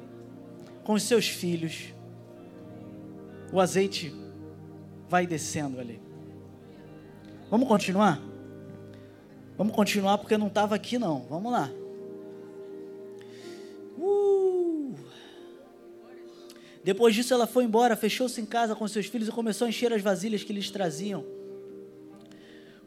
com 0.84 0.94
os 0.94 1.04
seus 1.04 1.28
filhos, 1.28 1.94
o 3.52 3.60
azeite 3.60 4.14
vai 5.08 5.28
descendo 5.28 5.80
ali. 5.80 6.02
Vamos 7.50 7.68
continuar? 7.68 8.22
Vamos 9.58 9.76
continuar 9.76 10.18
porque 10.18 10.38
não 10.38 10.48
estava 10.48 10.76
aqui 10.76 10.98
não. 10.98 11.26
Vamos 11.30 11.52
lá. 11.52 11.70
Depois 16.84 17.14
disso, 17.14 17.34
ela 17.34 17.46
foi 17.46 17.66
embora, 17.66 17.98
fechou-se 17.98 18.40
em 18.40 18.46
casa 18.46 18.74
com 18.74 18.88
seus 18.88 19.08
filhos 19.08 19.28
e 19.28 19.32
começou 19.32 19.66
a 19.66 19.70
encher 19.70 19.92
as 19.92 20.02
vasilhas 20.02 20.44
que 20.44 20.54
lhes 20.54 20.72
traziam. 20.72 21.26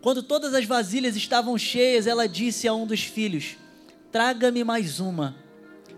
Quando 0.02 0.22
todas 0.22 0.54
as 0.54 0.64
vasilhas 0.64 1.14
estavam 1.14 1.58
cheias, 1.58 2.06
ela 2.06 2.26
disse 2.26 2.66
a 2.66 2.74
um 2.74 2.86
dos 2.86 3.02
filhos: 3.02 3.56
Traga-me 4.10 4.64
mais 4.64 4.98
uma. 4.98 5.36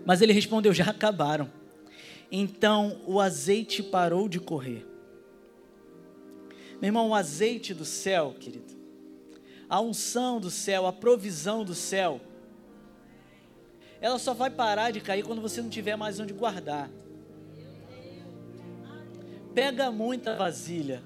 Mas 0.05 0.21
ele 0.21 0.33
respondeu: 0.33 0.73
Já 0.73 0.85
acabaram. 0.85 1.49
Então 2.31 2.99
o 3.05 3.19
azeite 3.19 3.81
parou 3.81 4.27
de 4.27 4.39
correr. 4.39 4.85
Meu 6.81 6.89
irmão, 6.89 7.09
o 7.09 7.15
azeite 7.15 7.73
do 7.73 7.85
céu, 7.85 8.35
querido, 8.37 8.73
a 9.69 9.79
unção 9.79 10.39
do 10.39 10.51
céu, 10.51 10.85
a 10.85 10.91
provisão 10.91 11.63
do 11.63 11.73
céu, 11.73 12.19
ela 14.01 14.19
só 14.19 14.33
vai 14.33 14.49
parar 14.49 14.91
de 14.91 14.99
cair 14.99 15.23
quando 15.23 15.41
você 15.41 15.61
não 15.61 15.69
tiver 15.69 15.95
mais 15.95 16.19
onde 16.19 16.33
guardar. 16.33 16.89
Pega 19.53 19.91
muita 19.91 20.35
vasilha, 20.35 21.01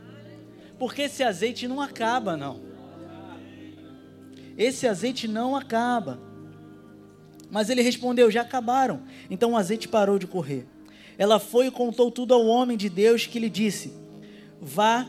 porque 0.80 1.04
esse 1.04 1.22
azeite 1.22 1.68
não 1.68 1.80
acaba, 1.80 2.36
não. 2.36 2.67
Esse 4.58 4.88
azeite 4.88 5.28
não 5.28 5.56
acaba. 5.56 6.20
Mas 7.50 7.70
ele 7.70 7.82
respondeu: 7.82 8.32
Já 8.32 8.42
acabaram. 8.42 9.04
Então 9.30 9.52
o 9.52 9.58
azeite 9.58 9.88
parou 9.88 10.18
de 10.18 10.28
correr. 10.28 10.66
Ela 11.18 11.40
foi 11.40 11.68
e 11.68 11.72
contou 11.72 12.12
tudo 12.12 12.34
ao 12.34 12.46
homem 12.46 12.78
de 12.78 12.90
Deus 12.90 13.26
que 13.26 13.40
lhe 13.40 13.50
disse: 13.50 13.94
Vá, 14.62 15.08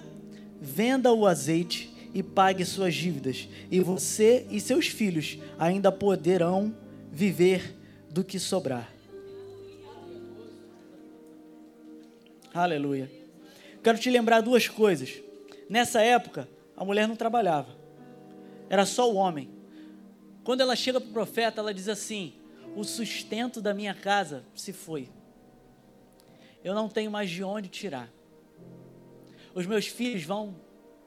venda 0.61 1.13
o 1.13 1.27
azeite 1.27 1.95
e 2.15 2.23
pague 2.23 2.65
suas 2.65 2.95
dívidas, 2.95 3.49
e 3.71 3.81
você 3.81 4.47
e 4.51 4.61
seus 4.61 4.87
filhos 4.89 5.39
ainda 5.59 5.93
poderão 5.93 6.75
viver 7.13 7.75
do 8.11 8.25
que 8.25 8.39
sobrar. 8.39 8.91
Aleluia. 12.53 13.11
Quero 13.83 13.99
te 13.99 14.11
lembrar 14.11 14.41
duas 14.41 14.67
coisas. 14.67 15.23
Nessa 15.69 16.03
época, 16.03 16.49
a 16.77 16.85
mulher 16.85 17.07
não 17.07 17.15
trabalhava, 17.15 17.69
era 18.69 18.85
só 18.85 19.11
o 19.11 19.15
homem. 19.15 19.51
Quando 20.45 20.61
ela 20.61 20.77
chega 20.77 21.01
para 21.01 21.11
o 21.11 21.13
profeta, 21.13 21.61
ela 21.61 21.75
diz 21.75 21.89
assim: 21.89 22.35
O 22.75 22.85
sustento 22.85 23.61
da 23.61 23.75
minha 23.75 23.95
casa 23.95 24.45
se 24.55 24.73
foi, 24.73 25.09
eu 26.63 26.75
não 26.75 26.89
tenho 26.89 27.11
mais 27.11 27.31
de 27.31 27.43
onde 27.43 27.69
tirar. 27.69 28.11
Os 29.55 29.67
meus 29.67 29.87
filhos 29.87 30.23
vão 30.25 30.55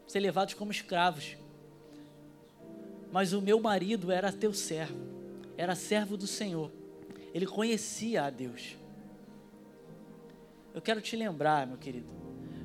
ser 0.07 0.19
levados 0.19 0.53
como 0.53 0.71
escravos. 0.71 1.37
Mas 3.11 3.33
o 3.33 3.41
meu 3.41 3.59
marido 3.59 4.11
era 4.11 4.31
teu 4.31 4.53
servo, 4.53 4.97
era 5.57 5.75
servo 5.75 6.15
do 6.15 6.27
Senhor. 6.27 6.71
Ele 7.33 7.45
conhecia 7.45 8.23
a 8.23 8.29
Deus. 8.29 8.77
Eu 10.73 10.81
quero 10.81 11.01
te 11.01 11.15
lembrar, 11.15 11.67
meu 11.67 11.77
querido, 11.77 12.20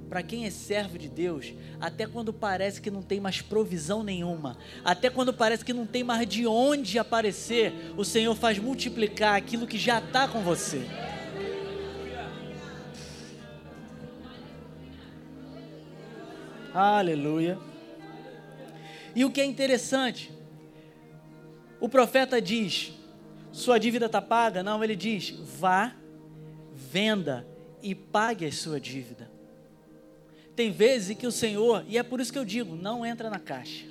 para 0.08 0.22
quem 0.22 0.46
é 0.46 0.50
servo 0.50 0.98
de 0.98 1.08
Deus, 1.08 1.52
até 1.80 2.06
quando 2.06 2.32
parece 2.32 2.80
que 2.80 2.90
não 2.90 3.02
tem 3.02 3.20
mais 3.20 3.40
provisão 3.40 4.02
nenhuma, 4.02 4.56
até 4.84 5.10
quando 5.10 5.32
parece 5.32 5.64
que 5.64 5.72
não 5.72 5.86
tem 5.86 6.04
mais 6.04 6.26
de 6.28 6.46
onde 6.46 6.98
aparecer, 6.98 7.72
o 7.96 8.04
Senhor 8.04 8.34
faz 8.34 8.58
multiplicar 8.58 9.36
aquilo 9.36 9.66
que 9.66 9.78
já 9.78 9.98
está 9.98 10.28
com 10.28 10.42
você. 10.42 10.86
Aleluia. 16.72 17.58
E 19.14 19.24
o 19.24 19.30
que 19.30 19.40
é 19.40 19.44
interessante, 19.44 20.30
o 21.80 21.88
profeta 21.88 22.40
diz: 22.40 22.92
sua 23.50 23.78
dívida 23.78 24.06
está 24.06 24.20
paga? 24.20 24.62
Não, 24.62 24.84
ele 24.84 24.94
diz: 24.94 25.30
vá, 25.30 25.94
venda 26.74 27.46
e 27.82 27.94
pague 27.94 28.44
a 28.44 28.52
sua 28.52 28.78
dívida. 28.78 29.35
Tem 30.56 30.72
vezes 30.72 31.16
que 31.16 31.26
o 31.26 31.32
Senhor, 31.32 31.84
e 31.86 31.98
é 31.98 32.02
por 32.02 32.20
isso 32.20 32.32
que 32.32 32.38
eu 32.38 32.44
digo, 32.44 32.74
não 32.74 33.04
entra 33.06 33.30
na 33.30 33.38
caixa. 33.38 33.84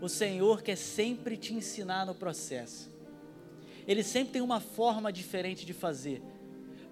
O 0.00 0.08
Senhor 0.08 0.62
quer 0.62 0.76
sempre 0.76 1.36
te 1.36 1.54
ensinar 1.54 2.04
no 2.04 2.14
processo. 2.14 2.90
Ele 3.86 4.02
sempre 4.02 4.34
tem 4.34 4.42
uma 4.42 4.60
forma 4.60 5.12
diferente 5.12 5.64
de 5.64 5.72
fazer. 5.72 6.20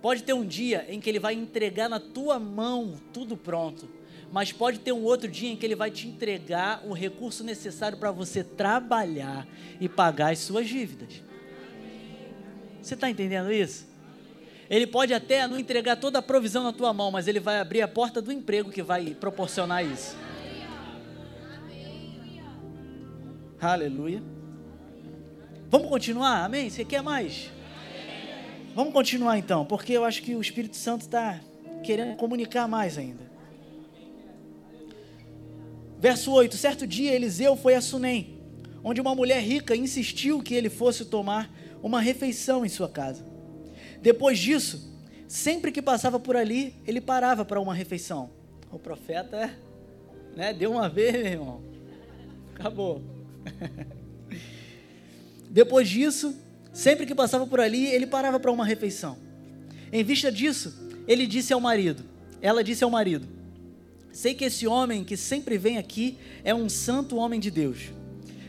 Pode 0.00 0.22
ter 0.22 0.32
um 0.32 0.46
dia 0.46 0.86
em 0.88 1.00
que 1.00 1.10
ele 1.10 1.18
vai 1.18 1.34
entregar 1.34 1.88
na 1.88 1.98
tua 1.98 2.38
mão 2.38 2.94
tudo 3.12 3.36
pronto 3.36 3.98
mas 4.30 4.52
pode 4.52 4.78
ter 4.80 4.92
um 4.92 5.02
outro 5.04 5.28
dia 5.28 5.50
em 5.50 5.56
que 5.56 5.64
ele 5.64 5.74
vai 5.74 5.90
te 5.90 6.06
entregar 6.06 6.82
o 6.86 6.92
recurso 6.92 7.42
necessário 7.42 7.96
para 7.96 8.10
você 8.10 8.44
trabalhar 8.44 9.46
e 9.80 9.88
pagar 9.88 10.32
as 10.32 10.40
suas 10.40 10.68
dívidas. 10.68 11.22
Você 12.82 12.94
está 12.94 13.08
entendendo 13.08 13.50
isso? 13.50 13.87
Ele 14.70 14.86
pode 14.86 15.14
até 15.14 15.46
não 15.46 15.58
entregar 15.58 15.96
toda 15.96 16.18
a 16.18 16.22
provisão 16.22 16.62
na 16.62 16.72
tua 16.72 16.92
mão, 16.92 17.10
mas 17.10 17.26
ele 17.26 17.40
vai 17.40 17.58
abrir 17.58 17.80
a 17.80 17.88
porta 17.88 18.20
do 18.20 18.30
emprego 18.30 18.70
que 18.70 18.82
vai 18.82 19.14
proporcionar 19.14 19.84
isso. 19.84 20.16
Aleluia. 23.60 24.22
Vamos 25.70 25.88
continuar? 25.88 26.44
Amém? 26.44 26.68
Você 26.68 26.84
quer 26.84 27.02
mais? 27.02 27.50
Vamos 28.74 28.92
continuar 28.92 29.38
então, 29.38 29.64
porque 29.64 29.92
eu 29.92 30.04
acho 30.04 30.22
que 30.22 30.34
o 30.34 30.40
Espírito 30.40 30.76
Santo 30.76 31.02
está 31.02 31.40
querendo 31.82 32.16
comunicar 32.16 32.68
mais 32.68 32.98
ainda. 32.98 33.28
Verso 35.98 36.30
8: 36.30 36.56
Certo 36.56 36.86
dia 36.86 37.12
Eliseu 37.12 37.56
foi 37.56 37.74
a 37.74 37.80
Sunem, 37.80 38.38
onde 38.84 39.00
uma 39.00 39.14
mulher 39.14 39.42
rica 39.42 39.74
insistiu 39.74 40.42
que 40.42 40.54
ele 40.54 40.70
fosse 40.70 41.06
tomar 41.06 41.50
uma 41.82 42.00
refeição 42.00 42.64
em 42.64 42.68
sua 42.68 42.88
casa. 42.88 43.37
Depois 44.00 44.38
disso, 44.38 44.92
sempre 45.26 45.72
que 45.72 45.82
passava 45.82 46.18
por 46.18 46.36
ali, 46.36 46.74
ele 46.86 47.00
parava 47.00 47.44
para 47.44 47.60
uma 47.60 47.74
refeição. 47.74 48.30
O 48.70 48.78
profeta, 48.78 49.50
né, 50.36 50.52
deu 50.52 50.72
uma 50.72 50.88
vez, 50.88 51.12
meu 51.12 51.26
irmão. 51.26 51.62
Acabou. 52.54 53.02
Depois 55.50 55.88
disso, 55.88 56.36
sempre 56.72 57.06
que 57.06 57.14
passava 57.14 57.46
por 57.46 57.60
ali, 57.60 57.86
ele 57.86 58.06
parava 58.06 58.38
para 58.38 58.52
uma 58.52 58.64
refeição. 58.64 59.16
Em 59.92 60.04
vista 60.04 60.30
disso, 60.30 60.74
ele 61.06 61.26
disse 61.26 61.52
ao 61.52 61.60
marido, 61.60 62.04
ela 62.42 62.62
disse 62.62 62.84
ao 62.84 62.90
marido: 62.90 63.26
Sei 64.12 64.34
que 64.34 64.44
esse 64.44 64.66
homem 64.66 65.04
que 65.04 65.16
sempre 65.16 65.56
vem 65.56 65.78
aqui 65.78 66.18
é 66.44 66.54
um 66.54 66.68
santo 66.68 67.16
homem 67.16 67.40
de 67.40 67.50
Deus. 67.50 67.90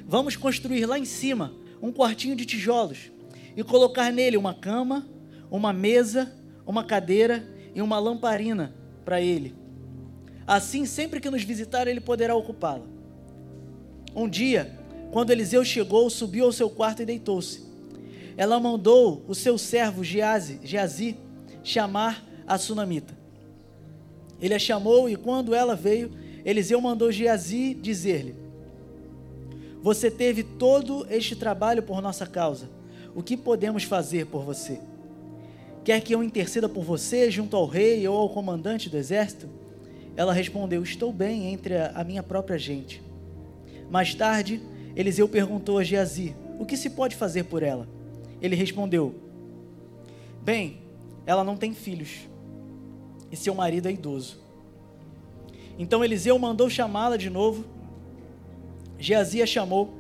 Vamos 0.07 0.35
construir 0.35 0.85
lá 0.85 0.97
em 0.97 1.05
cima 1.05 1.53
um 1.81 1.91
quartinho 1.91 2.35
de 2.35 2.45
tijolos 2.45 3.11
e 3.55 3.63
colocar 3.63 4.11
nele 4.11 4.37
uma 4.37 4.53
cama, 4.53 5.07
uma 5.49 5.73
mesa, 5.73 6.31
uma 6.65 6.83
cadeira 6.83 7.47
e 7.73 7.81
uma 7.81 7.99
lamparina 7.99 8.73
para 9.03 9.21
ele. 9.21 9.55
Assim, 10.45 10.85
sempre 10.85 11.19
que 11.19 11.29
nos 11.29 11.43
visitar, 11.43 11.87
ele 11.87 12.01
poderá 12.01 12.35
ocupá-la. 12.35 12.85
Um 14.15 14.27
dia, 14.27 14.77
quando 15.11 15.31
Eliseu 15.31 15.63
chegou, 15.63 16.09
subiu 16.09 16.45
ao 16.45 16.51
seu 16.51 16.69
quarto 16.69 17.01
e 17.01 17.05
deitou-se. 17.05 17.63
Ela 18.35 18.59
mandou 18.59 19.23
o 19.27 19.35
seu 19.35 19.57
servo 19.57 20.03
Geazi, 20.03 21.17
chamar 21.63 22.25
a 22.47 22.57
sunamita. 22.57 23.17
Ele 24.41 24.53
a 24.53 24.59
chamou 24.59 25.09
e 25.09 25.15
quando 25.15 25.53
ela 25.53 25.75
veio, 25.75 26.11
Eliseu 26.45 26.79
mandou 26.79 27.11
Geazi 27.11 27.73
dizer-lhe: 27.73 28.35
Você 29.81 30.09
teve 30.09 30.43
todo 30.43 31.05
este 31.09 31.35
trabalho 31.35 31.83
por 31.83 32.01
nossa 32.01 32.25
causa. 32.25 32.69
O 33.13 33.21
que 33.21 33.35
podemos 33.35 33.83
fazer 33.83 34.27
por 34.27 34.43
você? 34.43 34.79
Quer 35.83 36.01
que 36.01 36.13
eu 36.13 36.23
interceda 36.23 36.67
por 36.67 36.83
você 36.83 37.31
junto 37.31 37.55
ao 37.55 37.65
rei 37.65 38.07
ou 38.07 38.17
ao 38.17 38.29
comandante 38.29 38.89
do 38.89 38.97
exército? 38.97 39.49
Ela 40.15 40.33
respondeu: 40.33 40.83
Estou 40.83 41.11
bem 41.11 41.53
entre 41.53 41.75
a 41.77 42.03
minha 42.03 42.21
própria 42.21 42.57
gente. 42.57 43.01
Mais 43.89 44.13
tarde, 44.13 44.61
Eliseu 44.95 45.27
perguntou 45.27 45.77
a 45.77 45.83
Geazi: 45.83 46.35
O 46.59 46.65
que 46.65 46.77
se 46.77 46.89
pode 46.89 47.15
fazer 47.15 47.45
por 47.45 47.63
ela? 47.63 47.87
Ele 48.41 48.55
respondeu: 48.55 49.15
Bem, 50.41 50.79
ela 51.25 51.43
não 51.43 51.57
tem 51.57 51.73
filhos 51.73 52.27
e 53.31 53.35
seu 53.35 53.53
marido 53.53 53.87
é 53.87 53.91
idoso. 53.91 54.39
Então 55.77 56.03
Eliseu 56.03 56.37
mandou 56.37 56.69
chamá-la 56.69 57.17
de 57.17 57.29
novo. 57.29 57.65
Geazi 58.97 59.41
a 59.41 59.45
chamou. 59.45 59.93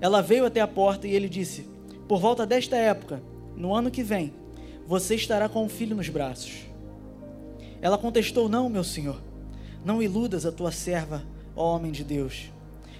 Ela 0.00 0.22
veio 0.22 0.46
até 0.46 0.60
a 0.60 0.68
porta 0.68 1.06
e 1.06 1.14
ele 1.14 1.28
disse: 1.28 1.66
Por 2.08 2.20
volta 2.20 2.46
desta 2.46 2.76
época, 2.76 3.22
no 3.54 3.74
ano 3.74 3.90
que 3.90 4.02
vem, 4.02 4.32
você 4.86 5.16
estará 5.16 5.48
com 5.48 5.64
um 5.64 5.68
filho 5.68 5.96
nos 5.96 6.08
braços. 6.08 6.66
Ela 7.82 7.98
contestou: 7.98 8.48
Não, 8.48 8.68
meu 8.68 8.84
senhor, 8.84 9.20
não 9.84 10.02
iludas 10.02 10.46
a 10.46 10.52
tua 10.52 10.70
serva, 10.70 11.24
ó 11.54 11.74
homem 11.74 11.90
de 11.90 12.04
Deus. 12.04 12.50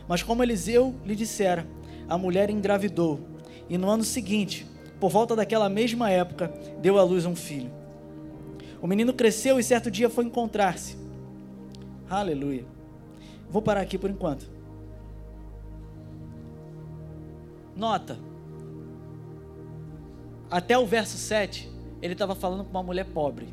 Mas 0.08 0.22
como 0.22 0.42
Eliseu 0.42 0.94
lhe 1.04 1.14
dissera, 1.14 1.66
a 2.08 2.18
mulher 2.18 2.50
engravidou, 2.50 3.20
e 3.68 3.78
no 3.78 3.88
ano 3.88 4.04
seguinte, 4.04 4.66
por 5.00 5.10
volta 5.10 5.34
daquela 5.34 5.68
mesma 5.68 6.10
época, 6.10 6.52
deu 6.80 6.98
à 6.98 7.02
luz 7.02 7.24
um 7.24 7.36
filho. 7.36 7.70
O 8.80 8.86
menino 8.86 9.12
cresceu 9.12 9.58
e 9.58 9.64
certo 9.64 9.90
dia 9.90 10.10
foi 10.10 10.24
encontrar-se. 10.24 10.96
Aleluia. 12.08 12.64
Vou 13.50 13.62
parar 13.62 13.80
aqui 13.80 13.98
por 13.98 14.10
enquanto. 14.10 14.48
Nota. 17.74 18.18
Até 20.50 20.78
o 20.78 20.86
verso 20.86 21.16
7, 21.16 21.75
ele 22.02 22.12
estava 22.12 22.34
falando 22.34 22.64
com 22.64 22.70
uma 22.70 22.82
mulher 22.82 23.04
pobre. 23.06 23.48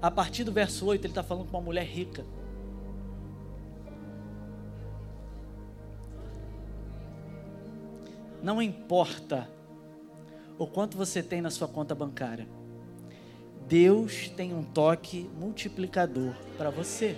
A 0.00 0.10
partir 0.10 0.44
do 0.44 0.52
verso 0.52 0.86
8, 0.86 1.02
ele 1.02 1.10
está 1.10 1.22
falando 1.22 1.46
com 1.46 1.56
uma 1.56 1.62
mulher 1.64 1.86
rica. 1.86 2.24
Não 8.42 8.60
importa 8.60 9.48
o 10.58 10.66
quanto 10.66 10.96
você 10.96 11.22
tem 11.22 11.40
na 11.40 11.50
sua 11.50 11.66
conta 11.66 11.94
bancária, 11.94 12.46
Deus 13.66 14.28
tem 14.28 14.52
um 14.52 14.62
toque 14.62 15.30
multiplicador 15.38 16.34
para 16.58 16.70
você. 16.70 17.16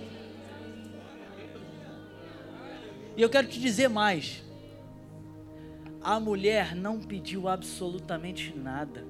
E 3.17 3.21
eu 3.21 3.29
quero 3.29 3.47
te 3.47 3.59
dizer 3.59 3.89
mais. 3.89 4.43
A 6.01 6.19
mulher 6.19 6.75
não 6.75 6.99
pediu 6.99 7.47
absolutamente 7.47 8.55
nada. 8.55 9.03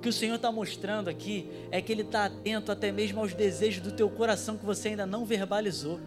O 0.00 0.02
que 0.02 0.08
o 0.08 0.12
Senhor 0.14 0.36
está 0.36 0.50
mostrando 0.50 1.10
aqui 1.10 1.46
é 1.70 1.82
que 1.82 1.92
Ele 1.92 2.00
está 2.00 2.24
atento 2.24 2.72
até 2.72 2.90
mesmo 2.90 3.20
aos 3.20 3.34
desejos 3.34 3.82
do 3.82 3.92
teu 3.92 4.08
coração 4.08 4.56
que 4.56 4.64
você 4.64 4.88
ainda 4.88 5.04
não 5.04 5.26
verbalizou. 5.26 6.00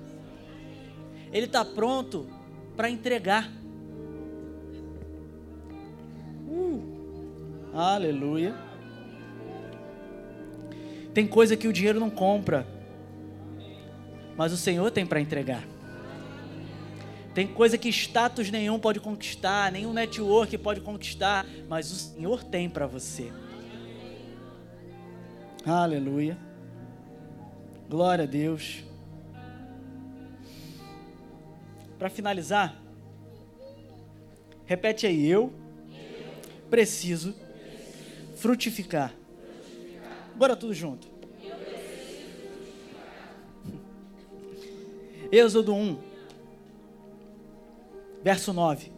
Ele 1.32 1.46
está 1.46 1.64
pronto 1.64 2.28
para 2.76 2.90
entregar. 2.90 3.52
Uh, 6.48 6.82
aleluia. 7.72 8.56
Tem 11.14 11.28
coisa 11.28 11.56
que 11.56 11.68
o 11.68 11.72
dinheiro 11.72 12.00
não 12.00 12.10
compra, 12.10 12.66
mas 14.36 14.52
o 14.52 14.58
Senhor 14.58 14.90
tem 14.90 15.06
para 15.06 15.22
entregar. 15.22 15.64
Tem 17.36 17.46
coisa 17.46 17.78
que 17.78 17.90
status 17.90 18.50
nenhum 18.50 18.80
pode 18.80 19.00
conquistar, 19.00 19.72
nenhum 19.72 19.94
network 19.94 20.58
pode 20.58 20.82
conquistar, 20.82 21.46
mas 21.70 21.92
o 21.92 21.96
Senhor 21.96 22.44
tem 22.44 22.68
para 22.68 22.88
você. 22.88 23.32
Aleluia. 25.66 26.38
Glória 27.90 28.26
a 28.26 28.28
Deus. 28.28 28.84
Para 31.98 32.10
finalizar, 32.10 32.76
repete 34.66 35.08
aí, 35.08 35.26
eu 35.26 35.54
preciso 36.70 37.34
frutificar. 38.36 39.14
Bora 40.36 40.56
tudo 40.56 40.74
junto. 40.74 41.08
Êxodo 45.32 45.74
1 45.74 45.98
verso 48.24 48.54
9. 48.54 48.92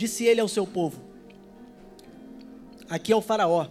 Disse 0.00 0.24
ele 0.24 0.40
ao 0.40 0.48
seu 0.48 0.66
povo: 0.66 0.98
Aqui 2.88 3.12
é 3.12 3.16
o 3.16 3.20
Faraó. 3.20 3.66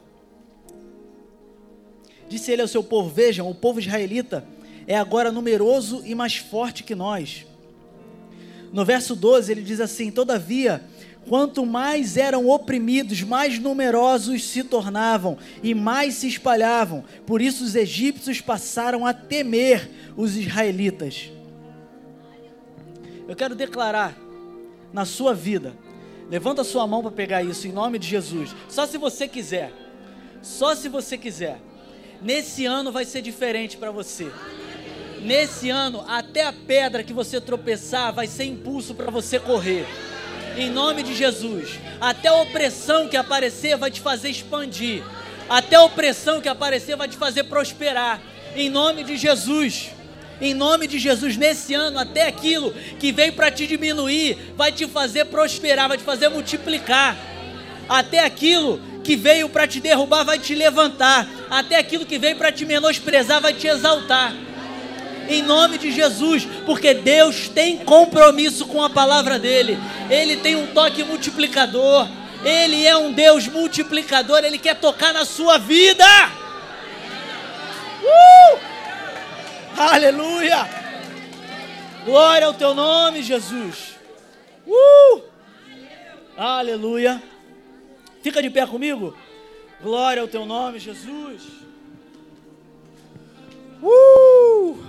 Disse 2.27 2.51
ele 2.51 2.61
ao 2.61 2.67
seu 2.67 2.83
povo: 2.83 3.09
Vejam, 3.09 3.49
o 3.49 3.55
povo 3.55 3.79
israelita 3.79 4.45
é 4.85 4.95
agora 4.95 5.31
numeroso 5.31 6.03
e 6.05 6.13
mais 6.13 6.35
forte 6.35 6.83
que 6.83 6.93
nós. 6.93 7.47
No 8.71 8.85
verso 8.85 9.15
12 9.15 9.51
ele 9.51 9.63
diz 9.63 9.79
assim: 9.79 10.11
Todavia 10.11 10.87
Quanto 11.27 11.65
mais 11.65 12.15
eram 12.15 12.47
oprimidos, 12.47 13.23
mais 13.23 13.57
numerosos 13.57 14.43
se 14.43 14.63
tornavam 14.63 15.35
e 15.63 15.73
mais 15.73 16.13
se 16.13 16.27
espalhavam. 16.27 17.03
Por 17.25 17.41
isso 17.41 17.63
os 17.63 17.75
egípcios 17.75 18.39
passaram 18.39 19.03
a 19.03 19.13
temer 19.13 19.89
os 20.15 20.37
israelitas. 20.37 21.31
Eu 23.27 23.35
quero 23.35 23.55
declarar 23.55 24.15
na 24.93 25.05
sua 25.05 25.33
vida. 25.33 25.75
Levanta 26.29 26.63
sua 26.63 26.85
mão 26.85 27.01
para 27.01 27.11
pegar 27.11 27.43
isso 27.43 27.67
em 27.67 27.71
nome 27.71 27.97
de 27.97 28.07
Jesus. 28.07 28.55
Só 28.67 28.85
se 28.85 28.97
você 28.97 29.27
quiser. 29.27 29.73
Só 30.41 30.75
se 30.75 30.87
você 30.87 31.17
quiser. 31.17 31.59
Nesse 32.21 32.65
ano 32.65 32.91
vai 32.91 33.05
ser 33.05 33.21
diferente 33.21 33.77
para 33.77 33.91
você. 33.91 34.31
Nesse 35.21 35.69
ano, 35.69 36.03
até 36.07 36.45
a 36.45 36.53
pedra 36.53 37.03
que 37.03 37.13
você 37.13 37.41
tropeçar 37.41 38.13
vai 38.13 38.27
ser 38.27 38.45
impulso 38.45 38.93
para 38.93 39.11
você 39.11 39.39
correr 39.39 39.85
em 40.57 40.69
nome 40.69 41.03
de 41.03 41.15
Jesus. 41.15 41.79
Até 41.99 42.27
a 42.27 42.35
opressão 42.35 43.07
que 43.07 43.17
aparecer 43.17 43.77
vai 43.77 43.89
te 43.89 44.01
fazer 44.01 44.29
expandir. 44.29 45.03
Até 45.49 45.77
a 45.77 45.83
opressão 45.83 46.41
que 46.41 46.49
aparecer 46.49 46.95
vai 46.95 47.07
te 47.07 47.17
fazer 47.17 47.45
prosperar. 47.45 48.21
Em 48.55 48.69
nome 48.69 49.03
de 49.03 49.17
Jesus. 49.17 49.91
Em 50.41 50.53
nome 50.53 50.87
de 50.87 50.97
Jesus, 50.97 51.35
nesse 51.35 51.73
ano, 51.73 51.99
até 51.99 52.27
aquilo 52.27 52.73
que 52.97 53.11
veio 53.11 53.33
para 53.33 53.51
te 53.51 53.67
diminuir, 53.67 54.37
vai 54.55 54.71
te 54.71 54.87
fazer 54.87 55.25
prosperar, 55.25 55.87
vai 55.87 55.97
te 55.97 56.03
fazer 56.03 56.29
multiplicar. 56.29 57.17
Até 57.87 58.23
aquilo 58.23 58.79
que 59.03 59.15
veio 59.15 59.49
para 59.49 59.67
te 59.67 59.79
derrubar, 59.79 60.23
vai 60.23 60.39
te 60.39 60.55
levantar. 60.55 61.27
Até 61.49 61.77
aquilo 61.77 62.05
que 62.05 62.17
veio 62.17 62.37
para 62.37 62.51
te 62.51 62.65
menosprezar, 62.65 63.41
vai 63.41 63.53
te 63.53 63.67
exaltar 63.67 64.33
em 65.29 65.43
nome 65.43 65.77
de 65.77 65.91
Jesus, 65.91 66.47
porque 66.65 66.93
Deus 66.93 67.47
tem 67.47 67.77
compromisso 67.77 68.65
com 68.65 68.83
a 68.83 68.89
palavra 68.89 69.37
dele, 69.37 69.77
ele 70.09 70.37
tem 70.37 70.55
um 70.55 70.65
toque 70.67 71.03
multiplicador, 71.03 72.07
ele 72.43 72.85
é 72.85 72.97
um 72.97 73.11
Deus 73.11 73.47
multiplicador, 73.47 74.43
ele 74.43 74.57
quer 74.57 74.75
tocar 74.75 75.13
na 75.13 75.25
sua 75.25 75.59
vida. 75.59 76.03
Uh! 78.01 78.59
Aleluia! 79.79 80.67
Glória 82.03 82.47
ao 82.47 82.53
teu 82.53 82.73
nome, 82.73 83.23
Jesus. 83.23 83.95
Uh! 84.67 85.21
Aleluia! 86.35 87.23
Fica 88.21 88.41
de 88.41 88.49
pé 88.49 88.67
comigo. 88.67 89.15
Glória 89.81 90.21
ao 90.21 90.27
teu 90.27 90.45
nome, 90.45 90.79
Jesus. 90.79 91.43
Uh! 93.81 94.83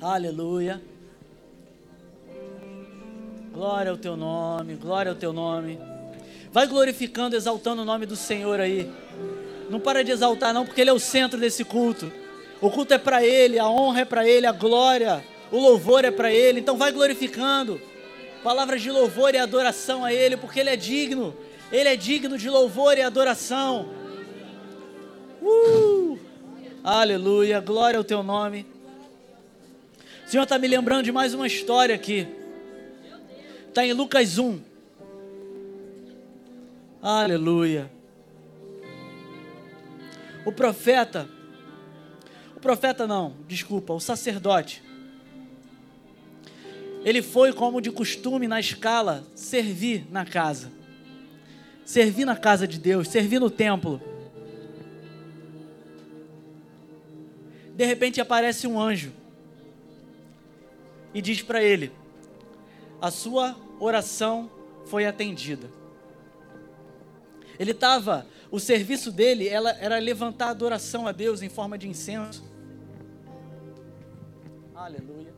Aleluia. 0.00 0.82
Glória 3.52 3.90
ao 3.90 3.98
teu 3.98 4.16
nome, 4.16 4.76
glória 4.76 5.10
ao 5.12 5.16
teu 5.16 5.30
nome. 5.34 5.78
Vai 6.50 6.66
glorificando, 6.66 7.36
exaltando 7.36 7.82
o 7.82 7.84
nome 7.84 8.06
do 8.06 8.16
Senhor 8.16 8.58
aí. 8.58 8.90
Não 9.72 9.80
para 9.80 10.04
de 10.04 10.10
exaltar 10.10 10.52
não, 10.52 10.66
porque 10.66 10.82
ele 10.82 10.90
é 10.90 10.92
o 10.92 10.98
centro 10.98 11.40
desse 11.40 11.64
culto. 11.64 12.12
O 12.60 12.70
culto 12.70 12.92
é 12.92 12.98
para 12.98 13.24
ele, 13.24 13.58
a 13.58 13.66
honra 13.66 14.02
é 14.02 14.04
para 14.04 14.28
ele, 14.28 14.44
a 14.44 14.52
glória, 14.52 15.24
o 15.50 15.58
louvor 15.58 16.04
é 16.04 16.10
para 16.10 16.30
ele. 16.30 16.60
Então 16.60 16.76
vai 16.76 16.92
glorificando. 16.92 17.80
Palavras 18.44 18.82
de 18.82 18.90
louvor 18.90 19.34
e 19.34 19.38
adoração 19.38 20.04
a 20.04 20.12
ele, 20.12 20.36
porque 20.36 20.60
ele 20.60 20.68
é 20.68 20.76
digno. 20.76 21.34
Ele 21.72 21.88
é 21.88 21.96
digno 21.96 22.36
de 22.36 22.50
louvor 22.50 22.98
e 22.98 23.00
adoração. 23.00 23.88
Uh! 25.40 26.18
Aleluia, 26.84 27.58
glória 27.58 27.96
ao 27.96 28.04
teu 28.04 28.22
nome. 28.22 28.66
Senhor 30.26 30.42
está 30.42 30.58
me 30.58 30.68
lembrando 30.68 31.04
de 31.04 31.12
mais 31.12 31.32
uma 31.32 31.46
história 31.46 31.94
aqui. 31.94 32.28
Está 33.70 33.86
em 33.86 33.94
Lucas 33.94 34.36
1. 34.38 34.60
Aleluia. 37.00 38.01
O 40.44 40.52
profeta, 40.52 41.28
o 42.56 42.60
profeta 42.60 43.06
não, 43.06 43.34
desculpa, 43.46 43.92
o 43.92 44.00
sacerdote. 44.00 44.82
Ele 47.04 47.22
foi 47.22 47.52
como 47.52 47.80
de 47.80 47.90
costume 47.90 48.46
na 48.46 48.60
escala 48.60 49.24
servir 49.34 50.06
na 50.10 50.24
casa. 50.24 50.70
Servir 51.84 52.24
na 52.24 52.36
casa 52.36 52.66
de 52.66 52.78
Deus, 52.78 53.08
servir 53.08 53.40
no 53.40 53.50
templo. 53.50 54.00
De 57.74 57.84
repente 57.84 58.20
aparece 58.20 58.66
um 58.66 58.80
anjo 58.80 59.12
e 61.14 61.20
diz 61.20 61.42
para 61.42 61.62
ele: 61.62 61.92
A 63.00 63.10
sua 63.10 63.56
oração 63.80 64.50
foi 64.86 65.06
atendida. 65.06 65.68
Ele 67.58 67.72
estava, 67.72 68.26
o 68.52 68.60
serviço 68.60 69.10
dele 69.10 69.48
ela, 69.48 69.70
era 69.80 69.98
levantar 69.98 70.50
adoração 70.50 71.06
a 71.06 71.12
Deus 71.12 71.40
em 71.40 71.48
forma 71.48 71.78
de 71.78 71.88
incenso. 71.88 72.44
Aleluia. 74.74 75.32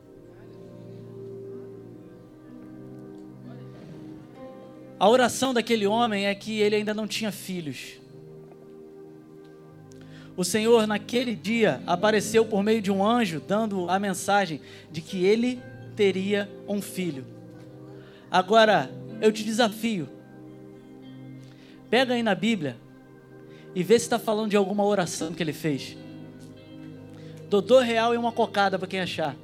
A 4.99 5.09
oração 5.09 5.53
daquele 5.53 5.87
homem 5.87 6.27
é 6.27 6.35
que 6.35 6.59
ele 6.59 6.75
ainda 6.75 6.93
não 6.93 7.07
tinha 7.07 7.31
filhos. 7.31 7.93
O 10.35 10.43
Senhor, 10.43 10.85
naquele 10.85 11.35
dia, 11.35 11.81
apareceu 11.87 12.43
por 12.43 12.61
meio 12.61 12.81
de 12.81 12.91
um 12.91 13.05
anjo, 13.05 13.39
dando 13.39 13.89
a 13.89 13.97
mensagem 13.97 14.59
de 14.91 14.99
que 14.99 15.23
ele 15.23 15.61
teria 15.95 16.51
um 16.67 16.81
filho. 16.81 17.25
Agora, 18.29 18.91
eu 19.21 19.31
te 19.31 19.41
desafio. 19.41 20.09
Pega 21.89 22.13
aí 22.13 22.21
na 22.21 22.35
Bíblia 22.35 22.83
e 23.75 23.83
vê 23.83 23.99
se 23.99 24.05
está 24.05 24.17
falando 24.17 24.49
de 24.49 24.55
alguma 24.55 24.85
oração 24.85 25.33
que 25.33 25.43
ele 25.43 25.51
fez. 25.51 25.97
Dodô 27.49 27.79
real 27.79 28.13
e 28.13 28.17
uma 28.17 28.31
cocada 28.31 28.79
para 28.79 28.87
quem 28.87 29.01
achar. 29.01 29.35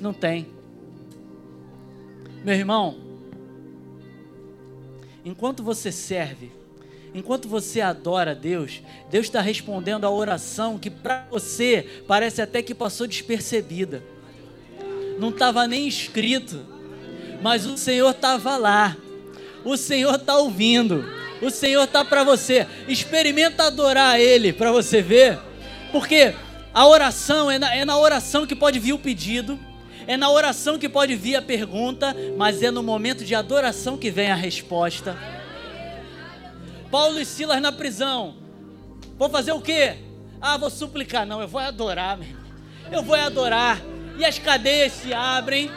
Não 0.00 0.14
tem. 0.14 0.48
Meu 2.42 2.54
irmão, 2.54 2.96
enquanto 5.24 5.62
você 5.62 5.92
serve, 5.92 6.50
enquanto 7.14 7.46
você 7.46 7.82
adora 7.82 8.34
Deus, 8.34 8.82
Deus 9.10 9.26
está 9.26 9.42
respondendo 9.42 10.04
a 10.04 10.10
oração 10.10 10.78
que 10.78 10.90
para 10.90 11.26
você 11.30 11.86
parece 12.08 12.40
até 12.40 12.62
que 12.62 12.74
passou 12.74 13.06
despercebida. 13.06 14.02
Não 15.20 15.28
estava 15.28 15.68
nem 15.68 15.86
escrito, 15.86 16.66
mas 17.42 17.66
o 17.66 17.76
Senhor 17.76 18.10
estava 18.10 18.56
lá. 18.56 18.96
O 19.62 19.76
Senhor 19.76 20.14
está 20.14 20.36
ouvindo. 20.38 21.21
O 21.42 21.50
Senhor 21.50 21.84
está 21.84 22.04
para 22.04 22.24
você. 22.24 22.66
Experimenta 22.88 23.64
adorar 23.64 24.18
Ele 24.18 24.52
para 24.52 24.72
você 24.72 25.02
ver. 25.02 25.38
Porque 25.90 26.32
a 26.72 26.86
oração 26.86 27.50
é 27.50 27.58
na, 27.58 27.74
é 27.74 27.84
na 27.84 27.98
oração 27.98 28.46
que 28.46 28.56
pode 28.56 28.78
vir 28.78 28.94
o 28.94 28.98
pedido 28.98 29.58
é 30.06 30.16
na 30.16 30.30
oração 30.30 30.78
que 30.78 30.88
pode 30.88 31.14
vir 31.14 31.36
a 31.36 31.42
pergunta, 31.42 32.14
mas 32.36 32.62
é 32.62 32.70
no 32.70 32.82
momento 32.82 33.24
de 33.24 33.34
adoração 33.34 33.96
que 33.96 34.10
vem 34.10 34.30
a 34.30 34.34
resposta. 34.34 35.16
Paulo 36.90 37.18
e 37.20 37.24
Silas 37.24 37.60
na 37.60 37.72
prisão. 37.72 38.34
Vou 39.16 39.30
fazer 39.30 39.52
o 39.52 39.60
quê? 39.60 39.96
Ah, 40.40 40.56
vou 40.56 40.70
suplicar. 40.70 41.24
Não, 41.24 41.40
eu 41.40 41.48
vou 41.48 41.60
adorar, 41.60 42.18
meu 42.18 42.28
irmão. 42.28 42.42
Eu 42.90 43.02
vou 43.02 43.14
adorar. 43.14 43.80
E 44.18 44.24
as 44.24 44.38
cadeias 44.38 44.92
se 44.92 45.14
abrem, 45.14 45.70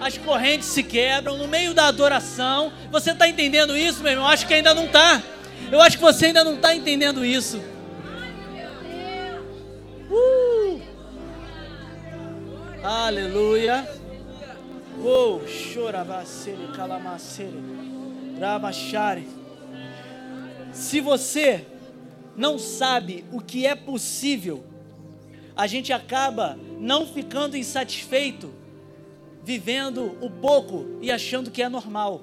as 0.00 0.18
correntes 0.18 0.68
se 0.68 0.82
quebram 0.82 1.36
no 1.38 1.48
meio 1.48 1.72
da 1.72 1.86
adoração. 1.86 2.72
Você 2.90 3.12
está 3.12 3.28
entendendo 3.28 3.76
isso, 3.76 4.02
meu 4.02 4.12
irmão? 4.12 4.26
Eu 4.26 4.32
acho 4.32 4.46
que 4.46 4.54
ainda 4.54 4.74
não 4.74 4.86
está. 4.86 5.22
Eu 5.70 5.80
acho 5.80 5.96
que 5.96 6.02
você 6.02 6.26
ainda 6.26 6.44
não 6.44 6.54
está 6.54 6.74
entendendo 6.74 7.24
isso. 7.24 7.62
Uh! 10.10 10.80
Aleluia. 12.82 13.88
Oh, 15.02 15.40
choravacere, 15.46 16.68
calamacere, 16.76 17.58
rabachare. 18.38 19.28
Se 20.72 21.00
você 21.00 21.66
não 22.36 22.58
sabe 22.58 23.24
o 23.32 23.40
que 23.40 23.66
é 23.66 23.74
possível, 23.74 24.64
a 25.56 25.66
gente 25.66 25.92
acaba 25.92 26.58
não 26.78 27.06
ficando 27.06 27.56
insatisfeito, 27.56 28.52
vivendo 29.44 30.16
o 30.20 30.30
pouco 30.30 30.98
e 31.02 31.10
achando 31.10 31.50
que 31.50 31.62
é 31.62 31.68
normal. 31.68 32.22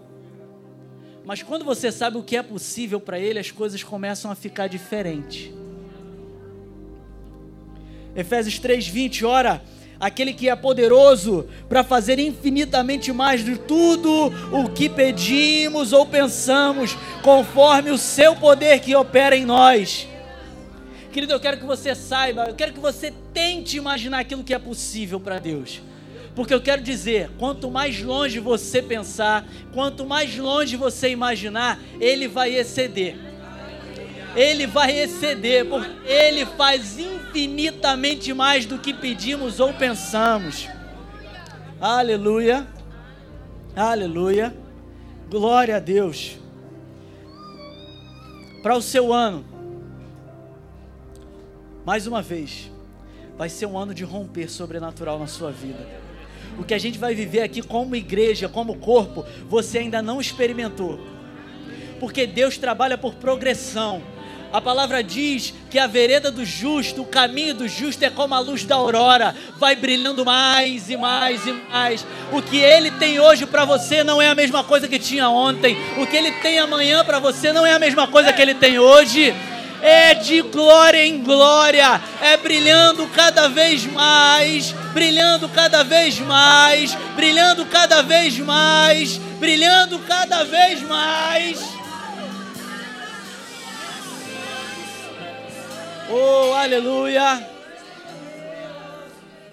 Mas 1.23 1.43
quando 1.43 1.63
você 1.63 1.91
sabe 1.91 2.17
o 2.17 2.23
que 2.23 2.35
é 2.35 2.41
possível 2.41 2.99
para 2.99 3.19
ele, 3.19 3.37
as 3.37 3.51
coisas 3.51 3.83
começam 3.83 4.31
a 4.31 4.35
ficar 4.35 4.67
diferentes. 4.67 5.51
Efésios 8.15 8.59
3:20, 8.59 9.23
ora, 9.23 9.61
aquele 9.99 10.33
que 10.33 10.49
é 10.49 10.55
poderoso 10.55 11.47
para 11.69 11.83
fazer 11.83 12.17
infinitamente 12.17 13.13
mais 13.13 13.45
de 13.45 13.55
tudo 13.55 14.11
o 14.51 14.67
que 14.69 14.89
pedimos 14.89 15.93
ou 15.93 16.07
pensamos, 16.07 16.97
conforme 17.21 17.91
o 17.91 17.97
seu 17.99 18.35
poder 18.35 18.79
que 18.79 18.95
opera 18.95 19.37
em 19.37 19.45
nós. 19.45 20.07
Querido, 21.11 21.33
eu 21.33 21.39
quero 21.39 21.57
que 21.57 21.65
você 21.65 21.93
saiba, 21.93 22.45
eu 22.45 22.55
quero 22.55 22.73
que 22.73 22.79
você 22.79 23.13
tente 23.31 23.77
imaginar 23.77 24.19
aquilo 24.19 24.43
que 24.43 24.53
é 24.53 24.59
possível 24.59 25.19
para 25.19 25.37
Deus. 25.37 25.81
Porque 26.35 26.53
eu 26.53 26.61
quero 26.61 26.81
dizer, 26.81 27.29
quanto 27.37 27.69
mais 27.69 28.01
longe 28.01 28.39
você 28.39 28.81
pensar, 28.81 29.45
quanto 29.73 30.05
mais 30.05 30.37
longe 30.37 30.77
você 30.77 31.09
imaginar, 31.09 31.79
Ele 31.99 32.27
vai 32.27 32.55
exceder. 32.55 33.17
Ele 34.35 34.65
vai 34.65 34.97
exceder, 34.97 35.65
porque 35.65 35.89
Ele 36.05 36.45
faz 36.45 36.97
infinitamente 36.97 38.33
mais 38.33 38.65
do 38.65 38.77
que 38.77 38.93
pedimos 38.93 39.59
ou 39.59 39.73
pensamos. 39.73 40.69
Aleluia, 41.81 42.65
aleluia, 43.75 44.55
glória 45.29 45.75
a 45.75 45.79
Deus. 45.79 46.37
Para 48.63 48.77
o 48.77 48.81
seu 48.81 49.11
ano, 49.11 49.43
mais 51.83 52.07
uma 52.07 52.21
vez, 52.21 52.71
vai 53.37 53.49
ser 53.49 53.65
um 53.65 53.77
ano 53.77 53.93
de 53.93 54.05
romper 54.05 54.49
sobrenatural 54.49 55.19
na 55.19 55.27
sua 55.27 55.51
vida. 55.51 56.00
O 56.61 56.63
que 56.63 56.75
a 56.75 56.79
gente 56.79 56.99
vai 56.99 57.15
viver 57.15 57.41
aqui 57.41 57.59
como 57.59 57.95
igreja, 57.95 58.47
como 58.47 58.77
corpo, 58.77 59.25
você 59.49 59.79
ainda 59.79 59.99
não 59.99 60.21
experimentou. 60.21 60.99
Porque 61.99 62.27
Deus 62.27 62.55
trabalha 62.55 62.99
por 62.99 63.15
progressão. 63.15 63.99
A 64.53 64.61
palavra 64.61 65.03
diz 65.03 65.55
que 65.71 65.79
a 65.79 65.87
vereda 65.87 66.29
do 66.29 66.45
justo, 66.45 67.01
o 67.01 67.05
caminho 67.05 67.55
do 67.55 67.67
justo 67.67 68.05
é 68.05 68.11
como 68.11 68.35
a 68.35 68.39
luz 68.39 68.63
da 68.63 68.75
aurora, 68.75 69.35
vai 69.57 69.75
brilhando 69.75 70.23
mais 70.23 70.87
e 70.87 70.95
mais 70.95 71.47
e 71.47 71.51
mais. 71.51 72.05
O 72.31 72.43
que 72.43 72.59
ele 72.59 72.91
tem 72.91 73.19
hoje 73.19 73.47
para 73.47 73.65
você 73.65 74.03
não 74.03 74.21
é 74.21 74.27
a 74.27 74.35
mesma 74.35 74.63
coisa 74.63 74.87
que 74.87 74.99
tinha 74.99 75.27
ontem. 75.29 75.75
O 75.97 76.05
que 76.05 76.15
ele 76.15 76.31
tem 76.43 76.59
amanhã 76.59 77.03
para 77.03 77.17
você 77.17 77.51
não 77.51 77.65
é 77.65 77.73
a 77.73 77.79
mesma 77.79 78.07
coisa 78.07 78.31
que 78.31 78.41
ele 78.41 78.53
tem 78.53 78.77
hoje. 78.77 79.33
É 79.81 80.13
de 80.13 80.41
glória 80.43 81.03
em 81.03 81.23
glória, 81.23 81.99
é 82.21 82.37
brilhando 82.37 83.07
cada 83.07 83.47
vez 83.47 83.83
mais, 83.85 84.71
brilhando 84.93 85.49
cada 85.49 85.83
vez 85.83 86.19
mais, 86.19 86.93
brilhando 87.15 87.65
cada 87.65 88.03
vez 88.03 88.37
mais, 88.37 89.17
brilhando 89.39 89.97
cada 89.99 90.43
vez 90.43 90.83
mais. 90.83 91.59
Oh, 96.09 96.53
aleluia! 96.53 97.47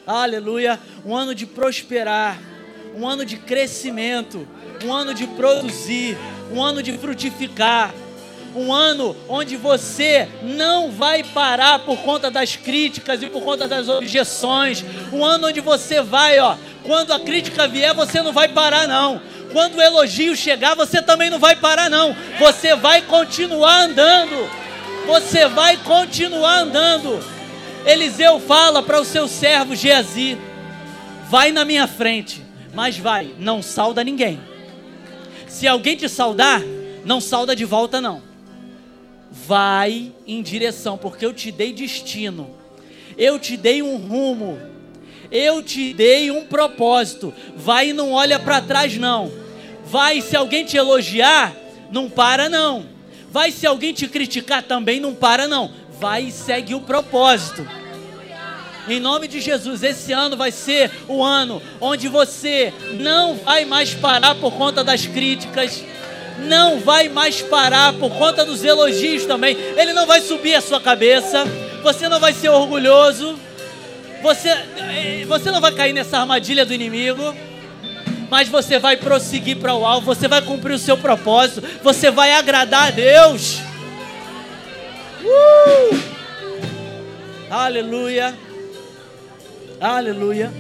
Aleluia! 0.06 0.78
Um 1.06 1.16
ano 1.16 1.34
de 1.34 1.46
prosperar, 1.46 2.38
um 2.94 3.06
ano 3.06 3.24
de 3.24 3.36
crescimento, 3.36 4.46
um 4.84 4.92
ano 4.92 5.14
de 5.14 5.26
produzir, 5.26 6.18
um 6.52 6.62
ano 6.62 6.82
de 6.82 6.98
frutificar, 6.98 7.94
um 8.54 8.72
ano 8.72 9.16
onde 9.28 9.56
você 9.56 10.28
não 10.42 10.90
vai 10.90 11.22
parar 11.22 11.80
por 11.80 11.98
conta 11.98 12.30
das 12.30 12.56
críticas 12.56 13.22
e 13.22 13.26
por 13.26 13.42
conta 13.42 13.68
das 13.68 13.88
objeções, 13.88 14.84
um 15.12 15.24
ano 15.24 15.48
onde 15.48 15.60
você 15.60 16.02
vai, 16.02 16.38
ó, 16.38 16.56
quando 16.82 17.12
a 17.12 17.20
crítica 17.20 17.68
vier, 17.68 17.94
você 17.94 18.22
não 18.22 18.32
vai 18.32 18.48
parar 18.48 18.88
não. 18.88 19.20
Quando 19.52 19.76
o 19.76 19.82
elogio 19.82 20.36
chegar, 20.36 20.74
você 20.74 21.00
também 21.00 21.30
não 21.30 21.38
vai 21.38 21.56
parar 21.56 21.88
não. 21.88 22.14
Você 22.38 22.74
vai 22.76 23.02
continuar 23.02 23.82
andando 23.84 24.68
você 25.08 25.48
vai 25.48 25.78
continuar 25.78 26.58
andando. 26.58 27.18
Eliseu 27.86 28.38
fala 28.38 28.82
para 28.82 29.00
o 29.00 29.04
seu 29.06 29.26
servo 29.26 29.74
Geazi: 29.74 30.36
vai 31.30 31.50
na 31.50 31.64
minha 31.64 31.86
frente, 31.86 32.44
mas 32.74 32.98
vai, 32.98 33.34
não 33.38 33.62
sauda 33.62 34.04
ninguém. 34.04 34.38
Se 35.48 35.66
alguém 35.66 35.96
te 35.96 36.10
saudar, 36.10 36.60
não 37.06 37.22
sauda 37.22 37.56
de 37.56 37.64
volta, 37.64 38.02
não. 38.02 38.27
Vai 39.30 40.12
em 40.26 40.42
direção, 40.42 40.96
porque 40.96 41.24
eu 41.24 41.32
te 41.32 41.52
dei 41.52 41.72
destino, 41.72 42.50
eu 43.16 43.38
te 43.38 43.56
dei 43.56 43.82
um 43.82 43.96
rumo, 43.96 44.58
eu 45.30 45.62
te 45.62 45.92
dei 45.92 46.30
um 46.30 46.46
propósito. 46.46 47.32
Vai 47.56 47.90
e 47.90 47.92
não 47.92 48.12
olha 48.12 48.38
para 48.38 48.60
trás, 48.60 48.96
não. 48.96 49.30
Vai, 49.84 50.20
se 50.20 50.36
alguém 50.36 50.64
te 50.64 50.76
elogiar, 50.76 51.54
não 51.90 52.10
para, 52.10 52.48
não 52.48 52.98
Vai 53.30 53.50
se 53.50 53.66
alguém 53.66 53.92
te 53.92 54.08
criticar 54.08 54.62
também, 54.62 55.00
não 55.00 55.14
para 55.14 55.46
não. 55.46 55.70
Vai 56.00 56.24
e 56.24 56.32
segue 56.32 56.74
o 56.74 56.80
propósito. 56.80 57.66
Em 58.88 58.98
nome 58.98 59.28
de 59.28 59.38
Jesus, 59.38 59.82
esse 59.82 60.12
ano 60.12 60.34
vai 60.34 60.50
ser 60.50 60.90
o 61.06 61.22
ano 61.22 61.60
onde 61.78 62.08
você 62.08 62.72
não 62.98 63.36
vai 63.36 63.66
mais 63.66 63.92
parar 63.92 64.34
por 64.36 64.54
conta 64.54 64.82
das 64.82 65.06
críticas, 65.06 65.84
não 66.46 66.80
vai 66.80 67.08
mais 67.08 67.40
parar 67.42 67.92
por 67.94 68.10
conta 68.12 68.44
dos 68.44 68.64
elogios 68.64 69.24
também. 69.24 69.56
Ele 69.76 69.92
não 69.92 70.06
vai 70.06 70.20
subir 70.20 70.54
a 70.54 70.60
sua 70.60 70.80
cabeça, 70.80 71.44
você 71.82 72.08
não 72.08 72.20
vai 72.20 72.32
ser 72.32 72.48
orgulhoso, 72.48 73.38
você, 74.22 74.48
eh, 74.48 75.24
você 75.26 75.50
não 75.50 75.60
vai 75.60 75.72
cair 75.72 75.92
nessa 75.92 76.18
armadilha 76.18 76.64
do 76.66 76.74
inimigo 76.74 77.34
mas 78.30 78.48
você 78.48 78.78
vai 78.78 78.96
prosseguir 78.96 79.56
para 79.58 79.74
o 79.74 79.84
alvo, 79.84 80.06
você 80.06 80.28
vai 80.28 80.42
cumprir 80.42 80.74
o 80.74 80.78
seu 80.78 80.96
propósito, 80.96 81.62
você 81.82 82.10
vai 82.10 82.32
agradar 82.32 82.88
a 82.88 82.90
Deus. 82.90 83.58
Uh! 85.24 85.98
Aleluia. 87.50 88.36
Aleluia. 89.80 90.52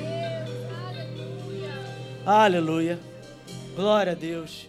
Aleluia. 2.24 2.98
Glória 3.76 4.12
a 4.12 4.14
Deus. 4.14 4.67